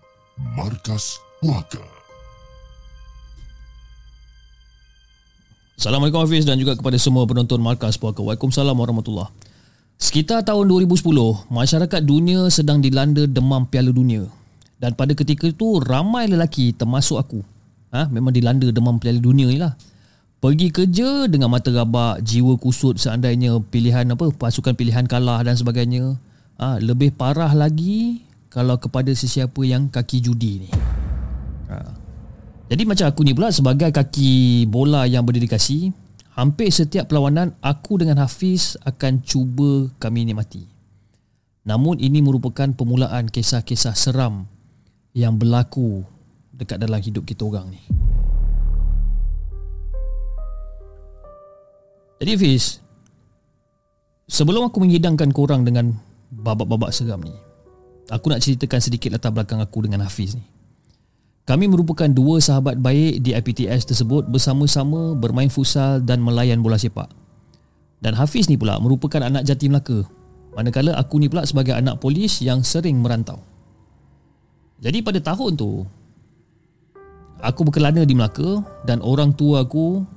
Markas 0.55 1.19
Puaka? 1.43 1.83
Assalamualaikum 5.75 6.23
Hafiz 6.23 6.47
dan 6.47 6.55
juga 6.55 6.79
kepada 6.79 6.95
semua 6.95 7.27
penonton 7.27 7.59
Markas 7.59 7.99
Puaka. 7.99 8.23
Waalaikumsalam 8.23 8.79
warahmatullahi 8.79 9.27
Sekitar 9.99 10.47
tahun 10.47 10.71
2010, 10.87 11.51
masyarakat 11.51 12.01
dunia 12.07 12.47
sedang 12.47 12.79
dilanda 12.79 13.27
demam 13.27 13.67
piala 13.67 13.91
dunia. 13.91 14.23
Dan 14.79 14.95
pada 14.95 15.11
ketika 15.11 15.51
itu, 15.51 15.83
ramai 15.83 16.31
lelaki 16.31 16.71
termasuk 16.71 17.19
aku. 17.19 17.43
Ha, 17.91 18.07
memang 18.07 18.31
dilanda 18.31 18.71
demam 18.71 19.03
piala 19.03 19.19
dunia 19.19 19.51
ni 19.51 19.59
lah. 19.59 19.75
Pergi 20.43 20.75
kerja 20.75 21.23
dengan 21.31 21.47
mata 21.47 21.71
rabak, 21.71 22.19
jiwa 22.19 22.59
kusut 22.59 22.99
seandainya 22.99 23.63
pilihan 23.63 24.03
apa 24.11 24.27
pasukan 24.27 24.75
pilihan 24.75 25.07
kalah 25.07 25.39
dan 25.39 25.55
sebagainya. 25.55 26.19
Ha, 26.59 26.83
lebih 26.83 27.15
parah 27.15 27.55
lagi 27.55 28.27
kalau 28.51 28.75
kepada 28.75 29.07
sesiapa 29.15 29.63
yang 29.63 29.87
kaki 29.87 30.19
judi 30.19 30.67
ni. 30.67 30.69
Ha. 31.71 31.95
Jadi 32.67 32.83
macam 32.83 33.07
aku 33.07 33.23
ni 33.23 33.31
pula 33.31 33.55
sebagai 33.55 33.87
kaki 33.95 34.67
bola 34.67 35.07
yang 35.07 35.23
berdedikasi, 35.23 35.95
hampir 36.35 36.75
setiap 36.75 37.07
perlawanan 37.07 37.55
aku 37.63 38.03
dengan 38.03 38.19
Hafiz 38.19 38.75
akan 38.83 39.23
cuba 39.23 39.95
kami 39.95 40.27
nikmati. 40.27 40.67
Namun 41.63 42.03
ini 42.03 42.19
merupakan 42.19 42.67
permulaan 42.67 43.31
kisah-kisah 43.31 43.95
seram 43.95 44.43
yang 45.15 45.39
berlaku 45.39 46.03
dekat 46.51 46.83
dalam 46.83 46.99
hidup 46.99 47.23
kita 47.23 47.47
orang 47.47 47.71
ni. 47.71 48.02
Jadi 52.23 52.39
Fiz 52.39 52.79
Sebelum 54.31 54.71
aku 54.71 54.79
menghidangkan 54.79 55.35
korang 55.35 55.67
dengan 55.67 55.91
babak-babak 56.31 56.95
seram 56.95 57.19
ni 57.19 57.35
Aku 58.07 58.31
nak 58.31 58.39
ceritakan 58.39 58.79
sedikit 58.79 59.11
latar 59.11 59.35
belakang 59.35 59.59
aku 59.59 59.83
dengan 59.83 60.07
Hafiz 60.07 60.31
ni. 60.31 60.47
Kami 61.43 61.67
merupakan 61.67 62.07
dua 62.07 62.39
sahabat 62.39 62.79
baik 62.79 63.19
di 63.19 63.35
IPTS 63.35 63.91
tersebut 63.91 64.23
Bersama-sama 64.31 65.19
bermain 65.19 65.51
futsal 65.51 65.99
dan 65.99 66.23
melayan 66.23 66.63
bola 66.63 66.79
sepak. 66.79 67.11
Dan 67.99 68.15
Hafiz 68.15 68.47
ni 68.47 68.55
pula 68.55 68.79
merupakan 68.79 69.19
anak 69.19 69.43
jati 69.43 69.67
Melaka 69.67 70.07
Manakala 70.55 70.95
aku 70.95 71.19
ni 71.19 71.27
pula 71.27 71.43
sebagai 71.43 71.75
anak 71.75 71.99
polis 71.99 72.39
yang 72.39 72.63
sering 72.63 73.03
merantau. 73.03 73.43
Jadi 74.79 75.03
pada 75.03 75.19
tahun 75.19 75.59
tu 75.59 75.83
Aku 77.43 77.67
berkelana 77.67 78.07
di 78.07 78.15
Melaka 78.15 78.63
Dan 78.87 79.03
orang 79.03 79.35
tua 79.35 79.67
aku 79.67 80.07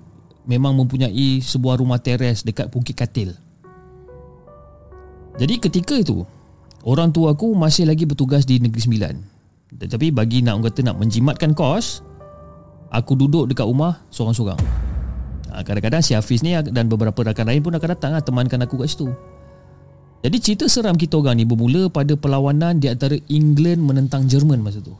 memang 0.46 0.72
mempunyai 0.78 1.42
sebuah 1.42 1.82
rumah 1.82 1.98
teres 1.98 2.46
dekat 2.46 2.70
Bukit 2.70 2.94
Katil. 2.94 3.34
Jadi 5.36 5.54
ketika 5.60 5.94
itu, 5.98 6.24
orang 6.86 7.12
tua 7.12 7.36
aku 7.36 7.52
masih 7.52 7.84
lagi 7.84 8.08
bertugas 8.08 8.48
di 8.48 8.56
Negeri 8.56 8.80
Sembilan. 8.80 9.14
Tetapi 9.76 10.08
bagi 10.14 10.40
nak 10.40 10.64
kata 10.64 10.80
nak 10.86 10.96
menjimatkan 10.96 11.52
kos, 11.52 12.00
aku 12.88 13.12
duduk 13.18 13.52
dekat 13.52 13.68
rumah 13.68 14.00
seorang-seorang. 14.08 14.56
Ha, 15.52 15.60
kadang-kadang 15.60 16.00
si 16.00 16.16
Hafiz 16.16 16.40
ni 16.40 16.56
dan 16.56 16.88
beberapa 16.88 17.20
rakan 17.20 17.52
lain 17.52 17.60
pun 17.60 17.76
akan 17.76 17.88
datang 17.92 18.16
lah, 18.16 18.24
temankan 18.24 18.64
aku 18.64 18.80
kat 18.80 18.88
situ. 18.88 19.12
Jadi 20.24 20.36
cerita 20.40 20.64
seram 20.66 20.96
kita 20.96 21.20
orang 21.20 21.36
ni 21.36 21.44
bermula 21.44 21.92
pada 21.92 22.16
perlawanan 22.16 22.80
di 22.80 22.88
antara 22.88 23.14
England 23.28 23.84
menentang 23.84 24.24
Jerman 24.24 24.64
masa 24.64 24.80
tu. 24.80 24.96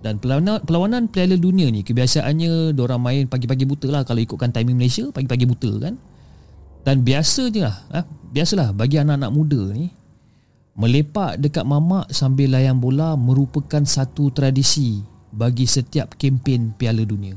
Dan 0.00 0.16
perlawanan, 0.16 0.64
perlawanan 0.64 1.12
Piala 1.12 1.36
Dunia 1.36 1.68
ni 1.68 1.84
kebiasaannya 1.84 2.72
orang 2.72 3.00
main 3.00 3.24
pagi-pagi 3.28 3.68
buta 3.68 3.92
lah 3.92 4.02
kalau 4.08 4.24
ikutkan 4.24 4.48
timing 4.48 4.80
Malaysia 4.80 5.04
pagi-pagi 5.12 5.44
buta 5.44 5.72
kan. 5.76 5.94
Dan 6.80 7.04
biasa 7.04 7.52
je 7.52 7.60
lah, 7.60 7.76
eh, 7.92 8.04
biasalah 8.32 8.72
bagi 8.72 8.96
anak-anak 8.96 9.28
muda 9.28 9.60
ni 9.76 9.92
melepak 10.80 11.36
dekat 11.36 11.68
mamak 11.68 12.08
sambil 12.08 12.56
layan 12.56 12.80
bola 12.80 13.12
merupakan 13.20 13.84
satu 13.84 14.32
tradisi 14.32 15.04
bagi 15.28 15.68
setiap 15.68 16.16
kempen 16.16 16.72
Piala 16.72 17.04
Dunia. 17.04 17.36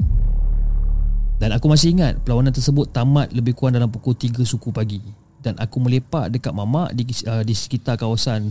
Dan 1.44 1.52
aku 1.52 1.68
masih 1.68 1.92
ingat 1.92 2.24
perlawanan 2.24 2.56
tersebut 2.56 2.96
tamat 2.96 3.36
lebih 3.36 3.52
kurang 3.52 3.76
dalam 3.76 3.92
pukul 3.92 4.16
3 4.16 4.48
suku 4.48 4.72
pagi 4.72 5.04
dan 5.44 5.60
aku 5.60 5.84
melepak 5.84 6.32
dekat 6.32 6.56
mamak 6.56 6.96
di 6.96 7.04
uh, 7.28 7.44
di 7.44 7.52
sekitar 7.52 8.00
kawasan 8.00 8.48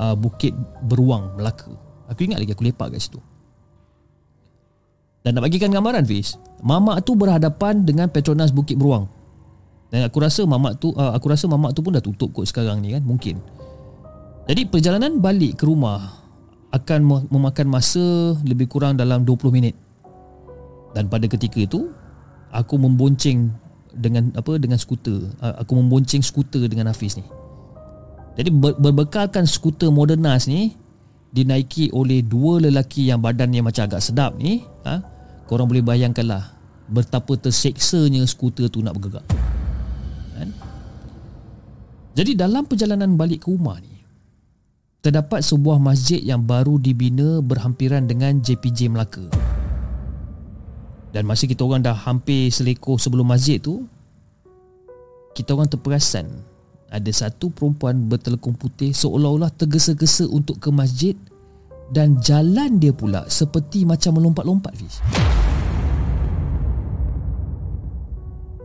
uh, 0.00 0.16
Bukit 0.16 0.56
Beruang 0.88 1.36
Melaka. 1.36 1.68
Aku 2.08 2.24
ingat 2.24 2.40
lagi 2.40 2.56
aku 2.56 2.64
lepak 2.64 2.96
kat 2.96 3.04
situ. 3.04 3.20
Dan 5.20 5.36
nak 5.36 5.44
bagikan 5.44 5.68
gambaran 5.68 6.08
Fiz, 6.08 6.40
mamak 6.64 7.04
tu 7.04 7.12
berhadapan 7.12 7.84
dengan 7.84 8.08
Petronas 8.08 8.52
Bukit 8.52 8.80
Beruang. 8.80 9.04
Dan 9.92 10.06
aku 10.06 10.22
rasa 10.22 10.46
mamak 10.48 10.80
tu 10.80 10.94
uh, 10.96 11.12
aku 11.12 11.28
rasa 11.28 11.50
mamak 11.50 11.76
tu 11.76 11.84
pun 11.84 11.92
dah 11.92 12.00
tutup 12.00 12.32
kot 12.32 12.48
sekarang 12.48 12.80
ni 12.80 12.96
kan, 12.96 13.02
mungkin. 13.04 13.36
Jadi 14.48 14.64
perjalanan 14.64 15.20
balik 15.20 15.60
ke 15.60 15.64
rumah 15.68 16.24
akan 16.70 17.28
memakan 17.28 17.66
masa 17.66 18.34
lebih 18.46 18.70
kurang 18.70 18.96
dalam 18.96 19.26
20 19.26 19.50
minit. 19.52 19.74
Dan 20.94 21.10
pada 21.10 21.26
ketika 21.26 21.58
itu 21.60 21.90
aku 22.50 22.78
membonceng 22.78 23.50
dengan 23.94 24.30
apa 24.38 24.56
dengan 24.56 24.78
skuter. 24.78 25.20
Aku 25.42 25.76
membonceng 25.78 26.22
skuter 26.22 26.64
dengan 26.70 26.88
Hafiz 26.88 27.18
ni. 27.18 27.26
Jadi 28.38 28.50
ber, 28.54 28.78
berbekalkan 28.78 29.44
skuter 29.44 29.90
Modernas 29.90 30.46
ni 30.46 30.78
dinaiki 31.30 31.94
oleh 31.94 32.26
dua 32.26 32.58
lelaki 32.58 33.06
yang 33.10 33.22
badannya 33.22 33.62
macam 33.62 33.86
agak 33.86 34.02
sedap 34.02 34.34
ni, 34.34 34.66
ha? 34.82 34.98
Korang 35.46 35.70
boleh 35.70 35.82
bayangkanlah 35.82 36.54
betapa 36.90 37.38
terseksanya 37.38 38.26
skuter 38.26 38.66
tu 38.66 38.82
nak 38.82 38.98
bergerak. 38.98 39.26
Kan? 40.34 40.50
Jadi 42.18 42.34
dalam 42.34 42.66
perjalanan 42.66 43.14
balik 43.14 43.46
ke 43.46 43.48
rumah 43.54 43.78
ni 43.78 44.02
terdapat 45.00 45.40
sebuah 45.40 45.80
masjid 45.80 46.20
yang 46.20 46.44
baru 46.44 46.76
dibina 46.76 47.40
berhampiran 47.40 48.04
dengan 48.04 48.42
JPJ 48.42 48.92
Melaka. 48.92 49.24
Dan 51.10 51.26
masa 51.26 51.50
kita 51.50 51.66
orang 51.66 51.82
dah 51.82 51.94
hampir 51.94 52.54
selekoh 52.54 52.94
sebelum 52.94 53.26
masjid 53.26 53.58
tu 53.58 53.82
Kita 55.34 55.58
orang 55.58 55.66
terperasan 55.66 56.30
Ada 56.90 57.10
satu 57.14 57.54
perempuan 57.54 58.10
bertelekung 58.10 58.58
putih 58.58 58.90
Seolah-olah 58.90 59.54
tergesa-gesa 59.54 60.26
untuk 60.26 60.58
ke 60.58 60.74
masjid 60.74 61.14
Dan 61.94 62.18
jalan 62.18 62.82
dia 62.82 62.90
pula 62.90 63.22
seperti 63.30 63.86
macam 63.86 64.18
melompat-lompat 64.18 64.74
Fiz. 64.74 64.98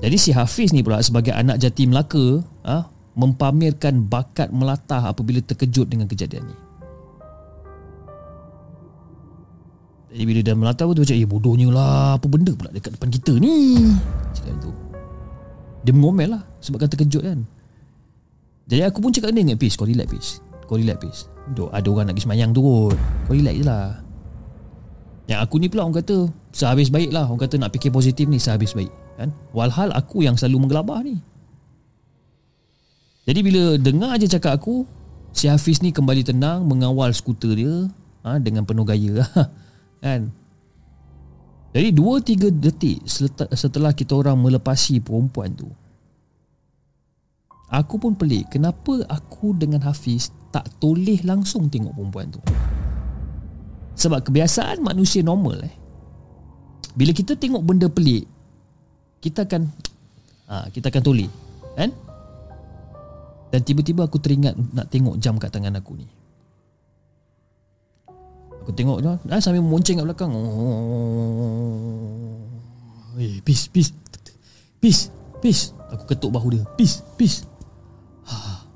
Jadi 0.02 0.18
si 0.18 0.34
Hafiz 0.34 0.74
ni 0.74 0.82
pula 0.82 1.06
sebagai 1.06 1.38
anak 1.38 1.62
jati 1.62 1.86
Melaka 1.86 2.42
ha, 2.66 2.90
Mempamerkan 3.14 4.10
bakat 4.10 4.50
melatah 4.50 5.14
apabila 5.14 5.40
terkejut 5.40 5.88
dengan 5.88 6.04
kejadian 6.10 6.52
ni. 6.52 6.58
Jadi 10.12 10.24
bila 10.28 10.40
dia 10.44 10.56
melata 10.56 10.84
tu 10.84 11.00
macam 11.00 11.16
Eh 11.16 11.24
bodohnya 11.24 11.68
lah. 11.72 12.20
Apa 12.20 12.28
benda 12.28 12.52
pula 12.52 12.76
dekat 12.76 12.92
depan 13.00 13.08
kita 13.08 13.40
ni? 13.40 13.80
Cakap 14.36 14.56
tu. 14.60 14.72
Dia 15.86 15.94
mengomel 15.94 16.34
lah 16.36 16.44
Sebabkan 16.60 16.90
terkejut 16.92 17.24
kan 17.24 17.40
Jadi 18.66 18.82
aku 18.82 18.97
pun 18.97 19.13
cakap 19.13 19.30
dengan 19.30 19.57
Peace 19.57 19.78
kau 19.78 19.86
relax 19.86 20.07
Peace. 20.09 20.32
Kau 20.66 20.78
relax 20.78 20.97
Peace. 20.97 21.22
Duk, 21.53 21.70
Ada 21.70 21.86
orang 21.86 22.09
nak 22.09 22.13
pergi 22.18 22.26
semayang 22.26 22.49
tu 22.49 22.66
kot 22.66 22.97
Kau 23.30 23.34
relax 23.38 23.55
je 23.61 23.66
lah. 23.66 24.01
Yang 25.30 25.39
aku 25.45 25.55
ni 25.61 25.68
pula 25.70 25.86
orang 25.86 25.97
kata 26.01 26.18
Sehabis 26.49 26.89
baik 26.89 27.13
lah. 27.13 27.30
Orang 27.30 27.41
kata 27.45 27.61
nak 27.61 27.70
fikir 27.70 27.93
positif 27.93 28.26
ni 28.26 28.41
Sehabis 28.41 28.74
baik. 28.74 28.89
Kan? 29.22 29.30
Walhal 29.53 29.93
aku 29.93 30.26
yang 30.26 30.34
selalu 30.34 30.66
menggelabah 30.66 31.05
ni. 31.05 31.22
Jadi 33.26 33.39
bila 33.41 33.63
dengar 33.78 34.18
je 34.18 34.30
cakap 34.30 34.57
aku 34.57 34.86
Si 35.36 35.49
Hafiz 35.49 35.82
ni 35.82 35.89
kembali 35.89 36.22
tenang 36.26 36.63
Mengawal 36.66 37.11
skuter 37.11 37.57
dia 37.57 37.89
ha, 38.22 38.38
Dengan 38.38 38.63
penuh 38.63 38.86
gaya 38.86 39.26
Kan? 40.05 40.30
Jadi 41.74 41.89
2-3 41.91 42.53
detik 42.53 43.01
Setelah 43.51 43.91
kita 43.97 44.16
orang 44.16 44.38
melepasi 44.39 45.01
perempuan 45.01 45.51
tu 45.57 45.68
Aku 47.74 47.97
pun 47.97 48.13
pelik 48.13 48.53
Kenapa 48.53 49.01
aku 49.09 49.57
dengan 49.57 49.82
Hafiz 49.82 50.30
Tak 50.53 50.78
toleh 50.78 51.22
langsung 51.26 51.66
tengok 51.66 51.97
perempuan 51.97 52.30
tu? 52.30 52.41
Sebab 53.95 54.22
kebiasaan 54.28 54.86
manusia 54.86 55.26
normal 55.26 55.66
eh. 55.66 55.76
Bila 56.93 57.11
kita 57.16 57.34
tengok 57.34 57.66
benda 57.66 57.89
pelik 57.89 58.30
Kita 59.18 59.49
akan 59.49 59.61
ha, 60.51 60.70
Kita 60.70 60.93
akan 60.93 61.03
toleh 61.03 61.30
Kan? 61.76 61.91
Dan 63.55 63.63
tiba-tiba 63.63 64.03
aku 64.03 64.20
teringat 64.20 64.51
nak 64.76 64.91
tengok 64.91 65.16
jam 65.16 65.39
kat 65.39 65.47
tangan 65.47 65.80
aku 65.80 65.95
ni. 65.95 66.03
Aku 68.59 68.76
tengok 68.76 68.99
je 68.99 69.07
ah, 69.32 69.39
Sambil 69.39 69.63
memonceng 69.63 69.95
kat 70.03 70.11
belakang. 70.11 70.28
Oh. 70.36 70.43
Eh, 73.16 73.39
peace, 73.47 73.72
peace. 73.72 73.95
Peace, 74.84 75.07
peace. 75.39 75.72
Aku 75.95 76.03
ketuk 76.03 76.36
bahu 76.36 76.51
dia. 76.51 76.68
Peace, 76.76 76.99
peace. 77.16 77.47
ha, 77.47 77.55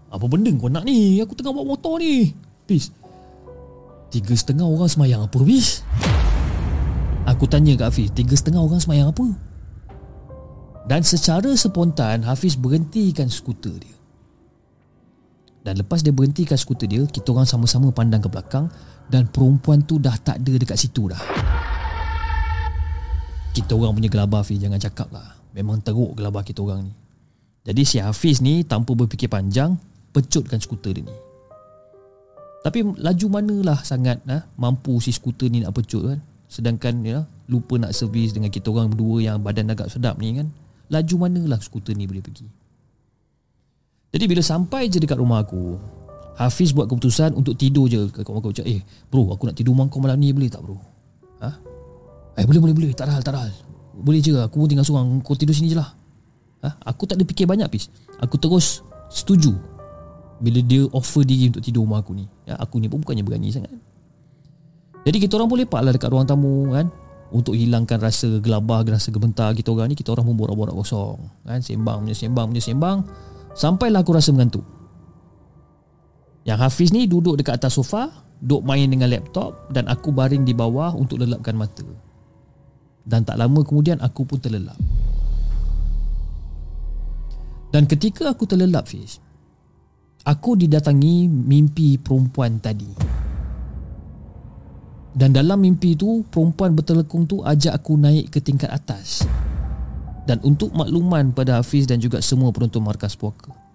Apa 0.09 0.25
benda 0.25 0.49
kau 0.57 0.69
nak 0.73 0.89
ni? 0.89 1.21
Aku 1.21 1.37
tengah 1.37 1.53
bawa 1.53 1.77
motor 1.77 2.01
ni. 2.01 2.33
Peace 2.65 2.89
Tiga 4.09 4.33
setengah 4.33 4.65
orang 4.65 4.89
semayang 4.89 5.21
apa 5.25 5.37
Peace 5.41 5.85
Aku 7.29 7.45
tanya 7.45 7.77
kat 7.77 7.93
Hafiz 7.93 8.09
Tiga 8.13 8.33
setengah 8.33 8.61
orang 8.61 8.81
semayang 8.81 9.09
apa? 9.13 9.25
Dan 10.89 11.05
secara 11.05 11.53
spontan 11.53 12.25
Hafiz 12.25 12.57
berhentikan 12.57 13.29
skuter 13.29 13.77
dia. 13.77 13.97
Dan 15.61 15.85
lepas 15.85 16.01
dia 16.01 16.09
berhentikan 16.09 16.57
skuter 16.57 16.89
dia 16.89 17.05
Kita 17.05 17.29
orang 17.29 17.45
sama-sama 17.45 17.93
pandang 17.93 18.25
ke 18.25 18.29
belakang 18.29 18.69
dan 19.09 19.25
perempuan 19.25 19.81
tu 19.85 19.97
dah 19.97 20.13
tak 20.21 20.41
ada 20.41 20.53
dekat 20.53 20.77
situ 20.77 21.09
dah. 21.09 21.21
Kita 23.53 23.73
orang 23.77 23.97
punya 23.97 24.09
gelabah 24.09 24.41
Hafiz 24.41 24.61
Jangan 24.61 24.81
cakap 24.81 25.09
lah. 25.13 25.37
Memang 25.53 25.81
teruk 25.81 26.17
gelabah 26.17 26.45
kita 26.45 26.61
orang 26.65 26.89
ni. 26.89 26.93
Jadi 27.65 27.81
si 27.85 27.97
Hafiz 28.01 28.41
ni 28.41 28.65
Tanpa 28.65 28.93
berfikir 28.97 29.29
panjang 29.29 29.77
Pecutkan 30.19 30.59
skuter 30.59 30.91
dia 30.91 31.07
ni 31.07 31.15
Tapi 32.67 32.83
laju 32.99 33.25
manalah 33.31 33.79
sangat 33.87 34.19
ha, 34.27 34.43
Mampu 34.59 34.99
si 34.99 35.15
skuter 35.15 35.47
ni 35.47 35.63
nak 35.63 35.71
pecut 35.71 36.11
kan 36.11 36.19
Sedangkan 36.51 36.99
ya, 37.07 37.23
Lupa 37.47 37.79
nak 37.79 37.95
servis 37.95 38.35
dengan 38.35 38.51
kita 38.51 38.67
orang 38.67 38.91
berdua 38.91 39.23
Yang 39.23 39.37
badan 39.39 39.71
agak 39.71 39.87
sedap 39.87 40.19
ni 40.19 40.35
kan 40.35 40.51
Laju 40.91 41.15
manalah 41.23 41.63
skuter 41.63 41.95
ni 41.95 42.03
boleh 42.03 42.19
pergi 42.19 42.51
Jadi 44.11 44.25
bila 44.27 44.43
sampai 44.43 44.91
je 44.91 44.99
dekat 44.99 45.15
rumah 45.15 45.39
aku 45.39 45.79
Hafiz 46.39 46.71
buat 46.71 46.87
keputusan 46.87 47.35
untuk 47.35 47.59
tidur 47.59 47.91
je 47.91 48.07
kat 48.15 48.23
kawan 48.23 48.39
aku 48.39 48.63
"Eh, 48.63 48.79
bro, 49.11 49.27
aku 49.35 49.51
nak 49.51 49.59
tidur 49.59 49.75
rumah 49.75 49.91
kau 49.91 49.99
malam 49.99 50.15
ni 50.15 50.31
boleh 50.31 50.47
tak, 50.47 50.63
bro?" 50.63 50.79
Ha? 51.43 51.51
Eh, 52.39 52.47
boleh 52.47 52.63
boleh 52.63 52.71
boleh, 52.71 52.89
tak 52.95 53.11
ada 53.11 53.19
hal, 53.19 53.23
tak 53.27 53.35
ada 53.35 53.43
hal. 53.43 53.51
Boleh 53.99 54.23
je, 54.23 54.31
aku 54.39 54.63
pun 54.63 54.71
tinggal 54.71 54.87
seorang, 54.87 55.19
kau 55.19 55.35
tidur 55.35 55.51
sini 55.51 55.75
je 55.75 55.77
lah. 55.83 55.91
Ha? 56.63 56.79
Aku 56.95 57.03
tak 57.03 57.19
ada 57.19 57.27
fikir 57.27 57.43
banyak, 57.43 57.67
Hafiz. 57.67 57.91
Aku 58.23 58.39
terus 58.39 58.79
setuju 59.11 59.51
bila 60.39 60.59
dia 60.63 60.87
offer 60.95 61.27
diri 61.27 61.51
untuk 61.51 61.63
tidur 61.63 61.83
rumah 61.83 61.99
aku 61.99 62.15
ni. 62.15 62.25
Ya, 62.47 62.55
aku 62.55 62.79
ni 62.79 62.87
pun 62.87 63.03
bukannya 63.03 63.23
berani 63.23 63.51
sangat. 63.51 63.71
Jadi 65.03 65.17
kita 65.19 65.39
orang 65.39 65.47
boleh 65.51 65.65
pak 65.67 65.79
lah 65.79 65.91
dekat 65.95 66.11
ruang 66.11 66.27
tamu 66.27 66.75
kan 66.75 66.91
untuk 67.29 67.55
hilangkan 67.55 68.01
rasa 68.01 68.41
gelabah, 68.41 68.83
rasa 68.87 69.13
gementar 69.13 69.53
kita 69.53 69.71
orang 69.71 69.93
ni, 69.93 69.95
kita 69.95 70.11
orang 70.11 70.25
pun 70.27 70.35
borak-borak 70.35 70.75
kosong. 70.75 71.19
Kan, 71.45 71.61
sembang 71.61 72.07
punya 72.07 72.15
sembang 72.15 72.45
punya 72.51 72.63
sembang. 72.63 72.97
Sampailah 73.53 74.01
aku 74.01 74.11
rasa 74.15 74.31
mengantuk. 74.31 74.63
Yang 76.47 76.59
Hafiz 76.65 76.89
ni 76.95 77.05
duduk 77.05 77.37
dekat 77.37 77.61
atas 77.61 77.77
sofa 77.77 78.09
Duduk 78.39 78.63
main 78.63 78.87
dengan 78.87 79.11
laptop 79.11 79.69
Dan 79.69 79.91
aku 79.91 80.15
baring 80.15 80.47
di 80.47 80.55
bawah 80.55 80.95
untuk 80.95 81.19
lelapkan 81.19 81.53
mata 81.53 81.85
Dan 83.03 83.27
tak 83.27 83.35
lama 83.35 83.61
kemudian 83.61 83.99
aku 83.99 84.23
pun 84.23 84.39
terlelap 84.39 84.79
Dan 87.69 87.85
ketika 87.85 88.31
aku 88.31 88.47
terlelap 88.47 88.87
Fiz 88.89 89.21
Aku 90.29 90.53
didatangi 90.53 91.25
mimpi 91.25 91.97
perempuan 91.97 92.61
tadi 92.61 92.93
Dan 95.17 95.33
dalam 95.33 95.57
mimpi 95.57 95.97
tu 95.97 96.21
Perempuan 96.29 96.77
bertelekung 96.77 97.25
tu 97.25 97.41
ajak 97.41 97.73
aku 97.73 97.97
naik 97.97 98.29
ke 98.29 98.37
tingkat 98.37 98.69
atas 98.69 99.25
Dan 100.29 100.37
untuk 100.45 100.69
makluman 100.77 101.33
pada 101.33 101.57
Hafiz 101.57 101.89
dan 101.89 101.97
juga 101.97 102.21
semua 102.21 102.53
penonton 102.53 102.85
Markas 102.85 103.17
Puaka 103.17 103.69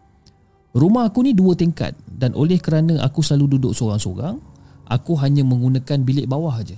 Rumah 0.74 1.06
aku 1.06 1.22
ni 1.22 1.38
dua 1.38 1.54
tingkat 1.54 1.94
dan 2.10 2.34
oleh 2.34 2.58
kerana 2.58 2.98
aku 2.98 3.22
selalu 3.22 3.54
duduk 3.56 3.78
seorang-seorang, 3.78 4.42
aku 4.90 5.14
hanya 5.22 5.46
menggunakan 5.46 6.02
bilik 6.02 6.26
bawah 6.26 6.50
aja. 6.50 6.74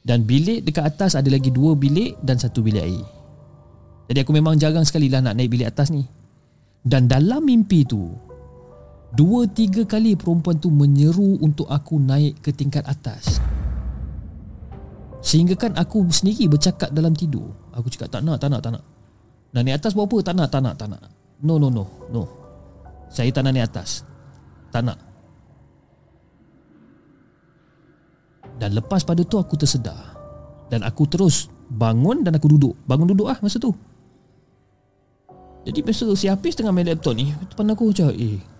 Dan 0.00 0.24
bilik 0.24 0.64
dekat 0.64 0.88
atas 0.88 1.20
ada 1.20 1.28
lagi 1.28 1.52
dua 1.52 1.76
bilik 1.76 2.16
dan 2.24 2.40
satu 2.40 2.64
bilik 2.64 2.80
air. 2.80 3.04
Jadi 4.08 4.18
aku 4.24 4.32
memang 4.32 4.56
jarang 4.56 4.88
sekali 4.88 5.12
lah 5.12 5.20
nak 5.20 5.36
naik 5.36 5.52
bilik 5.52 5.68
atas 5.68 5.92
ni. 5.92 6.08
Dan 6.80 7.12
dalam 7.12 7.44
mimpi 7.44 7.84
tu, 7.84 8.08
dua 9.16 9.48
tiga 9.48 9.88
kali 9.88 10.14
perempuan 10.14 10.60
tu 10.60 10.68
menyeru 10.68 11.40
untuk 11.40 11.66
aku 11.72 11.96
naik 11.96 12.44
ke 12.44 12.52
tingkat 12.52 12.84
atas. 12.84 13.40
Sehingga 15.24 15.58
kan 15.58 15.74
aku 15.74 16.06
sendiri 16.12 16.46
bercakap 16.46 16.92
dalam 16.92 17.16
tidur. 17.16 17.50
Aku 17.74 17.88
cakap 17.90 18.12
tak 18.12 18.22
nak, 18.22 18.38
tak 18.38 18.52
nak, 18.52 18.60
tak 18.62 18.76
nak. 18.78 18.84
Nak 19.56 19.62
naik 19.64 19.80
atas 19.80 19.96
buat 19.96 20.06
apa? 20.06 20.18
Tak 20.20 20.34
nak, 20.36 20.48
tak 20.52 20.60
nak, 20.62 20.74
tak 20.76 20.88
nak. 20.92 21.02
No, 21.40 21.56
no, 21.56 21.72
no, 21.72 21.84
no. 22.12 22.46
Saya 23.10 23.30
tak 23.30 23.46
nak 23.46 23.52
naik 23.54 23.70
atas 23.70 24.02
Tak 24.74 24.82
nak 24.82 24.98
Dan 28.56 28.74
lepas 28.74 29.06
pada 29.06 29.22
tu 29.22 29.38
aku 29.38 29.54
tersedar 29.54 30.16
Dan 30.72 30.82
aku 30.82 31.06
terus 31.06 31.46
Bangun 31.70 32.22
dan 32.26 32.34
aku 32.34 32.50
duduk 32.50 32.74
Bangun 32.86 33.10
duduk 33.10 33.30
lah 33.30 33.38
masa 33.42 33.62
tu 33.62 33.70
Jadi 35.66 35.82
masa 35.82 36.06
si 36.14 36.26
Hafiz 36.30 36.54
tengah 36.54 36.74
main 36.74 36.86
laptop 36.86 37.14
ni 37.14 37.30
Depan 37.30 37.74
aku 37.74 37.90
macam 37.90 38.10
Eh 38.14 38.55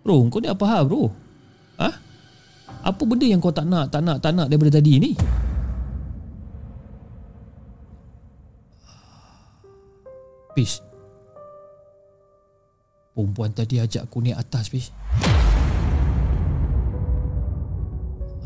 Bro 0.00 0.32
kau 0.32 0.40
ni 0.40 0.48
apa 0.48 0.64
hal 0.64 0.88
bro? 0.88 1.12
Ha? 1.76 1.90
Apa 2.80 3.02
benda 3.04 3.28
yang 3.28 3.40
kau 3.40 3.52
tak 3.52 3.68
nak 3.68 3.92
Tak 3.92 4.00
nak 4.00 4.24
tak 4.24 4.32
nak 4.32 4.48
daripada 4.48 4.80
tadi 4.80 4.96
ni? 4.96 5.12
Fish 10.56 10.80
Perempuan 13.12 13.52
tadi 13.52 13.76
ajak 13.76 14.08
aku 14.08 14.24
naik 14.24 14.40
atas 14.40 14.72
Fish 14.72 14.88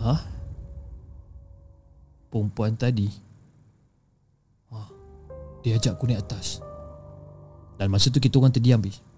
Ha? 0.05 0.21
Perempuan 2.29 2.77
tadi? 2.77 3.09
Ha. 4.69 4.79
Dia 5.65 5.81
ajak 5.81 5.97
aku 5.97 6.13
naik 6.13 6.29
atas. 6.29 6.61
Dan 7.81 7.89
masa 7.89 8.13
tu 8.13 8.21
kita 8.21 8.37
orang 8.37 8.53
terdiam 8.53 8.85
Fish 8.85 9.14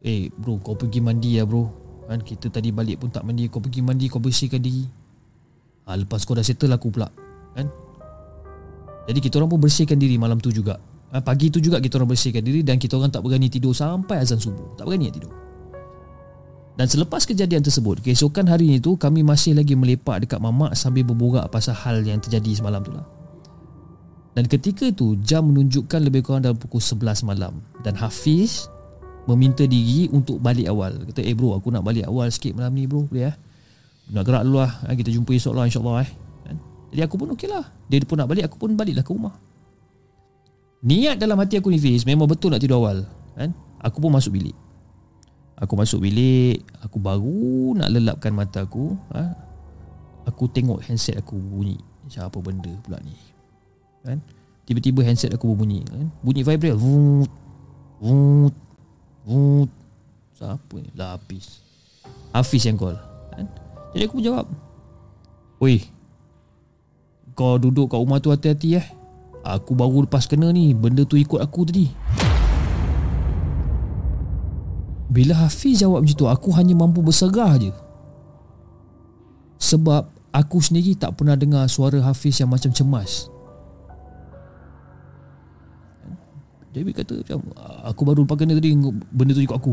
Eh 0.00 0.32
bro 0.32 0.56
kau 0.60 0.76
pergi 0.76 1.00
mandi 1.04 1.36
ya 1.36 1.44
bro. 1.44 1.68
Kan 2.08 2.24
Kita 2.24 2.50
tadi 2.50 2.72
balik 2.72 3.04
pun 3.04 3.08
tak 3.12 3.22
mandi. 3.22 3.46
Kau 3.46 3.60
pergi 3.60 3.80
mandi 3.84 4.08
kau 4.08 4.18
bersihkan 4.18 4.60
diri. 4.60 4.84
Ha, 5.88 5.96
Lepas 5.96 6.24
kau 6.24 6.36
dah 6.36 6.44
settle 6.44 6.70
aku 6.76 6.92
pula 6.92 7.08
Kan? 7.56 7.66
Jadi 9.08 9.18
kita 9.18 9.42
orang 9.42 9.50
pun 9.56 9.60
bersihkan 9.64 9.98
diri 9.98 10.20
malam 10.20 10.38
tu 10.38 10.54
juga. 10.54 10.78
Ha, 11.10 11.18
Pagi 11.18 11.50
tu 11.50 11.58
juga 11.58 11.82
kita 11.82 11.98
orang 11.98 12.14
bersihkan 12.14 12.44
diri 12.46 12.62
Dan 12.62 12.78
kita 12.78 12.94
orang 12.94 13.10
tak 13.10 13.26
berani 13.26 13.50
tidur 13.50 13.74
sampai 13.74 14.22
azan 14.22 14.38
subuh. 14.38 14.78
Tak 14.78 14.86
berani 14.86 15.10
nak 15.10 15.14
tidur. 15.18 15.32
Dan 16.80 16.88
selepas 16.88 17.28
kejadian 17.28 17.60
tersebut, 17.60 18.00
keesokan 18.00 18.48
hari 18.48 18.80
itu 18.80 18.96
kami 18.96 19.20
masih 19.20 19.52
lagi 19.52 19.76
melepak 19.76 20.24
dekat 20.24 20.40
mamak 20.40 20.72
sambil 20.72 21.04
berborak 21.04 21.44
pasal 21.52 21.76
hal 21.76 22.00
yang 22.00 22.24
terjadi 22.24 22.56
semalam 22.56 22.80
tu 22.80 22.88
lah. 22.88 23.04
Dan 24.32 24.48
ketika 24.48 24.88
itu 24.88 25.18
jam 25.20 25.50
menunjukkan 25.52 26.00
lebih 26.00 26.24
kurang 26.24 26.40
dalam 26.40 26.56
pukul 26.56 26.80
11 26.80 27.26
malam. 27.28 27.60
Dan 27.84 27.92
Hafiz 27.98 28.70
meminta 29.28 29.64
diri 29.68 30.08
untuk 30.12 30.40
balik 30.40 30.68
awal. 30.70 30.96
Kata, 31.10 31.20
eh 31.24 31.34
bro 31.36 31.56
aku 31.58 31.68
nak 31.68 31.84
balik 31.84 32.08
awal 32.08 32.28
sikit 32.32 32.56
malam 32.56 32.72
ni 32.76 32.88
bro. 32.88 33.04
Boleh 33.04 33.32
eh? 33.32 33.36
Nak 34.10 34.22
gerak 34.26 34.42
dulu 34.46 34.58
lah. 34.62 34.72
Eh, 34.88 34.96
kita 34.96 35.10
jumpa 35.12 35.30
esok 35.36 35.54
lah 35.54 35.64
insyaAllah 35.68 35.96
eh. 36.04 36.10
Kan? 36.46 36.56
Jadi 36.94 37.00
aku 37.04 37.14
pun 37.20 37.28
okey 37.36 37.48
lah. 37.48 37.64
Dia 37.86 38.02
pun 38.02 38.16
nak 38.18 38.28
balik, 38.30 38.48
aku 38.50 38.56
pun 38.56 38.74
baliklah 38.74 39.04
ke 39.04 39.12
rumah. 39.12 39.34
Niat 40.80 41.20
dalam 41.20 41.36
hati 41.36 41.60
aku 41.60 41.68
ni 41.68 41.76
Fiz 41.76 42.08
memang 42.08 42.24
betul 42.24 42.50
nak 42.50 42.64
tidur 42.64 42.80
awal. 42.80 43.04
Kan? 43.36 43.52
Aku 43.84 44.00
pun 44.00 44.10
masuk 44.10 44.32
bilik. 44.32 44.56
Aku 45.60 45.76
masuk 45.76 46.00
bilik 46.00 46.64
Aku 46.80 46.96
baru 46.96 47.76
nak 47.76 47.92
lelapkan 47.92 48.32
mata 48.32 48.64
aku 48.64 48.96
ha? 49.12 49.36
Aku 50.24 50.48
tengok 50.48 50.80
handset 50.88 51.20
aku 51.20 51.36
bunyi 51.36 51.76
Macam 52.00 52.32
apa 52.32 52.38
benda 52.40 52.72
pula 52.80 52.96
ni 53.04 53.12
kan? 54.00 54.16
Tiba-tiba 54.64 55.04
handset 55.04 55.36
aku 55.36 55.52
berbunyi 55.52 55.84
kan? 55.84 56.08
Bunyi 56.24 56.40
vibrate 56.40 56.80
Vut 56.80 57.28
Vut 58.00 58.56
Vut 59.30 59.70
Siapa 60.34 60.74
ni? 60.82 60.90
Lah 60.98 61.14
Hafiz. 61.14 61.62
Hafiz 62.34 62.66
yang 62.66 62.74
call. 62.74 62.98
Kan? 63.30 63.46
Jadi 63.94 64.04
aku 64.10 64.18
jawab. 64.18 64.50
Weh 65.62 65.86
Kau 67.38 67.60
duduk 67.62 67.94
kat 67.94 68.00
rumah 68.02 68.18
tu 68.18 68.34
hati-hati 68.34 68.82
eh. 68.82 68.86
Aku 69.46 69.78
baru 69.78 70.04
lepas 70.04 70.26
kena 70.26 70.50
ni 70.50 70.74
Benda 70.74 71.06
tu 71.06 71.14
ikut 71.14 71.38
aku 71.38 71.62
tadi. 71.62 71.86
Bila 75.06 75.46
Hafiz 75.46 75.78
jawab 75.78 76.02
macam 76.02 76.16
tu 76.18 76.26
Aku 76.26 76.50
hanya 76.58 76.74
mampu 76.74 76.98
berserah 76.98 77.54
je. 77.54 77.70
Sebab 79.62 80.10
Aku 80.34 80.58
sendiri 80.58 80.98
tak 80.98 81.14
pernah 81.14 81.38
dengar 81.38 81.70
Suara 81.70 82.02
Hafiz 82.02 82.42
yang 82.42 82.50
macam 82.50 82.74
cemas 82.74 83.30
David 86.70 86.94
kata 87.02 87.14
macam 87.18 87.38
Aku 87.90 88.02
baru 88.06 88.22
lupa 88.22 88.38
kena 88.38 88.54
tadi 88.54 88.74
Benda 89.10 89.32
tu 89.34 89.42
ikut 89.42 89.56
aku. 89.56 89.72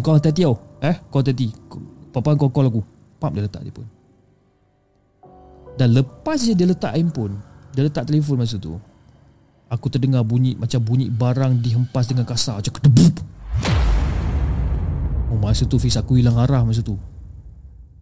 Kau 0.00 0.16
hati-hati 0.16 0.48
tau. 0.48 0.56
Eh 0.80 0.96
kau 1.12 1.20
hati-hati. 1.20 1.52
Papa 2.10 2.34
kau 2.34 2.48
call 2.48 2.72
aku. 2.72 2.82
Pap 3.20 3.36
dia 3.36 3.44
letak 3.44 3.62
telefon. 3.62 3.86
Dan 5.80 5.96
lepas 5.96 6.36
je 6.40 6.52
dia 6.52 6.68
letak 6.68 6.92
handphone 6.92 7.40
Dia 7.72 7.88
letak 7.88 8.04
telefon 8.04 8.36
masa 8.36 8.60
tu 8.60 8.76
Aku 9.72 9.88
terdengar 9.88 10.20
bunyi 10.26 10.52
Macam 10.58 10.82
bunyi 10.82 11.08
barang 11.08 11.56
dihempas 11.62 12.04
dengan 12.10 12.28
kasar 12.28 12.60
Macam 12.60 12.74
kedebup 12.74 13.14
Oh, 15.30 15.38
masa 15.38 15.62
tu 15.62 15.78
Fiz 15.78 15.94
aku 15.94 16.18
hilang 16.18 16.42
arah 16.42 16.66
masa 16.66 16.82
tu. 16.82 16.98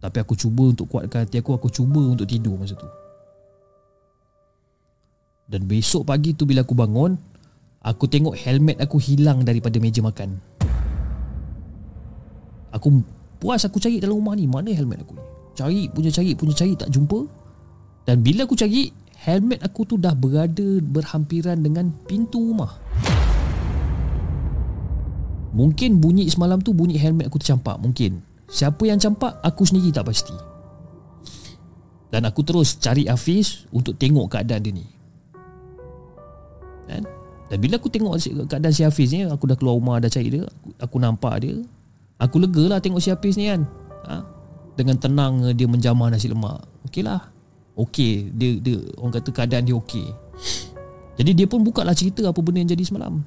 Tapi 0.01 0.17
aku 0.17 0.33
cuba 0.33 0.73
untuk 0.73 0.89
kuatkan 0.89 1.29
hati 1.29 1.37
aku 1.37 1.53
Aku 1.53 1.69
cuba 1.69 2.01
untuk 2.01 2.25
tidur 2.25 2.57
masa 2.57 2.73
tu. 2.73 2.89
Dan 5.45 5.69
besok 5.69 6.09
pagi 6.09 6.33
tu 6.33 6.49
bila 6.49 6.65
aku 6.65 6.73
bangun 6.73 7.13
Aku 7.79 8.11
tengok 8.11 8.35
helmet 8.35 8.75
aku 8.79 8.99
hilang 8.99 9.47
daripada 9.47 9.79
meja 9.79 10.03
makan. 10.03 10.35
Aku 12.75 13.01
puas 13.39 13.63
aku 13.63 13.79
cari 13.79 14.03
dalam 14.03 14.19
rumah 14.19 14.35
ni. 14.35 14.45
Mana 14.45 14.71
helmet 14.75 15.01
aku 15.01 15.15
ni? 15.15 15.23
Cari 15.55 15.87
punya 15.91 16.11
cari 16.11 16.35
punya 16.35 16.53
cari 16.55 16.75
tak 16.75 16.91
jumpa. 16.91 17.19
Dan 18.03 18.25
bila 18.25 18.43
aku 18.43 18.55
cari 18.57 18.91
Helmet 19.19 19.59
aku 19.59 19.83
tu 19.83 19.95
dah 19.99 20.15
berada 20.15 20.79
berhampiran 20.79 21.59
dengan 21.59 21.91
pintu 22.07 22.39
rumah. 22.39 22.79
Mungkin 25.51 25.99
bunyi 25.99 26.31
semalam 26.31 26.63
tu 26.63 26.71
bunyi 26.71 26.95
helmet 26.95 27.27
aku 27.27 27.35
tercampak 27.35 27.75
Mungkin. 27.83 28.23
Siapa 28.47 28.79
yang 28.87 28.95
campak 28.95 29.43
aku 29.43 29.67
sendiri 29.67 29.91
tak 29.91 30.07
pasti. 30.07 30.31
Dan 32.09 32.25
aku 32.25 32.41
terus 32.41 32.81
cari 32.81 33.05
Hafiz 33.05 33.69
Untuk 33.69 33.99
tengok 33.99 34.33
keadaan 34.33 34.63
dia 34.63 34.73
ni. 34.73 34.85
Kan? 36.87 37.03
Dan 37.49 37.57
bila 37.57 37.81
aku 37.81 37.89
tengok 37.89 38.13
keadaan 38.45 38.69
si 38.69 38.85
Hafiz 38.85 39.09
ni 39.09 39.25
Aku 39.25 39.49
dah 39.49 39.57
keluar 39.57 39.73
rumah 39.73 39.97
dah 39.97 40.05
cari 40.05 40.29
dia 40.29 40.45
Aku, 40.45 40.69
aku 40.77 40.95
nampak 41.01 41.41
dia 41.41 41.57
Aku 42.19 42.35
lega 42.37 42.63
lah 42.67 42.79
tengok 42.83 42.99
si 42.99 43.09
Hafiz 43.09 43.39
ni 43.39 43.47
kan. 43.47 43.63
Ha? 44.11 44.19
Dengan 44.75 44.99
tenang 44.99 45.55
dia 45.55 45.67
menjamah 45.71 46.11
nasi 46.11 46.27
lemak. 46.27 46.67
Okey 46.91 46.99
lah. 46.99 47.31
Okey. 47.79 48.35
Dia, 48.35 48.59
dia, 48.59 48.75
Orang 48.99 49.15
kata 49.15 49.31
keadaan 49.31 49.63
dia 49.63 49.75
okey. 49.79 50.11
Jadi 51.15 51.31
dia 51.31 51.47
pun 51.47 51.63
buka 51.63 51.87
lah 51.87 51.95
cerita 51.95 52.27
Apa 52.27 52.43
benda 52.43 52.59
yang 52.59 52.75
jadi 52.75 52.83
semalam. 52.83 53.23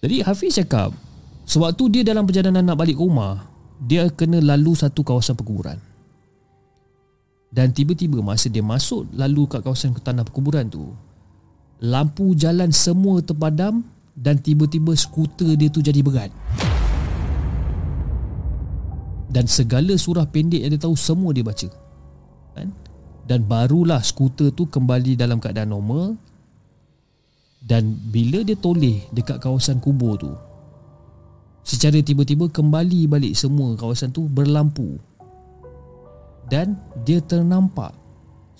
Jadi 0.00 0.24
Hafiz 0.24 0.56
cakap 0.56 0.96
Sewaktu 1.44 2.00
dia 2.00 2.02
dalam 2.08 2.24
perjalanan 2.24 2.64
nak 2.64 2.80
balik 2.80 2.96
ke 2.96 3.04
rumah 3.04 3.44
Dia 3.84 4.08
kena 4.08 4.40
lalu 4.40 4.72
satu 4.72 5.04
kawasan 5.04 5.36
perkuburan. 5.36 5.76
Dan 7.52 7.76
tiba-tiba 7.76 8.24
masa 8.24 8.48
dia 8.48 8.64
masuk 8.64 9.12
Lalu 9.12 9.44
kat 9.44 9.60
kawasan 9.60 9.92
tanah 9.92 10.24
perkuburan 10.24 10.72
tu 10.72 10.88
Lampu 11.80 12.36
jalan 12.36 12.68
semua 12.76 13.24
terpadam 13.24 13.80
Dan 14.12 14.36
tiba-tiba 14.36 14.92
skuter 14.92 15.56
dia 15.56 15.72
tu 15.72 15.80
jadi 15.80 16.04
berat. 16.04 16.28
Dan 19.30 19.46
segala 19.48 19.94
surah 19.96 20.28
pendek 20.28 20.60
yang 20.60 20.76
dia 20.76 20.82
tahu 20.82 20.92
Semua 20.98 21.32
dia 21.32 21.46
baca. 21.46 21.68
Kan? 22.52 22.68
Dan 23.24 23.46
barulah 23.46 24.02
skuter 24.02 24.50
tu 24.52 24.66
kembali 24.68 25.14
dalam 25.16 25.40
keadaan 25.40 25.72
normal. 25.72 26.18
Dan 27.62 27.96
bila 28.12 28.44
dia 28.44 28.56
toleh 28.56 29.04
dekat 29.12 29.36
kawasan 29.36 29.84
kubur 29.84 30.16
tu 30.16 30.32
Secara 31.60 32.00
tiba-tiba 32.00 32.48
kembali 32.48 33.04
balik 33.04 33.36
semua 33.36 33.76
kawasan 33.76 34.10
tu 34.10 34.24
berlampu. 34.26 34.96
Dan 36.48 36.74
dia 37.04 37.22
ternampak 37.22 37.99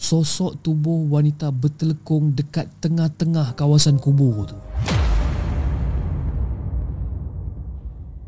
Sosok 0.01 0.65
tubuh 0.65 1.05
wanita 1.13 1.53
bertelekung 1.53 2.33
dekat 2.33 2.73
tengah-tengah 2.81 3.53
kawasan 3.53 4.01
kubur 4.01 4.49
tu. 4.49 4.57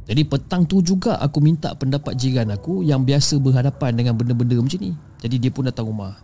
Jadi 0.04 0.28
petang 0.28 0.68
tu 0.68 0.84
juga 0.84 1.16
aku 1.16 1.40
minta 1.40 1.72
pendapat 1.72 2.12
jiran 2.18 2.52
aku 2.52 2.84
Yang 2.84 3.00
biasa 3.06 3.34
berhadapan 3.40 3.96
dengan 3.96 4.12
benda-benda 4.20 4.60
macam 4.60 4.84
ni. 4.84 4.92
Jadi 5.24 5.40
dia 5.40 5.48
pun 5.48 5.64
datang 5.64 5.88
rumah. 5.88 6.20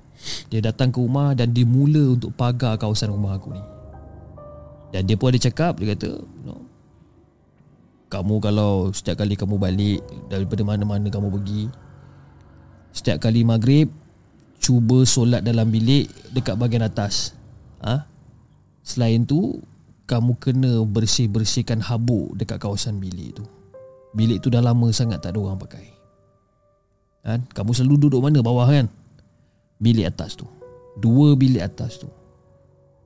Dia 0.52 0.60
datang 0.60 0.92
ke 0.92 1.00
rumah 1.00 1.32
dan 1.32 1.56
dia 1.56 1.64
mula 1.64 2.12
untuk 2.12 2.36
pagar 2.36 2.76
kawasan 2.76 3.08
rumah 3.08 3.40
aku 3.40 3.56
ni. 3.56 3.62
Dan 4.92 5.08
dia 5.08 5.16
pun 5.16 5.32
ada 5.32 5.40
cakap 5.40 5.76
Dia 5.80 5.92
kata 5.96 6.16
no, 6.44 6.64
Kamu 8.08 8.40
kalau 8.40 8.88
setiap 8.92 9.20
kali 9.20 9.36
kamu 9.36 9.60
balik 9.60 10.00
Daripada 10.32 10.64
mana-mana 10.64 11.12
kamu 11.12 11.28
pergi 11.28 11.68
Setiap 12.96 13.20
kali 13.20 13.44
maghrib 13.44 13.92
Cuba 14.58 15.06
solat 15.06 15.46
dalam 15.46 15.70
bilik 15.70 16.10
Dekat 16.34 16.58
bahagian 16.58 16.84
atas. 16.84 17.32
Ha? 17.82 18.04
Selain 18.82 19.22
tu 19.22 19.62
Kamu 20.04 20.36
kena 20.36 20.82
bersih-bersihkan 20.82 21.80
habuk 21.82 22.34
Dekat 22.34 22.58
kawasan 22.58 22.98
bilik 22.98 23.38
tu. 23.38 23.44
Bilik 24.12 24.42
tu 24.42 24.50
dah 24.50 24.64
lama 24.64 24.88
sangat 24.90 25.22
tak 25.22 25.36
ada 25.36 25.38
orang 25.38 25.60
pakai. 25.60 25.86
Ha? 27.28 27.38
Kamu 27.54 27.70
selalu 27.76 28.08
duduk 28.08 28.20
mana? 28.24 28.40
Bawah 28.40 28.66
kan? 28.66 28.88
Bilik 29.78 30.08
atas 30.08 30.34
tu. 30.34 30.48
Dua 30.98 31.38
bilik 31.38 31.62
atas 31.62 32.02
tu. 32.02 32.08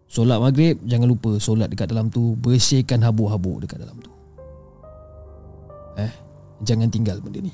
Solat 0.08 0.40
maghrib 0.40 0.80
Jangan 0.84 1.08
lupa 1.08 1.36
solat 1.42 1.68
dekat 1.68 1.90
dalam 1.90 2.08
tu. 2.08 2.38
Bersihkan 2.38 3.02
habuk-habuk 3.02 3.66
dekat 3.66 3.82
dalam 3.82 3.98
tu. 3.98 4.12
Eh? 5.98 6.12
Jangan 6.62 6.88
tinggal 6.88 7.18
benda 7.18 7.42
ni. 7.42 7.52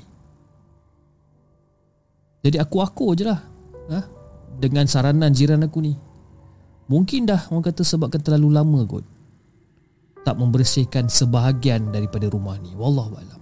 Jadi 2.39 2.55
aku 2.55 2.79
aku 2.79 3.17
je 3.19 3.27
lah 3.27 3.58
ha? 3.89 4.05
dengan 4.61 4.85
saranan 4.85 5.33
jiran 5.33 5.65
aku 5.65 5.81
ni. 5.81 5.93
Mungkin 6.89 7.29
dah 7.29 7.49
orang 7.53 7.69
kata 7.69 7.85
sebabkan 7.85 8.21
terlalu 8.21 8.49
lama 8.49 8.81
kot. 8.85 9.05
Tak 10.25 10.35
membersihkan 10.35 11.07
sebahagian 11.07 11.93
daripada 11.93 12.27
rumah 12.27 12.57
ni. 12.57 12.73
Wallahualam. 12.73 13.39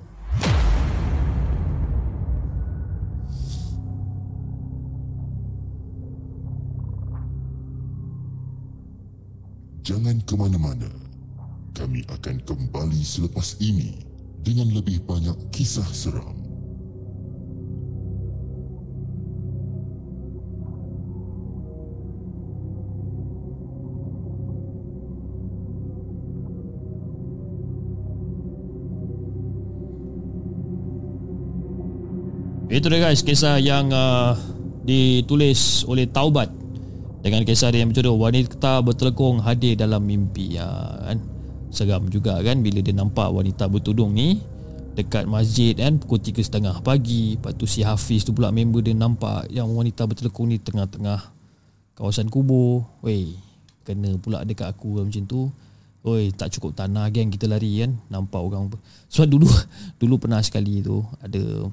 Jangan 9.87 10.19
ke 10.27 10.35
mana-mana. 10.35 10.91
Kami 11.71 12.03
akan 12.11 12.43
kembali 12.43 12.99
selepas 12.99 13.55
ini 13.63 14.03
dengan 14.43 14.67
lebih 14.75 14.99
banyak 15.07 15.37
kisah 15.55 15.87
seram. 15.95 16.36
Itu 32.77 32.93
dia 32.93 33.09
guys 33.09 33.25
kisah 33.25 33.57
yang 33.57 33.89
uh, 33.89 34.37
ditulis 34.85 35.81
oleh 35.89 36.05
Taubat 36.05 36.45
dengan 37.25 37.41
kisah 37.41 37.73
dia 37.73 37.81
yang 37.81 37.89
berjudul 37.89 38.13
Wanita 38.13 38.85
Bertelekung 38.85 39.41
Hadir 39.41 39.73
Dalam 39.73 40.05
Mimpi. 40.05 40.61
Ya, 40.61 40.69
kan? 41.01 41.17
Seram 41.73 42.05
juga 42.13 42.37
kan 42.45 42.61
bila 42.61 42.77
dia 42.85 42.93
nampak 42.93 43.33
wanita 43.33 43.65
bertudung 43.65 44.13
ni 44.13 44.37
Dekat 44.93 45.25
masjid 45.25 45.73
kan 45.73 45.97
pukul 45.97 46.21
3.30 46.21 46.85
pagi. 46.85 47.41
Lepas 47.41 47.57
tu 47.57 47.65
si 47.65 47.81
Hafiz 47.81 48.21
tu 48.21 48.29
pula 48.37 48.53
member 48.53 48.85
dia 48.85 48.93
nampak 48.93 49.49
Yang 49.49 49.73
wanita 49.73 50.05
bertelekung 50.05 50.53
ni 50.53 50.61
tengah-tengah 50.61 51.33
Kawasan 51.97 52.29
kubur. 52.29 52.85
Weh 53.01 53.33
kena 53.89 54.21
pula 54.21 54.45
dekat 54.45 54.69
aku 54.69 55.01
macam 55.01 55.25
tu. 55.25 55.49
Oi, 56.05 56.29
tak 56.29 56.53
cukup 56.53 56.77
tanah 56.77 57.09
geng 57.09 57.33
kita 57.33 57.49
lari 57.49 57.81
kan. 57.81 57.97
Nampak 58.13 58.37
orang 58.37 58.69
Sebab 59.09 59.25
dulu 59.25 59.49
Dulu 59.99 60.21
pernah 60.21 60.45
sekali 60.45 60.79
tu 60.85 61.01
Ada 61.25 61.65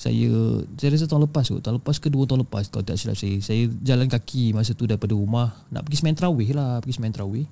saya 0.00 0.32
saya 0.80 0.96
rasa 0.96 1.04
tahun 1.04 1.28
lepas 1.28 1.44
kot. 1.44 1.60
Tahun 1.60 1.76
lepas 1.76 1.96
ke 2.00 2.08
dua 2.08 2.24
tahun 2.24 2.48
lepas 2.48 2.72
kalau 2.72 2.80
tak 2.80 2.96
silap 2.96 3.20
saya. 3.20 3.36
Saya 3.44 3.68
jalan 3.84 4.08
kaki 4.08 4.56
masa 4.56 4.72
tu 4.72 4.88
daripada 4.88 5.12
rumah 5.12 5.52
nak 5.68 5.84
pergi 5.84 6.00
semain 6.00 6.16
tarawih 6.16 6.56
lah 6.56 6.80
pergi 6.80 6.96
semain 6.96 7.12
tarawih 7.12 7.44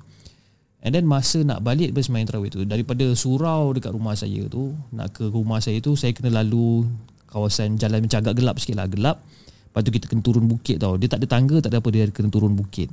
and 0.81 0.97
then 0.97 1.05
masa 1.05 1.45
nak 1.45 1.61
balik 1.61 1.93
dari 1.93 2.05
semain 2.09 2.25
tarawih 2.25 2.49
tu 2.49 2.65
daripada 2.65 3.05
surau 3.13 3.77
dekat 3.77 3.93
rumah 3.93 4.17
saya 4.17 4.49
tu 4.49 4.73
nak 4.97 5.13
ke 5.13 5.29
rumah 5.29 5.61
saya 5.61 5.77
tu 5.85 5.93
saya 5.93 6.17
kena 6.17 6.41
lalu 6.41 6.89
kawasan 7.29 7.77
jalan 7.77 8.01
macam 8.01 8.25
agak 8.25 8.35
gelap 8.41 8.57
sikit 8.57 8.81
lah 8.81 8.89
gelap. 8.89 9.21
Lepas 9.69 9.81
tu 9.85 9.91
kita 9.93 10.09
kena 10.09 10.25
turun 10.25 10.49
bukit 10.49 10.81
tau. 10.81 10.97
Dia 10.97 11.13
tak 11.13 11.21
ada 11.21 11.29
tangga 11.29 11.61
tak 11.61 11.77
ada 11.77 11.85
apa 11.85 11.89
dia 11.93 12.09
kena 12.09 12.33
turun 12.33 12.57
bukit 12.57 12.89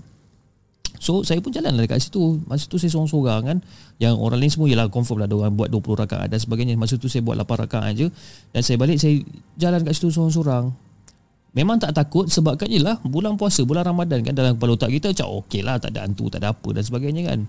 So 1.06 1.22
saya 1.22 1.38
pun 1.38 1.54
jalan 1.54 1.78
lah 1.78 1.86
dekat 1.86 2.02
situ. 2.02 2.42
Masa 2.50 2.66
tu 2.66 2.82
saya 2.82 2.90
seorang-seorang 2.90 3.42
kan. 3.46 3.58
Yang 4.02 4.18
orang 4.18 4.42
lain 4.42 4.50
semua 4.50 4.66
Yalah 4.66 4.90
confirm 4.90 5.22
lah 5.22 5.30
Orang 5.30 5.54
buat 5.54 5.70
20 5.70 6.02
rakaat 6.02 6.34
dan 6.34 6.42
sebagainya. 6.42 6.74
Masa 6.74 6.98
tu 6.98 7.06
saya 7.06 7.22
buat 7.22 7.38
8 7.38 7.46
rakaat 7.46 7.86
aja. 7.94 8.10
Dan 8.50 8.62
saya 8.66 8.82
balik 8.82 8.98
Saya 8.98 9.22
jalan 9.62 9.86
dekat 9.86 10.02
situ 10.02 10.10
seorang-seorang. 10.10 10.74
Memang 11.54 11.78
tak 11.78 11.94
takut 11.94 12.26
Sebab 12.26 12.58
kan 12.58 12.68
yelah 12.68 13.00
Bulan 13.06 13.40
puasa 13.40 13.64
Bulan 13.64 13.88
Ramadan 13.88 14.20
kan 14.28 14.36
Dalam 14.36 14.60
kepala 14.60 14.76
otak 14.76 14.92
kita 14.92 15.16
Macam 15.16 15.40
okey 15.40 15.64
lah 15.64 15.80
Tak 15.80 15.96
ada 15.96 16.04
hantu 16.04 16.28
Tak 16.28 16.44
ada 16.44 16.52
apa 16.52 16.68
Dan 16.76 16.84
sebagainya 16.84 17.24
kan. 17.32 17.40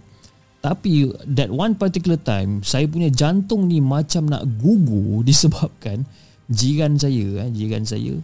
Tapi 0.62 1.10
That 1.26 1.50
one 1.50 1.74
particular 1.74 2.14
time 2.22 2.62
Saya 2.62 2.86
punya 2.86 3.10
jantung 3.10 3.66
ni 3.66 3.82
Macam 3.82 4.30
nak 4.30 4.46
gugur 4.62 5.24
Disebabkan 5.28 6.06
Jiran 6.46 6.94
saya 6.94 7.42
eh, 7.42 7.48
Jiran 7.50 7.82
saya 7.82 8.14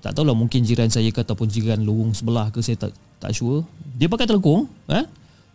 Tak 0.00 0.16
tahulah 0.16 0.32
mungkin 0.32 0.64
jiran 0.64 0.88
saya 0.88 1.12
ke 1.12 1.20
Ataupun 1.20 1.52
jiran 1.52 1.84
lorong 1.84 2.16
sebelah 2.16 2.48
ke 2.48 2.64
Saya 2.64 2.88
tak 2.88 2.96
tak 3.20 3.32
sure. 3.32 3.64
Dia 3.96 4.06
pakai 4.12 4.28
telekung 4.28 4.68
eh? 4.92 5.04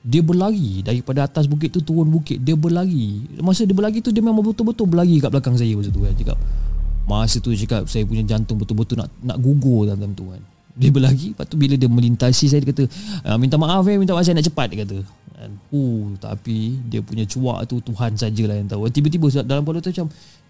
dia 0.02 0.26
berlari 0.26 0.82
daripada 0.82 1.30
atas 1.30 1.46
bukit 1.46 1.70
tu 1.70 1.86
turun 1.86 2.10
bukit 2.10 2.42
dia 2.42 2.58
berlari. 2.58 3.22
Masa 3.38 3.70
dia 3.70 3.78
berlari 3.78 4.02
tu 4.02 4.10
dia 4.10 4.26
memang 4.26 4.42
betul-betul 4.42 4.90
berlari 4.90 5.22
kat 5.22 5.30
belakang 5.30 5.54
saya 5.54 5.78
masa 5.78 5.94
tu 5.94 6.02
kan? 6.02 6.14
Cakap 6.18 6.38
masa 7.06 7.38
tu 7.38 7.54
cakap 7.54 7.86
saya 7.86 8.04
punya 8.10 8.26
jantung 8.26 8.58
betul-betul 8.58 8.98
nak 8.98 9.14
nak 9.22 9.38
gugur 9.38 9.86
dalam 9.86 10.18
tu 10.18 10.34
kan? 10.34 10.42
Dia 10.74 10.90
berlari 10.90 11.38
lepas 11.38 11.46
tu 11.46 11.54
bila 11.54 11.78
dia 11.78 11.86
melintasi 11.86 12.50
saya 12.50 12.66
dia 12.66 12.74
kata 12.74 12.84
ah, 13.30 13.38
minta 13.38 13.62
maaf 13.62 13.86
eh 13.86 14.02
minta 14.02 14.18
maaf 14.18 14.26
saya 14.26 14.42
nak 14.42 14.50
cepat 14.50 14.74
dia 14.74 14.78
kata. 14.82 14.98
Kan 15.38 15.52
uh, 15.70 16.02
tapi 16.18 16.82
dia 16.90 17.06
punya 17.06 17.26
cuak 17.30 17.70
tu 17.70 17.78
Tuhan 17.86 18.18
sajalah 18.18 18.58
yang 18.58 18.70
tahu. 18.74 18.90
Tiba-tiba 18.90 19.46
dalam 19.46 19.62
kepala 19.62 19.86
tu 19.86 19.94
macam 19.94 20.08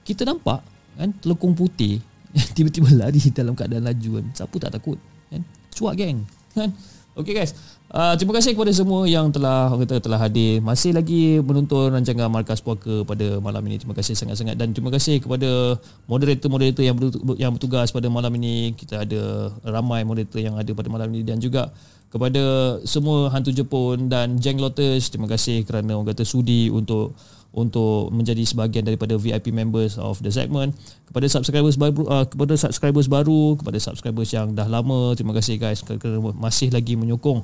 kita 0.07 0.24
nampak 0.24 0.64
kan 0.95 1.12
telekung 1.20 1.51
putih 1.59 1.99
tiba-tiba 2.55 2.88
lari 2.95 3.20
dalam 3.36 3.51
keadaan 3.51 3.84
laju 3.84 4.24
kan. 4.24 4.26
Siapa 4.32 4.55
tak 4.64 4.80
takut 4.80 4.95
kan? 5.28 5.43
Cuak 5.76 5.99
geng 5.99 6.24
kan 6.55 6.72
Okay 7.12 7.36
guys, 7.36 7.51
uh, 7.91 8.16
terima 8.16 8.39
kasih 8.39 8.55
kepada 8.55 8.72
semua 8.72 9.03
yang 9.03 9.28
telah 9.36 9.68
kata 9.84 9.99
telah 9.99 10.16
hadir. 10.16 10.64
Masih 10.64 10.95
lagi 10.95 11.43
menonton 11.43 11.91
rancangan 11.91 12.32
Markas 12.32 12.64
Puaka 12.64 13.03
pada 13.03 13.36
malam 13.43 13.59
ini. 13.68 13.84
Terima 13.84 13.91
kasih 13.91 14.16
sangat-sangat 14.16 14.55
dan 14.55 14.72
terima 14.72 14.88
kasih 14.95 15.20
kepada 15.20 15.76
moderator-moderator 16.07 16.88
yang 16.88 16.95
yang 17.36 17.51
bertugas 17.51 17.91
pada 17.91 18.07
malam 18.07 18.32
ini. 18.39 18.72
Kita 18.80 19.03
ada 19.03 19.51
ramai 19.68 20.07
moderator 20.07 20.39
yang 20.39 20.55
ada 20.55 20.72
pada 20.72 20.88
malam 20.88 21.12
ini 21.12 21.28
dan 21.28 21.43
juga 21.43 21.76
kepada 22.12 22.78
semua 22.84 23.32
hantu 23.32 23.55
Jepun 23.55 24.12
dan 24.12 24.36
Jeng 24.36 24.59
Lotus. 24.59 25.07
Terima 25.07 25.32
kasih 25.32 25.64
kerana 25.64 25.95
orang 25.95 26.12
kata 26.12 26.28
sudi 26.28 26.68
untuk 26.68 27.16
untuk 27.51 28.12
menjadi 28.16 28.47
sebahagian 28.47 28.88
daripada 28.88 29.20
VIP 29.20 29.51
members 29.51 29.99
of 29.99 30.24
the 30.24 30.32
segment 30.32 30.72
kepada 31.12 31.28
subscribers 31.28 31.76
baru 31.76 32.07
uh, 32.07 32.24
kepada 32.24 32.55
subscribers 32.55 33.12
baru 33.12 33.59
kepada 33.59 33.76
subscribers 33.76 34.32
yang 34.32 34.55
dah 34.55 34.68
lama 34.72 35.12
terima 35.20 35.36
kasih 35.36 35.59
guys 35.59 35.84
kerana 35.84 36.32
masih 36.32 36.72
lagi 36.72 36.95
menyokong 36.95 37.43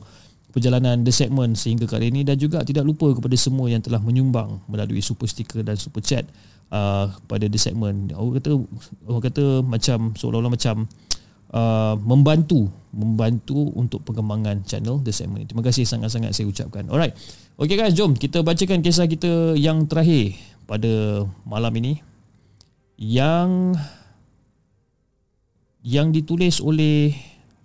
perjalanan 0.56 1.04
the 1.04 1.12
segment 1.12 1.60
sehingga 1.60 1.84
kali 1.92 2.08
ini 2.08 2.24
dan 2.24 2.40
juga 2.40 2.64
tidak 2.64 2.88
lupa 2.88 3.12
kepada 3.12 3.36
semua 3.36 3.68
yang 3.68 3.84
telah 3.84 4.00
menyumbang 4.00 4.64
melalui 4.72 5.04
super 5.04 5.28
sticker 5.28 5.60
dan 5.60 5.76
super 5.76 6.00
chat 6.00 6.24
uh, 6.72 7.12
pada 7.28 7.52
the 7.52 7.60
segment 7.60 8.16
orang 8.16 8.40
kata 8.40 8.56
orang 9.12 9.24
kata 9.28 9.44
macam 9.60 10.16
seolah-olah 10.16 10.56
macam 10.56 10.88
uh, 11.52 11.96
membantu 12.02 12.68
membantu 12.92 13.70
untuk 13.78 14.02
pengembangan 14.02 14.66
channel 14.66 14.98
The 15.04 15.14
Segment 15.14 15.46
Terima 15.46 15.62
kasih 15.62 15.86
sangat-sangat 15.86 16.34
saya 16.34 16.50
ucapkan. 16.50 16.90
Alright. 16.90 17.14
Okay 17.58 17.78
guys, 17.78 17.94
jom 17.94 18.18
kita 18.18 18.42
bacakan 18.42 18.82
kisah 18.82 19.06
kita 19.06 19.54
yang 19.54 19.86
terakhir 19.86 20.34
pada 20.66 21.26
malam 21.46 21.74
ini. 21.78 22.02
Yang 22.98 23.78
yang 25.86 26.10
ditulis 26.10 26.58
oleh 26.60 27.14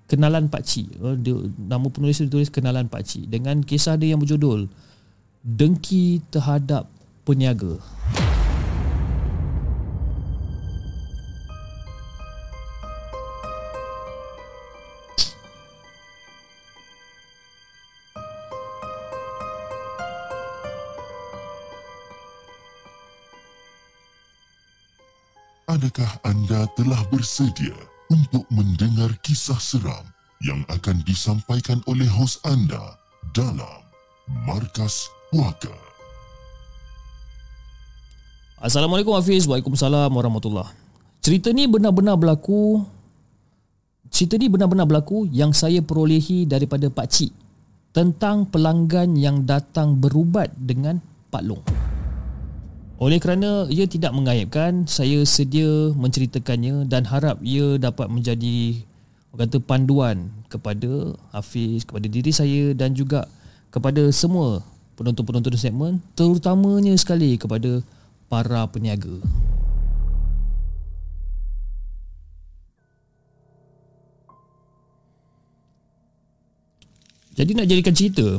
Kenalan 0.06 0.52
Pak 0.52 0.62
Cik. 0.68 0.86
Uh, 1.00 1.16
nama 1.56 1.88
penulis 1.88 2.20
ditulis 2.20 2.52
Kenalan 2.52 2.92
Pak 2.92 3.02
Cik 3.08 3.32
dengan 3.32 3.64
kisah 3.64 3.96
dia 3.96 4.12
yang 4.12 4.20
berjudul 4.20 4.68
Dengki 5.40 6.20
Terhadap 6.28 6.92
Peniaga. 7.24 7.80
Adakah 25.72 26.20
anda 26.28 26.68
telah 26.76 27.00
bersedia 27.08 27.72
untuk 28.12 28.44
mendengar 28.52 29.08
kisah 29.24 29.56
seram 29.56 30.04
yang 30.44 30.60
akan 30.68 31.00
disampaikan 31.08 31.80
oleh 31.88 32.04
hos 32.12 32.36
anda 32.44 33.00
dalam 33.32 33.80
Markas 34.44 35.08
Puaka? 35.32 35.72
Assalamualaikum 38.60 39.16
Hafiz. 39.16 39.48
Waalaikumsalam 39.48 40.12
warahmatullahi 40.12 40.68
Cerita 41.24 41.48
ni 41.56 41.64
benar-benar 41.64 42.20
berlaku 42.20 42.84
Cerita 44.12 44.36
ni 44.36 44.52
benar-benar 44.52 44.84
berlaku 44.84 45.24
yang 45.32 45.56
saya 45.56 45.80
perolehi 45.80 46.44
daripada 46.44 46.92
Pak 46.92 47.08
Cik 47.08 47.32
tentang 47.96 48.44
pelanggan 48.44 49.16
yang 49.16 49.48
datang 49.48 49.96
berubat 49.96 50.52
dengan 50.52 51.00
Pak 51.32 51.42
Long. 51.48 51.81
Oleh 53.02 53.18
kerana 53.18 53.66
ia 53.66 53.82
tidak 53.90 54.14
mengaibkan, 54.14 54.86
saya 54.86 55.26
sedia 55.26 55.90
menceritakannya 55.98 56.86
dan 56.86 57.02
harap 57.02 57.42
ia 57.42 57.74
dapat 57.74 58.06
menjadi 58.06 58.78
kata 59.34 59.58
panduan 59.58 60.30
kepada 60.46 61.10
Hafiz, 61.34 61.82
kepada 61.82 62.06
diri 62.06 62.30
saya 62.30 62.70
dan 62.78 62.94
juga 62.94 63.26
kepada 63.74 64.06
semua 64.14 64.62
penonton-penonton 64.94 65.58
segmen, 65.58 65.98
terutamanya 66.14 66.94
sekali 66.94 67.34
kepada 67.34 67.82
para 68.30 68.70
peniaga. 68.70 69.18
Jadi 77.34 77.50
nak 77.58 77.66
jadikan 77.66 77.94
cerita, 77.98 78.38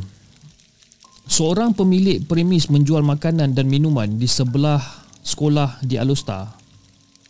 seorang 1.27 1.71
pemilik 1.75 2.19
premis 2.23 2.67
menjual 2.67 3.01
makanan 3.01 3.55
dan 3.55 3.65
minuman 3.67 4.19
di 4.19 4.27
sebelah 4.27 4.81
sekolah 5.23 5.79
di 5.83 5.95
Alustar 5.95 6.51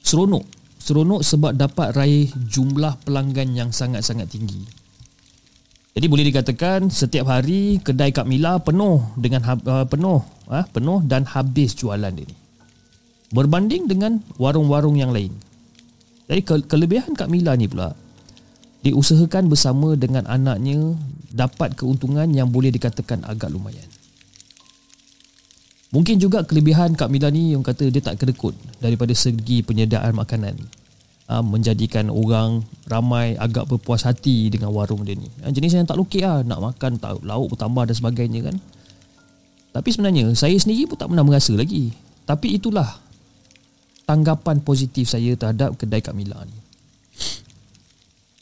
seronok 0.01 0.43
seronok 0.81 1.21
sebab 1.23 1.55
dapat 1.55 1.95
raih 1.95 2.27
jumlah 2.49 2.99
pelanggan 3.05 3.53
yang 3.55 3.69
sangat-sangat 3.69 4.27
tinggi 4.27 4.83
Jadi 5.93 6.09
boleh 6.09 6.25
dikatakan 6.25 6.89
setiap 6.89 7.29
hari 7.29 7.77
kedai 7.77 8.09
Kak 8.09 8.25
Mila 8.25 8.57
penuh 8.57 9.13
dengan 9.13 9.45
uh, 9.45 9.85
penuh 9.85 10.25
uh, 10.49 10.65
penuh 10.73 11.05
dan 11.05 11.21
habis 11.29 11.77
jualan 11.77 12.09
dia 12.09 12.25
ni. 12.25 12.35
Berbanding 13.29 13.85
dengan 13.85 14.17
warung-warung 14.41 14.97
yang 14.97 15.13
lain. 15.13 15.29
Jadi 16.25 16.41
ke- 16.41 16.65
kelebihan 16.65 17.13
Kak 17.13 17.29
Mila 17.29 17.53
ni 17.53 17.69
pula 17.69 17.93
diusahakan 18.81 19.53
bersama 19.53 19.93
dengan 19.93 20.25
anaknya 20.25 20.97
dapat 21.33 21.73
keuntungan 21.73 22.29
yang 22.29 22.53
boleh 22.53 22.69
dikatakan 22.69 23.25
agak 23.25 23.49
lumayan. 23.49 23.89
Mungkin 25.93 26.17
juga 26.17 26.41
kelebihan 26.45 26.97
Kak 26.97 27.09
Mila 27.09 27.29
ni 27.29 27.53
yang 27.53 27.61
kata 27.61 27.89
dia 27.89 28.01
tak 28.01 28.21
kedekut 28.21 28.57
daripada 28.81 29.13
segi 29.13 29.61
penyediaan 29.61 30.13
makanan 30.17 30.57
uh, 31.29 31.43
menjadikan 31.45 32.09
orang 32.09 32.65
ramai 32.89 33.37
agak 33.37 33.69
berpuas 33.69 34.01
hati 34.01 34.49
dengan 34.49 34.73
warung 34.73 35.05
dia 35.05 35.13
ni. 35.13 35.29
Uh, 35.45 35.53
jenis 35.53 35.77
yang 35.77 35.85
tak 35.85 36.01
lokek 36.01 36.25
lah, 36.25 36.41
nak 36.41 36.73
makan 36.73 36.97
tak, 36.97 37.21
lauk 37.21 37.53
bertambah 37.53 37.85
dan 37.89 37.95
sebagainya 37.97 38.41
kan. 38.41 38.55
Tapi 39.73 39.89
sebenarnya 39.89 40.33
saya 40.33 40.57
sendiri 40.57 40.89
pun 40.89 40.97
tak 40.97 41.09
pernah 41.09 41.25
merasa 41.25 41.53
lagi. 41.53 41.93
Tapi 42.25 42.57
itulah 42.57 42.89
tanggapan 44.09 44.65
positif 44.65 45.13
saya 45.13 45.37
terhadap 45.37 45.77
kedai 45.77 46.01
Kak 46.01 46.17
Mila 46.17 46.41
ni. 46.45 46.62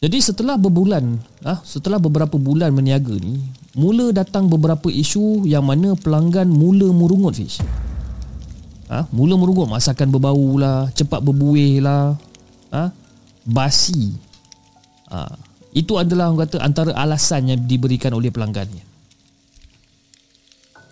Jadi 0.02 0.18
setelah 0.18 0.58
berbulan, 0.58 1.14
ah, 1.46 1.62
setelah 1.62 2.02
beberapa 2.02 2.34
bulan 2.34 2.74
meniaga 2.74 3.14
ni, 3.22 3.38
mula 3.78 4.10
datang 4.10 4.50
beberapa 4.50 4.90
isu 4.90 5.46
yang 5.46 5.62
mana 5.62 5.94
pelanggan 5.94 6.50
mula 6.50 6.90
merungut 6.90 7.38
fish. 7.38 7.62
Ah, 8.90 9.06
mula 9.14 9.38
merungut 9.38 9.70
masakan 9.70 10.10
berbau 10.10 10.58
lah, 10.58 10.90
cepat 10.98 11.22
berbuih 11.22 11.86
lah, 11.86 12.18
ha? 12.74 12.90
basi. 13.46 14.18
Ha. 15.14 15.38
Itu 15.70 16.02
adalah 16.02 16.34
orang 16.34 16.50
kata 16.50 16.66
antara 16.66 16.98
alasan 16.98 17.54
yang 17.54 17.62
diberikan 17.70 18.10
oleh 18.18 18.34
pelanggannya. 18.34 18.82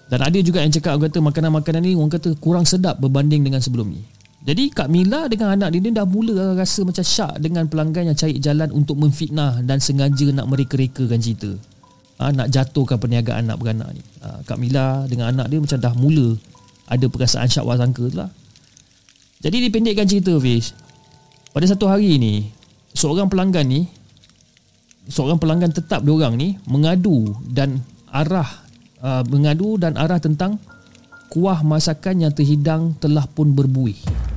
Dan 0.05 0.21
ada 0.21 0.37
juga 0.37 0.61
yang 0.61 0.69
cakap 0.69 1.01
orang 1.01 1.09
kata 1.09 1.17
makanan-makanan 1.17 1.81
ni 1.81 1.97
orang 1.97 2.13
kata 2.13 2.37
kurang 2.37 2.69
sedap 2.69 3.01
berbanding 3.01 3.41
dengan 3.41 3.57
sebelum 3.57 3.89
ni. 3.89 4.05
Jadi 4.39 4.71
Kak 4.71 4.87
Mila 4.87 5.27
dengan 5.27 5.51
anak 5.51 5.75
dia 5.75 5.83
ni 5.83 5.91
dah 5.91 6.07
mula 6.07 6.55
rasa 6.55 6.87
macam 6.87 7.03
syak 7.03 7.43
dengan 7.43 7.67
pelanggan 7.67 8.07
yang 8.11 8.17
cari 8.17 8.39
jalan 8.39 8.71
untuk 8.71 8.95
memfitnah 8.95 9.59
dan 9.67 9.83
sengaja 9.83 10.31
nak 10.31 10.47
mereka-rekakan 10.47 11.19
cerita. 11.19 11.51
Ha, 12.19 12.31
nak 12.31 12.47
jatuhkan 12.51 12.99
perniagaan 12.99 13.47
anak 13.47 13.59
beranak 13.59 13.91
ni. 13.91 14.03
Ha, 14.23 14.39
Kak 14.47 14.55
Mila 14.55 15.03
dengan 15.11 15.35
anak 15.35 15.51
dia 15.51 15.59
macam 15.59 15.79
dah 15.79 15.93
mula 15.95 16.39
ada 16.87 17.05
perasaan 17.11 17.51
syak 17.51 17.67
wasangka 17.67 18.07
tu 18.07 18.17
lah. 18.17 18.31
Jadi 19.39 19.67
dipendekkan 19.67 20.07
cerita 20.07 20.35
Fish. 20.39 20.75
Pada 21.49 21.65
satu 21.65 21.89
hari 21.89 22.21
ni 22.21 22.45
Seorang 22.93 23.25
pelanggan 23.31 23.65
ni 23.65 23.89
Seorang 25.09 25.41
pelanggan 25.41 25.73
tetap 25.73 26.05
diorang 26.05 26.37
ni 26.37 26.61
Mengadu 26.69 27.33
dan 27.49 27.81
arah 28.13 28.45
uh, 29.01 29.25
Mengadu 29.25 29.81
dan 29.81 29.97
arah 29.97 30.21
tentang 30.21 30.61
Kuah 31.29 31.65
masakan 31.65 32.21
yang 32.21 32.33
terhidang 32.33 32.93
Telah 33.01 33.25
pun 33.25 33.53
berbuih 33.53 34.28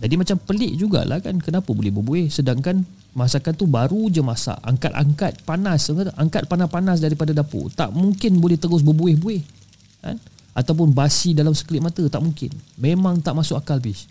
Jadi 0.00 0.16
macam 0.16 0.40
pelik 0.40 0.80
jugalah 0.80 1.20
kan 1.20 1.36
Kenapa 1.36 1.76
boleh 1.76 1.92
berbuih? 1.92 2.32
Sedangkan 2.32 2.88
masakan 3.12 3.52
tu 3.52 3.68
baru 3.68 4.08
je 4.08 4.24
masak 4.24 4.56
Angkat-angkat 4.64 5.44
panas. 5.44 5.92
Angkat 6.16 6.48
panas-panas 6.48 7.04
daripada 7.04 7.36
dapur. 7.36 7.68
Tak 7.68 7.92
mungkin 7.92 8.40
boleh 8.40 8.56
terus 8.56 8.80
berbuih-buih 8.80 9.44
kan? 10.00 10.16
Ataupun 10.56 10.96
basi 10.96 11.36
dalam 11.36 11.52
sekelip 11.52 11.84
mata 11.84 12.00
Tak 12.08 12.24
mungkin. 12.24 12.48
Memang 12.80 13.20
tak 13.20 13.36
masuk 13.36 13.60
akal 13.60 13.76
bis 13.76 14.08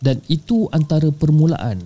dan 0.00 0.16
itu 0.32 0.66
antara 0.72 1.12
permulaan 1.12 1.76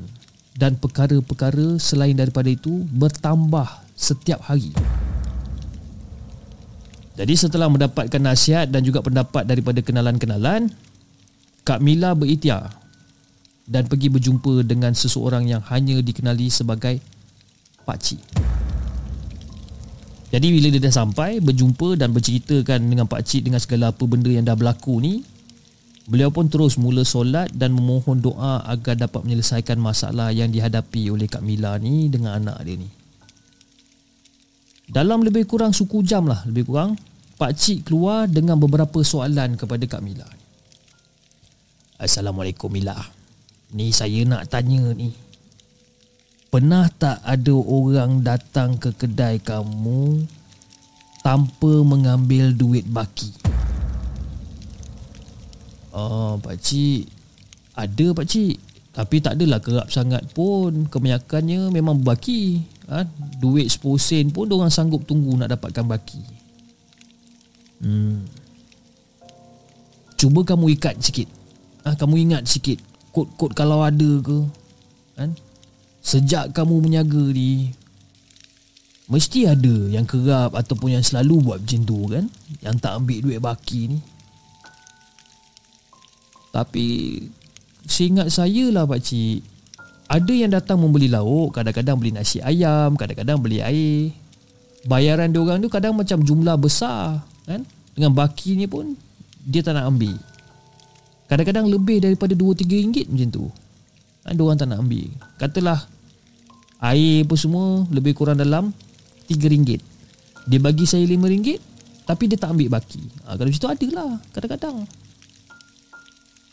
dan 0.54 0.78
perkara-perkara 0.78 1.82
selain 1.82 2.14
daripada 2.14 2.46
itu 2.46 2.86
bertambah 2.94 3.66
setiap 3.98 4.38
hari. 4.46 4.70
Jadi 7.14 7.34
setelah 7.34 7.66
mendapatkan 7.66 8.22
nasihat 8.22 8.70
dan 8.70 8.86
juga 8.86 9.02
pendapat 9.02 9.46
daripada 9.46 9.82
kenalan-kenalan, 9.82 10.70
Kak 11.66 11.82
Mila 11.82 12.14
berikhtiar 12.14 12.70
dan 13.64 13.88
pergi 13.88 14.12
berjumpa 14.12 14.64
dengan 14.64 14.92
seseorang 14.92 15.48
yang 15.48 15.64
hanya 15.72 16.00
dikenali 16.00 16.52
sebagai 16.52 17.00
Pak 17.84 17.98
Cik. 18.00 18.22
Jadi 20.34 20.46
bila 20.50 20.66
dia 20.72 20.82
dah 20.82 20.94
sampai, 20.94 21.38
berjumpa 21.38 21.94
dan 21.94 22.10
berceritakan 22.10 22.90
dengan 22.90 23.06
Pak 23.06 23.22
Cik 23.22 23.42
dengan 23.46 23.60
segala 23.62 23.94
apa 23.94 24.02
benda 24.04 24.28
yang 24.28 24.42
dah 24.42 24.58
berlaku 24.58 24.98
ni, 24.98 25.22
Beliau 26.04 26.28
pun 26.28 26.52
terus 26.52 26.76
mula 26.76 27.00
solat 27.00 27.48
dan 27.56 27.72
memohon 27.72 28.20
doa 28.20 28.60
agar 28.68 28.92
dapat 28.92 29.24
menyelesaikan 29.24 29.80
masalah 29.80 30.28
yang 30.36 30.52
dihadapi 30.52 31.08
oleh 31.08 31.24
Kak 31.24 31.40
Mila 31.40 31.80
ni 31.80 32.12
dengan 32.12 32.36
anak 32.36 32.60
dia 32.60 32.76
ni. 32.76 32.88
Dalam 34.84 35.24
lebih 35.24 35.48
kurang 35.48 35.72
suku 35.72 36.04
jam 36.04 36.28
lah, 36.28 36.44
lebih 36.44 36.68
kurang, 36.68 37.00
Pak 37.40 37.56
Cik 37.56 37.88
keluar 37.88 38.28
dengan 38.28 38.60
beberapa 38.60 39.00
soalan 39.00 39.56
kepada 39.56 39.80
Kak 39.88 40.04
Mila. 40.04 40.28
Assalamualaikum 41.96 42.68
Mila. 42.68 43.23
Ni 43.72 43.94
saya 43.94 44.26
nak 44.28 44.52
tanya 44.52 44.92
ni. 44.92 45.14
Pernah 46.52 46.86
tak 46.86 47.18
ada 47.24 47.50
orang 47.50 48.22
datang 48.22 48.78
ke 48.78 48.94
kedai 48.94 49.42
kamu 49.42 50.22
tanpa 51.26 51.82
mengambil 51.82 52.54
duit 52.54 52.86
baki? 52.86 53.54
Oh, 55.94 56.38
Pak 56.42 56.58
Cik 56.58 57.06
Ada 57.78 58.06
Pak 58.14 58.26
Cik 58.26 58.54
Tapi 58.90 59.16
tak 59.22 59.38
adalah 59.38 59.62
kerap 59.62 59.86
sangat 59.94 60.26
pun 60.34 60.90
Kebanyakannya 60.90 61.70
memang 61.70 62.02
berbaki 62.02 62.66
ha? 62.90 63.06
Duit 63.38 63.70
10 63.70 63.82
sen 64.02 64.26
pun 64.34 64.50
Diorang 64.50 64.74
sanggup 64.74 65.06
tunggu 65.06 65.38
nak 65.38 65.54
dapatkan 65.54 65.86
baki 65.86 66.22
Hmm 67.78 68.26
Cuba 70.18 70.42
kamu 70.42 70.74
ikat 70.78 70.98
sikit 70.98 71.30
ha? 71.86 71.94
Kamu 71.94 72.18
ingat 72.18 72.42
sikit 72.50 72.82
Kod-kod 73.14 73.54
kalau 73.54 73.86
ada 73.86 74.10
ke 74.20 74.38
kan? 75.14 75.30
Sejak 76.02 76.50
kamu 76.50 76.82
menyaga 76.82 77.24
ni 77.30 77.70
Mesti 79.06 79.46
ada 79.46 79.76
yang 79.88 80.02
kerap 80.04 80.52
Ataupun 80.58 80.98
yang 80.98 81.04
selalu 81.06 81.40
buat 81.40 81.58
macam 81.62 81.80
tu 81.86 82.00
kan 82.10 82.24
Yang 82.60 82.76
tak 82.82 82.92
ambil 82.98 83.18
duit 83.22 83.38
baki 83.38 83.82
ni 83.94 83.98
tapi 86.54 87.18
Seingat 87.84 88.30
saya 88.30 88.70
lah 88.70 88.86
pakcik 88.86 89.42
Ada 90.06 90.32
yang 90.32 90.54
datang 90.54 90.78
membeli 90.78 91.10
lauk 91.10 91.58
Kadang-kadang 91.58 91.98
beli 91.98 92.14
nasi 92.14 92.38
ayam 92.38 92.94
Kadang-kadang 92.94 93.42
beli 93.42 93.58
air 93.58 94.14
Bayaran 94.86 95.34
diorang 95.34 95.58
tu 95.58 95.66
kadang 95.66 95.98
macam 95.98 96.22
jumlah 96.22 96.54
besar 96.54 97.26
kan? 97.44 97.66
Dengan 97.98 98.14
baki 98.14 98.54
ni 98.54 98.70
pun 98.70 98.94
Dia 99.42 99.66
tak 99.66 99.74
nak 99.74 99.90
ambil 99.90 100.14
Kadang-kadang 101.24 101.66
lebih 101.72 102.04
daripada 102.04 102.36
2-3 102.36 102.68
ringgit 102.68 103.06
macam 103.08 103.28
tu. 103.32 103.44
Kan? 104.24 104.32
Diorang 104.36 104.58
tak 104.60 104.68
nak 104.68 104.84
ambil. 104.84 105.08
Katalah 105.40 105.80
Air 106.84 107.24
pun 107.24 107.38
semua 107.40 107.88
lebih 107.88 108.12
kurang 108.12 108.36
dalam 108.36 108.68
3 109.28 109.52
ringgit. 109.52 109.80
Dia 110.44 110.60
bagi 110.60 110.84
saya 110.84 111.08
5 111.08 111.16
ringgit 111.24 111.56
Tapi 112.04 112.28
dia 112.28 112.36
tak 112.36 112.52
ambil 112.52 112.76
baki. 112.76 113.00
Ha, 113.24 113.40
Kalau 113.40 113.48
macam 113.48 113.62
tu 113.64 113.72
adalah 113.72 114.10
Kadang-kadang. 114.36 114.76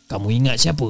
Kamu 0.07 0.28
ingat 0.32 0.55
siapa? 0.55 0.88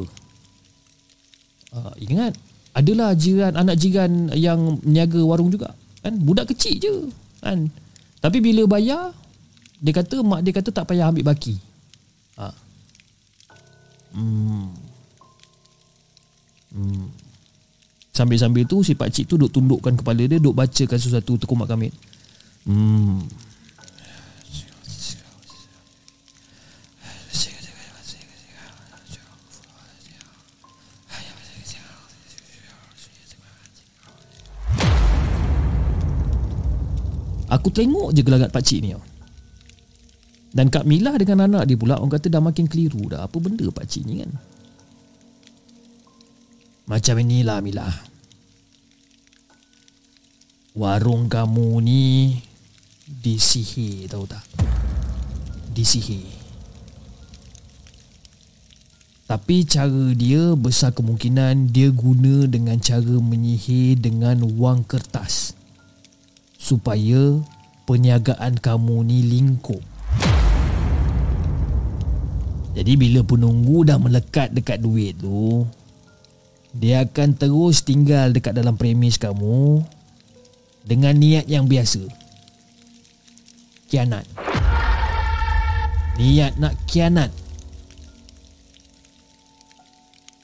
Uh, 1.74 1.94
ingat. 1.98 2.38
Adalah 2.78 3.18
jiran 3.18 3.58
Anak 3.58 3.82
jiran 3.82 4.30
Yang 4.38 4.78
meniaga 4.86 5.22
warung 5.26 5.50
juga 5.50 5.74
kan? 6.06 6.14
Budak 6.22 6.54
kecil 6.54 6.78
je 6.78 6.94
kan? 7.42 7.70
Tapi 8.22 8.38
bila 8.38 8.70
bayar 8.70 9.14
Dia 9.82 9.94
kata 9.98 10.22
Mak 10.22 10.46
dia 10.46 10.54
kata 10.54 10.70
tak 10.70 10.86
payah 10.86 11.10
ambil 11.10 11.34
baki. 11.34 11.58
Uh. 12.38 12.54
Hmm. 14.12 14.72
Sambil-sambil 18.12 18.68
tu 18.68 18.84
si 18.84 18.96
pakcik 18.96 19.28
tu 19.28 19.36
duk 19.40 19.52
tundukkan 19.52 19.96
kepala 19.96 20.24
dia 20.28 20.40
Duk 20.40 20.56
bacakan 20.56 21.00
sesuatu 21.00 21.36
tekumak 21.40 21.68
kamit 21.68 21.96
Hmm. 22.62 23.26
Aku 37.52 37.68
tengok 37.68 38.16
je 38.16 38.24
gelagat 38.24 38.48
pakcik 38.48 38.80
ni 38.80 38.96
Dan 40.52 40.68
Kak 40.68 40.84
Mila 40.84 41.16
dengan 41.16 41.48
anak 41.48 41.64
dia 41.64 41.80
pula 41.80 41.96
Orang 41.96 42.12
kata 42.12 42.28
dah 42.28 42.44
makin 42.44 42.68
keliru 42.68 43.08
dah. 43.08 43.24
Apa 43.24 43.40
benda 43.40 43.64
pakcik 43.72 44.04
ni 44.04 44.20
kan? 44.20 44.32
Macam 46.92 47.16
inilah 47.24 47.64
Mila. 47.64 47.88
Warung 50.76 51.32
kamu 51.32 51.70
ni 51.84 52.04
Disihir 53.08 54.08
tahu 54.08 54.24
tak? 54.24 54.44
Disihir 55.72 56.42
Tapi 59.32 59.64
cara 59.64 60.12
dia 60.12 60.56
besar 60.60 60.92
kemungkinan 60.92 61.72
dia 61.72 61.88
guna 61.96 62.44
dengan 62.52 62.76
cara 62.84 63.16
menyihir 63.16 63.96
dengan 63.96 64.44
wang 64.60 64.84
kertas 64.84 65.56
supaya 66.60 67.40
perniagaan 67.88 68.60
kamu 68.60 69.08
ni 69.08 69.24
lingkup. 69.24 69.91
Jadi 72.72 72.94
bila 72.96 73.20
penunggu 73.22 73.84
dah 73.84 74.00
melekat 74.00 74.56
dekat 74.56 74.80
duit 74.80 75.20
tu, 75.20 75.68
dia 76.72 77.04
akan 77.04 77.36
terus 77.36 77.84
tinggal 77.84 78.32
dekat 78.32 78.56
dalam 78.56 78.80
premis 78.80 79.20
kamu 79.20 79.84
dengan 80.88 81.14
niat 81.20 81.52
yang 81.52 81.68
biasa. 81.68 82.04
Kianat. 83.92 84.24
Niat 86.16 86.56
nak 86.60 86.76
kianat 86.88 87.32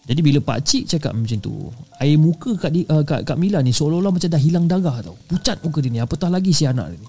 Jadi 0.08 0.24
bila 0.24 0.40
pak 0.40 0.64
cik 0.64 0.88
cakap 0.88 1.12
macam 1.12 1.36
tu, 1.44 1.68
air 2.00 2.16
muka 2.16 2.56
kat 2.56 2.72
di, 2.72 2.88
uh, 2.88 3.04
kat, 3.04 3.28
kat 3.28 3.36
Mila 3.36 3.60
ni 3.60 3.76
seolah-olah 3.76 4.16
macam 4.16 4.32
dah 4.32 4.40
hilang 4.40 4.64
darah 4.64 5.04
tau. 5.04 5.20
Pucat 5.28 5.60
muka 5.60 5.84
dia 5.84 5.92
ni. 5.92 6.00
Apatah 6.00 6.32
lagi 6.32 6.56
si 6.56 6.64
anak 6.64 6.96
ni. 6.96 7.04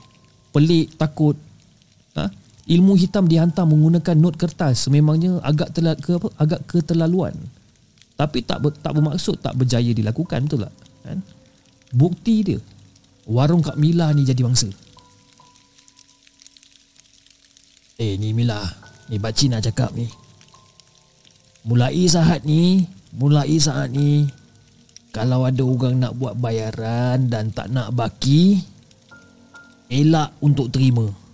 Pelik, 0.51 0.99
takut. 0.99 1.39
Ha? 2.19 2.27
Ilmu 2.69 3.01
hitam 3.01 3.25
dihantar 3.25 3.65
menggunakan 3.65 4.17
not 4.21 4.37
kertas 4.37 4.85
sememangnya 4.85 5.41
agak 5.41 5.73
terla, 5.73 5.97
ke 5.97 6.21
apa? 6.21 6.29
agak 6.37 6.61
keterlaluan. 6.69 7.33
Tapi 8.13 8.45
tak 8.45 8.61
ber, 8.61 8.77
tak 8.77 8.93
bermaksud 8.93 9.41
tak 9.41 9.57
berjaya 9.57 9.89
dilakukan 9.97 10.45
betul 10.45 10.69
tak? 10.69 10.75
Kan? 11.01 11.19
Bukti 11.97 12.45
dia 12.45 12.61
warung 13.25 13.65
Kak 13.65 13.81
Mila 13.81 14.13
ni 14.13 14.29
jadi 14.29 14.45
bangsa. 14.45 14.69
Eh 17.97 18.21
ni 18.21 18.37
Mila, 18.37 18.61
ni 19.09 19.17
Pak 19.17 19.33
Cik 19.33 19.49
nak 19.49 19.65
cakap 19.65 19.97
ni. 19.97 20.05
Mulai 21.69 22.09
saat 22.09 22.49
ni 22.49 22.89
Mulai 23.13 23.61
saat 23.61 23.93
ni 23.93 24.25
Kalau 25.13 25.45
ada 25.45 25.61
orang 25.61 26.01
nak 26.01 26.17
buat 26.17 26.39
bayaran 26.39 27.29
Dan 27.29 27.53
tak 27.53 27.69
nak 27.69 27.93
baki 27.93 28.63
Elak 29.93 30.33
untuk 30.41 30.73
terima 30.73 31.28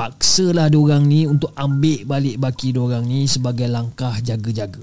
Paksalah 0.00 0.72
diorang 0.72 1.04
ni 1.04 1.28
Untuk 1.28 1.52
ambil 1.52 2.08
balik 2.08 2.40
baki 2.40 2.72
diorang 2.72 3.04
ni 3.04 3.28
Sebagai 3.28 3.68
langkah 3.68 4.16
jaga-jaga 4.24 4.80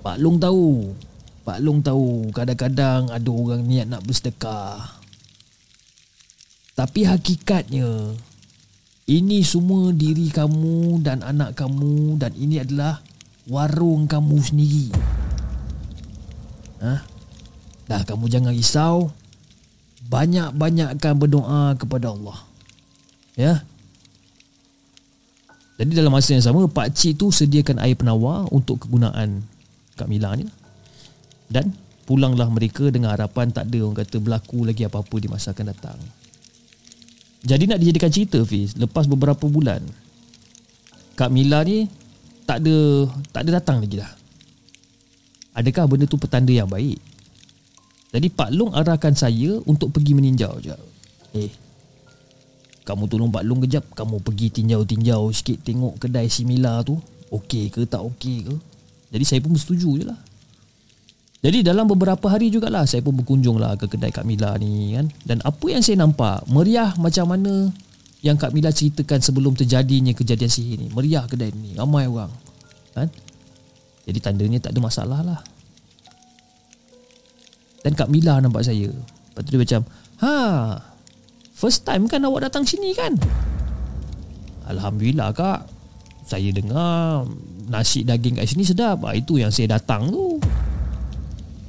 Pak 0.00 0.16
Long 0.16 0.40
tahu 0.40 0.96
Pak 1.44 1.60
Long 1.60 1.84
tahu 1.84 2.32
Kadang-kadang 2.32 3.12
ada 3.12 3.28
orang 3.28 3.60
niat 3.68 3.92
nak 3.92 4.08
bersedekah 4.08 4.80
Tapi 6.72 7.04
hakikatnya 7.04 8.16
ini 9.06 9.46
semua 9.46 9.94
diri 9.94 10.34
kamu 10.34 10.98
dan 10.98 11.22
anak 11.22 11.54
kamu 11.54 12.18
dan 12.18 12.34
ini 12.34 12.58
adalah 12.58 12.98
warung 13.46 14.10
kamu 14.10 14.36
sendiri. 14.42 14.90
Ha? 16.82 17.06
Dah 17.86 18.02
kamu 18.02 18.26
jangan 18.26 18.50
risau. 18.50 19.14
Banyak-banyakkan 20.10 21.22
berdoa 21.22 21.78
kepada 21.78 22.10
Allah. 22.10 22.55
Ya. 23.36 23.62
Jadi 25.76 25.92
dalam 25.92 26.08
masa 26.08 26.32
yang 26.32 26.40
sama 26.40 26.64
Pak 26.64 26.96
Cik 26.96 27.20
tu 27.20 27.28
sediakan 27.28 27.84
air 27.84 27.94
penawar 27.94 28.48
untuk 28.48 28.88
kegunaan 28.88 29.44
Kak 29.94 30.08
Mila 30.08 30.32
ni. 30.34 30.48
Dan 31.52 31.70
pulanglah 32.08 32.48
mereka 32.48 32.88
dengan 32.88 33.12
harapan 33.12 33.52
tak 33.52 33.68
ada 33.68 33.78
orang 33.84 34.00
kata 34.00 34.16
berlaku 34.18 34.64
lagi 34.64 34.88
apa-apa 34.88 35.16
di 35.20 35.28
masa 35.28 35.52
akan 35.52 35.68
datang. 35.68 36.00
Jadi 37.46 37.64
nak 37.70 37.78
dijadikan 37.78 38.10
cerita 38.10 38.42
Fiz 38.42 38.74
Lepas 38.74 39.06
beberapa 39.06 39.46
bulan 39.46 39.78
Kak 41.14 41.30
Mila 41.30 41.62
ni 41.62 41.86
Tak 42.42 42.58
ada 42.58 42.76
Tak 43.30 43.40
ada 43.46 43.50
datang 43.62 43.78
lagi 43.78 44.02
dah 44.02 44.12
Adakah 45.56 45.84
benda 45.86 46.04
tu 46.10 46.18
petanda 46.18 46.50
yang 46.50 46.66
baik 46.66 46.98
Jadi 48.10 48.26
Pak 48.34 48.50
Long 48.50 48.74
arahkan 48.74 49.14
saya 49.14 49.62
Untuk 49.62 49.94
pergi 49.94 50.18
meninjau 50.18 50.58
je 50.58 50.74
Eh 51.38 51.65
Kamu 52.86 53.10
tolong 53.10 53.34
Pak 53.34 53.42
Long 53.42 53.58
kejap 53.66 53.82
Kamu 53.98 54.22
pergi 54.22 54.62
tinjau-tinjau 54.62 55.26
sikit 55.34 55.66
Tengok 55.66 55.98
kedai 55.98 56.30
si 56.30 56.46
Mila 56.46 56.86
tu 56.86 56.94
Okey 57.34 57.74
ke 57.74 57.82
tak 57.82 58.06
okey 58.14 58.46
ke 58.46 58.54
Jadi 59.10 59.24
saya 59.26 59.42
pun 59.42 59.58
bersetuju 59.58 59.90
je 59.98 60.04
lah 60.06 60.20
jadi 61.46 61.62
dalam 61.62 61.86
beberapa 61.86 62.26
hari 62.26 62.50
jugalah 62.50 62.88
saya 62.90 63.06
pun 63.06 63.14
berkunjung 63.14 63.62
lah 63.62 63.78
ke 63.78 63.86
kedai 63.86 64.10
Kak 64.10 64.26
Mila 64.26 64.58
ni 64.58 64.98
kan. 64.98 65.06
Dan 65.22 65.38
apa 65.46 65.66
yang 65.70 65.78
saya 65.78 66.02
nampak, 66.02 66.42
meriah 66.50 66.90
macam 66.98 67.30
mana 67.30 67.70
yang 68.24 68.34
Kak 68.34 68.50
Mila 68.50 68.74
ceritakan 68.74 69.22
sebelum 69.22 69.54
terjadinya 69.54 70.10
kejadian 70.10 70.50
sihir 70.50 70.80
ni. 70.80 70.90
Meriah 70.90 71.22
kedai 71.28 71.54
ni, 71.54 71.78
ramai 71.78 72.10
orang. 72.10 72.34
Kan? 72.98 73.12
Jadi 74.10 74.18
tandanya 74.18 74.58
tak 74.58 74.74
ada 74.74 74.80
masalah 74.82 75.20
lah. 75.22 75.40
Dan 77.86 77.94
Kak 77.94 78.10
Mila 78.10 78.42
nampak 78.42 78.66
saya. 78.66 78.90
Lepas 78.90 79.40
tu 79.46 79.50
dia 79.54 79.60
macam, 79.62 79.80
ha, 80.26 80.34
first 81.56 81.88
time 81.88 82.04
kan 82.04 82.20
awak 82.28 82.52
datang 82.52 82.68
sini 82.68 82.92
kan? 82.92 83.16
Alhamdulillah 84.68 85.32
kak. 85.32 85.72
Saya 86.26 86.50
dengar 86.50 87.24
nasi 87.70 88.04
daging 88.04 88.36
kat 88.36 88.50
sini 88.50 88.66
sedap. 88.66 89.00
Ha, 89.06 89.14
itu 89.16 89.40
yang 89.40 89.48
saya 89.48 89.78
datang 89.78 90.10
tu. 90.12 90.36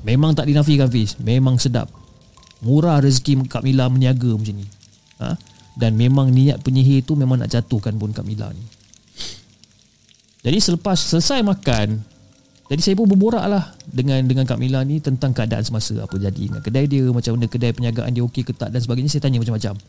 Memang 0.08 0.32
tak 0.32 0.48
dinafikan 0.48 0.88
Fiz 0.88 1.20
Memang 1.20 1.60
sedap 1.60 1.92
Murah 2.64 3.04
rezeki 3.04 3.52
Kak 3.52 3.60
Mila 3.60 3.92
meniaga 3.92 4.32
macam 4.32 4.56
ni 4.56 4.64
ha? 5.20 5.36
Dan 5.76 6.00
memang 6.00 6.32
niat 6.32 6.64
penyihir 6.64 7.04
tu 7.04 7.20
Memang 7.20 7.44
nak 7.44 7.52
jatuhkan 7.52 7.92
pun 8.00 8.16
Kak 8.16 8.24
Mila 8.24 8.48
ni 8.56 8.64
Jadi 10.48 10.58
selepas 10.64 10.96
selesai 10.96 11.44
makan 11.44 12.17
Jadi 12.68 12.82
saya 12.84 12.96
pun 13.00 13.08
berborak 13.08 13.48
lah 13.48 13.72
Dengan 13.88 14.20
dengan 14.28 14.44
Kak 14.44 14.60
Mila 14.60 14.84
ni 14.84 15.00
Tentang 15.00 15.32
keadaan 15.32 15.64
semasa 15.64 16.04
Apa 16.04 16.20
jadi 16.20 16.52
dengan 16.52 16.60
kedai 16.60 16.84
dia 16.84 17.08
Macam 17.08 17.40
mana 17.40 17.48
kedai 17.48 17.72
perniagaan 17.72 18.12
dia 18.12 18.24
okey 18.28 18.44
ke 18.44 18.52
tak 18.52 18.76
Dan 18.76 18.84
sebagainya 18.84 19.08
Saya 19.08 19.24
tanya 19.24 19.40
macam-macam 19.40 19.80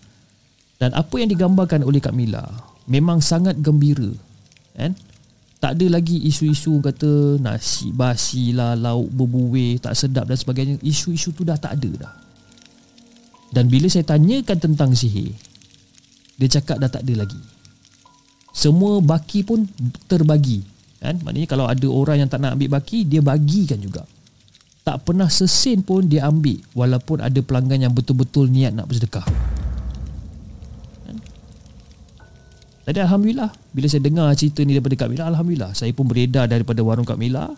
Dan 0.79 0.91
apa 0.95 1.15
yang 1.19 1.27
digambarkan 1.27 1.83
oleh 1.83 1.99
Kak 1.99 2.15
Mila 2.15 2.47
Memang 2.87 3.19
sangat 3.19 3.59
gembira 3.59 4.15
Kan 4.79 4.95
tak 5.59 5.75
ada 5.75 5.99
lagi 5.99 6.23
isu-isu 6.23 6.79
kata 6.79 7.43
nasi 7.43 7.91
basi 7.91 8.55
lah, 8.55 8.79
lauk 8.79 9.11
berbuih, 9.11 9.83
tak 9.83 9.99
sedap 9.99 10.31
dan 10.31 10.39
sebagainya. 10.39 10.79
Isu-isu 10.87 11.35
tu 11.35 11.43
dah 11.43 11.59
tak 11.59 11.83
ada 11.83 12.07
dah. 12.07 12.15
Dan 13.51 13.67
bila 13.67 13.91
saya 13.91 14.07
tanyakan 14.07 14.55
tentang 14.55 14.95
sihir, 14.95 15.35
dia 16.39 16.47
cakap 16.47 16.79
dah 16.79 16.87
tak 16.87 17.03
ada 17.03 17.27
lagi. 17.27 17.43
Semua 18.55 19.03
baki 19.03 19.43
pun 19.43 19.67
terbagi. 20.07 20.63
Kan? 20.99 21.23
Maknanya 21.23 21.49
kalau 21.49 21.67
ada 21.71 21.87
orang 21.87 22.27
yang 22.27 22.31
tak 22.31 22.43
nak 22.43 22.59
ambil 22.59 22.79
baki, 22.79 23.07
dia 23.07 23.23
bagikan 23.23 23.79
juga. 23.79 24.03
Tak 24.83 25.05
pernah 25.05 25.29
sesen 25.29 25.85
pun 25.85 26.09
dia 26.09 26.27
ambil 26.27 26.59
walaupun 26.73 27.21
ada 27.21 27.39
pelanggan 27.45 27.87
yang 27.87 27.95
betul-betul 27.95 28.49
niat 28.49 28.73
nak 28.75 28.89
bersedekah. 28.89 29.27
Jadi 32.89 33.05
Alhamdulillah 33.05 33.53
Bila 33.69 33.85
saya 33.85 34.01
dengar 34.01 34.33
cerita 34.33 34.65
ni 34.65 34.73
daripada 34.73 34.97
Kak 34.97 35.13
Mila 35.13 35.29
Alhamdulillah 35.29 35.77
Saya 35.77 35.93
pun 35.93 36.09
beredar 36.09 36.49
daripada 36.49 36.81
warung 36.81 37.05
Kak 37.05 37.21
Mila 37.21 37.53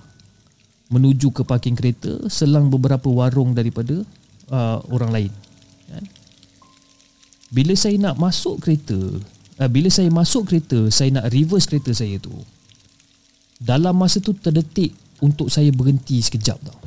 Menuju 0.91 1.31
ke 1.31 1.47
parking 1.47 1.79
kereta 1.79 2.19
Selang 2.27 2.67
beberapa 2.67 3.07
warung 3.07 3.55
daripada 3.55 4.03
uh, 4.51 4.83
Orang 4.91 5.15
lain 5.15 5.31
kan? 5.87 6.03
Bila 7.55 7.79
saya 7.79 7.95
nak 8.03 8.19
masuk 8.19 8.59
kereta 8.59 8.99
uh, 9.62 9.71
Bila 9.71 9.87
saya 9.87 10.11
masuk 10.11 10.51
kereta 10.51 10.91
Saya 10.91 11.15
nak 11.15 11.31
reverse 11.31 11.71
kereta 11.71 11.95
saya 11.95 12.19
tu 12.19 12.35
Dalam 13.61 13.93
masa 13.93 14.24
tu 14.24 14.32
terdetik 14.32 14.97
Untuk 15.20 15.53
saya 15.53 15.69
berhenti 15.69 16.16
sekejap 16.16 16.59
tau. 16.65 16.81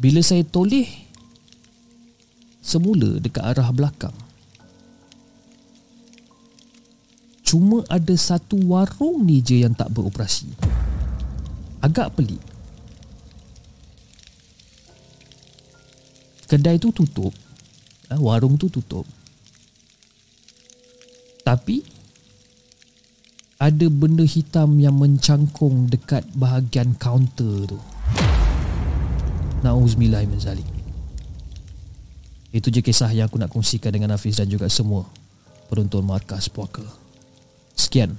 Bila 0.00 0.24
saya 0.24 0.40
toleh 0.42 0.88
Semula 2.62 3.20
dekat 3.20 3.44
arah 3.44 3.68
belakang. 3.74 4.16
Cuma 7.52 7.84
ada 7.92 8.16
satu 8.16 8.56
warung 8.64 9.28
ni 9.28 9.44
je 9.44 9.60
yang 9.60 9.76
tak 9.76 9.92
beroperasi. 9.92 10.48
Agak 11.84 12.16
pelik. 12.16 12.40
Kedai 16.48 16.80
tu 16.80 16.88
tutup. 16.96 17.36
Eh, 18.08 18.16
Warung 18.16 18.56
tu 18.56 18.72
tutup. 18.72 19.04
Tapi 21.44 21.84
Ada 23.62 23.86
benda 23.86 24.26
hitam 24.26 24.82
yang 24.82 24.98
mencangkung 24.98 25.86
dekat 25.86 26.26
bahagian 26.34 26.98
kaunter 26.98 27.70
tu 27.70 27.78
Na'uzubillah 29.62 30.26
Itu 32.50 32.74
je 32.74 32.82
kisah 32.82 33.14
yang 33.14 33.30
aku 33.30 33.38
nak 33.38 33.54
kongsikan 33.54 33.94
dengan 33.94 34.18
Hafiz 34.18 34.42
dan 34.42 34.50
juga 34.50 34.66
semua 34.66 35.06
penonton 35.70 36.02
Markas 36.02 36.50
Puaka. 36.50 36.82
Sekian. 37.78 38.18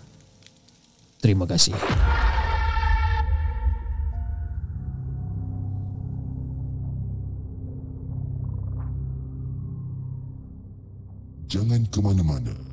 Terima 1.20 1.44
kasih. 1.44 1.76
Jangan 11.52 11.84
ke 11.92 12.00
mana-mana. 12.00 12.73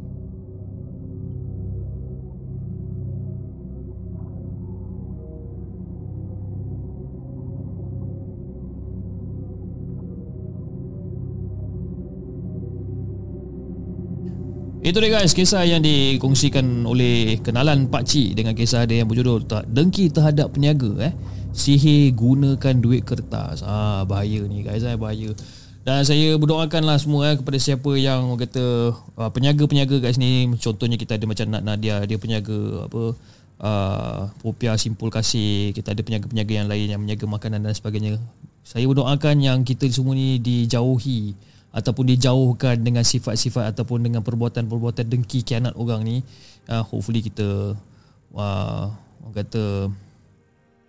Itu 14.81 14.97
dia 14.97 15.13
guys. 15.13 15.37
Kisah 15.37 15.61
yang 15.61 15.85
dikongsikan 15.85 16.89
oleh 16.89 17.37
Kenalan 17.45 17.85
Pak 17.85 18.01
Cik 18.01 18.33
Dengan 18.33 18.57
kisah 18.57 18.89
dia 18.89 19.05
yang 19.05 19.09
berjudul 19.09 19.45
Dengki 19.69 20.09
terhadap 20.09 20.57
peniaga 20.57 20.89
eh. 21.05 21.13
Sihir 21.53 22.17
gunakan 22.17 22.75
duit 22.81 23.05
kertas. 23.05 23.61
Ah, 23.61 24.01
Bahaya 24.09 24.41
ni 24.49 24.65
guys 24.65 24.81
eh, 24.81 24.97
Bahaya. 24.97 25.35
Dan 25.81 26.05
saya 26.05 26.37
berdoakan 26.37 26.85
lah 26.85 26.97
semua 27.01 27.33
eh, 27.33 27.35
kepada 27.37 27.57
siapa 27.57 27.91
yang 27.97 28.37
kata 28.37 28.93
uh, 29.17 29.29
peniaga-peniaga 29.33 29.97
kat 29.97 30.17
sini. 30.17 30.49
Contohnya 30.61 30.95
kita 30.95 31.17
ada 31.17 31.25
macam 31.25 31.45
Nat 31.49 31.63
Nadia 31.65 32.05
dia 32.05 32.21
peniaga 32.21 32.85
apa 32.85 33.01
uh, 33.65 34.19
Popia 34.45 34.77
Simpul 34.77 35.09
Kasih. 35.09 35.73
Kita 35.73 35.97
ada 35.97 36.01
peniaga-peniaga 36.05 36.53
yang 36.53 36.67
lain 36.69 36.87
yang 36.87 37.01
meniaga 37.01 37.25
makanan 37.25 37.65
dan 37.65 37.73
sebagainya. 37.73 38.21
Saya 38.61 38.85
berdoakan 38.85 39.41
yang 39.41 39.65
kita 39.65 39.89
semua 39.89 40.13
ni 40.13 40.37
dijauhi 40.37 41.33
ataupun 41.71 42.03
dijauhkan 42.15 42.83
dengan 42.83 43.01
sifat-sifat 43.01 43.71
ataupun 43.71 44.03
dengan 44.03 44.19
perbuatan-perbuatan 44.21 45.07
dengki 45.07 45.47
kianat 45.47 45.71
orang 45.79 46.03
ni 46.03 46.17
uh, 46.67 46.83
hopefully 46.83 47.23
kita 47.23 47.79
uh, 48.35 48.85
orang 49.23 49.35
kata 49.35 49.87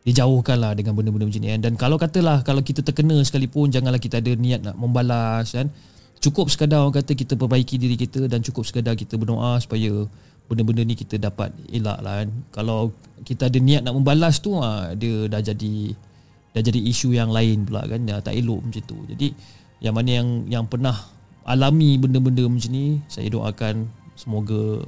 dijauhkan 0.02 0.58
lah 0.58 0.74
dengan 0.74 0.98
benda-benda 0.98 1.30
macam 1.30 1.42
ni. 1.42 1.50
Kan. 1.54 1.60
dan 1.62 1.74
kalau 1.78 1.94
katalah 1.94 2.42
kalau 2.42 2.58
kita 2.58 2.82
terkena 2.82 3.22
sekalipun 3.22 3.70
janganlah 3.70 4.02
kita 4.02 4.18
ada 4.18 4.34
niat 4.34 4.60
nak 4.66 4.74
membalas 4.74 5.54
kan? 5.54 5.70
Cukup 6.22 6.50
sekadar 6.50 6.86
orang 6.86 7.02
kata 7.02 7.18
kita 7.18 7.34
perbaiki 7.34 7.78
diri 7.78 7.98
kita 7.98 8.30
dan 8.30 8.42
cukup 8.42 8.62
sekadar 8.66 8.94
kita 8.94 9.18
berdoa 9.18 9.58
supaya 9.62 10.06
benda-benda 10.50 10.82
ni 10.82 10.94
kita 10.98 11.22
dapat 11.22 11.54
elak 11.70 11.98
lah 12.02 12.22
kan? 12.22 12.28
Kalau 12.50 12.90
kita 13.22 13.46
ada 13.46 13.58
niat 13.62 13.86
nak 13.86 13.94
membalas 13.94 14.42
tu 14.42 14.58
uh, 14.58 14.90
dia 14.98 15.30
dah 15.30 15.38
jadi 15.38 15.94
dah 16.52 16.62
jadi 16.62 16.80
isu 16.82 17.14
yang 17.14 17.30
lain 17.30 17.62
pula 17.62 17.86
kan? 17.86 18.02
Dah 18.02 18.18
tak 18.18 18.34
elok 18.34 18.58
macam 18.58 18.82
tu. 18.82 18.98
Jadi 19.06 19.30
yang 19.82 19.94
mana 19.98 20.10
yang 20.22 20.28
yang 20.46 20.64
pernah 20.64 20.94
alami 21.42 21.98
benda-benda 21.98 22.46
macam 22.46 22.70
ni 22.70 23.02
saya 23.10 23.26
doakan 23.26 23.90
semoga 24.14 24.86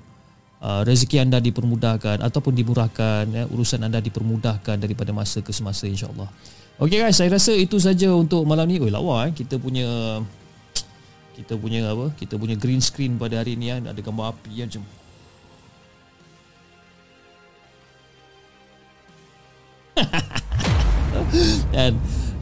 uh, 0.62 0.86
rezeki 0.86 1.26
anda 1.26 1.42
dipermudahkan 1.42 2.22
ataupun 2.22 2.54
dimurahkan 2.54 3.26
ya, 3.26 3.44
urusan 3.50 3.82
anda 3.82 3.98
dipermudahkan 3.98 4.78
daripada 4.78 5.10
masa 5.10 5.42
ke 5.42 5.50
semasa 5.50 5.90
insyaallah. 5.90 6.30
Okey 6.78 7.02
guys 7.02 7.18
saya 7.18 7.34
rasa 7.34 7.50
itu 7.58 7.82
saja 7.82 8.14
untuk 8.14 8.46
malam 8.46 8.70
ni. 8.70 8.78
Oi 8.78 8.94
lawa 8.94 9.26
eh. 9.26 9.34
Kita 9.34 9.58
punya 9.58 10.22
kita 11.34 11.58
punya 11.58 11.90
apa? 11.90 12.14
Kita 12.14 12.38
punya 12.38 12.54
green 12.54 12.78
screen 12.78 13.18
pada 13.18 13.42
hari 13.42 13.58
ni 13.58 13.74
kan 13.74 13.90
ada 13.90 13.98
gambar 13.98 14.30
api 14.30 14.62
kan 14.62 14.70
macam 14.70 14.86
dan 21.74 21.94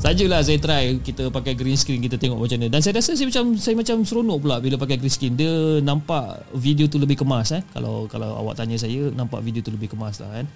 Sajalah 0.02 0.42
saya 0.42 0.58
try 0.58 0.98
kita 0.98 1.30
pakai 1.30 1.54
green 1.54 1.78
screen 1.78 2.02
kita 2.02 2.18
tengok 2.18 2.42
macam 2.42 2.58
mana. 2.58 2.74
Dan 2.74 2.82
saya 2.82 2.98
rasa 2.98 3.14
saya 3.14 3.30
macam 3.30 3.54
saya 3.54 3.78
macam 3.78 4.02
seronok 4.02 4.38
pula 4.42 4.58
bila 4.58 4.74
pakai 4.74 4.98
green 4.98 5.14
screen. 5.14 5.38
Dia 5.38 5.78
nampak 5.78 6.42
video 6.58 6.90
tu 6.90 6.98
lebih 6.98 7.22
kemas 7.22 7.54
eh. 7.54 7.62
Kalau 7.70 8.10
kalau 8.10 8.34
awak 8.34 8.58
tanya 8.58 8.74
saya 8.74 9.14
nampak 9.14 9.38
video 9.46 9.62
tu 9.62 9.70
lebih 9.70 9.94
kemas 9.94 10.18
lah 10.18 10.42
kan. 10.42 10.50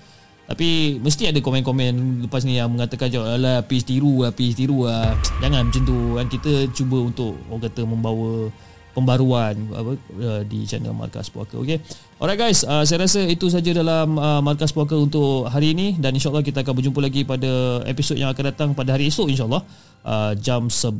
Tapi 0.50 0.98
mesti 0.98 1.30
ada 1.30 1.38
komen-komen 1.38 2.26
lepas 2.26 2.42
ni 2.42 2.58
yang 2.58 2.74
mengatakan 2.74 3.06
jawab 3.06 3.38
alah 3.38 3.62
apis 3.62 3.86
tiru 3.86 4.26
apis 4.26 4.58
tiru 4.58 4.90
lah. 4.90 5.14
Jangan 5.38 5.70
macam 5.70 5.82
tu 5.86 5.98
kan 6.18 6.26
kita 6.26 6.52
cuba 6.74 6.98
untuk 7.06 7.38
orang 7.46 7.70
kata 7.70 7.86
membawa 7.86 8.50
pembaruan 8.96 9.52
apa 9.76 9.92
uh, 10.16 10.40
di 10.48 10.64
channel 10.64 10.96
Markas 10.96 11.28
Puaka. 11.28 11.60
Okey. 11.60 11.76
Alright 12.16 12.40
guys, 12.40 12.64
uh, 12.64 12.80
saya 12.88 13.04
rasa 13.04 13.28
itu 13.28 13.52
saja 13.52 13.76
dalam 13.76 14.16
uh, 14.16 14.40
Markas 14.40 14.72
Puaka 14.72 14.96
untuk 14.96 15.44
hari 15.52 15.76
ini 15.76 16.00
dan 16.00 16.16
insyaallah 16.16 16.40
kita 16.40 16.64
akan 16.64 16.72
berjumpa 16.80 17.04
lagi 17.04 17.28
pada 17.28 17.84
episod 17.84 18.16
yang 18.16 18.32
akan 18.32 18.44
datang 18.56 18.68
pada 18.72 18.96
hari 18.96 19.12
esok 19.12 19.28
insyaallah 19.28 19.60
uh, 20.08 20.32
jam 20.40 20.72
11 20.72 20.96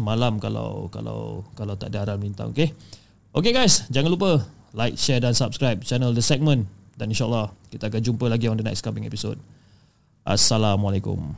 malam 0.00 0.40
kalau 0.40 0.88
kalau 0.88 1.44
kalau 1.52 1.76
tak 1.76 1.92
ada 1.92 2.08
aram 2.08 2.24
lintang. 2.24 2.56
Okey. 2.56 2.72
Okey 3.36 3.52
guys, 3.52 3.84
jangan 3.92 4.08
lupa 4.08 4.40
like, 4.72 4.96
share 4.96 5.20
dan 5.20 5.36
subscribe 5.36 5.84
channel 5.84 6.16
The 6.16 6.24
Segment 6.24 6.64
dan 6.96 7.12
insyaallah 7.12 7.52
kita 7.68 7.92
akan 7.92 8.00
jumpa 8.00 8.24
lagi 8.32 8.48
on 8.48 8.56
the 8.56 8.64
next 8.64 8.80
coming 8.80 9.04
episode. 9.04 9.36
Assalamualaikum. 10.24 11.36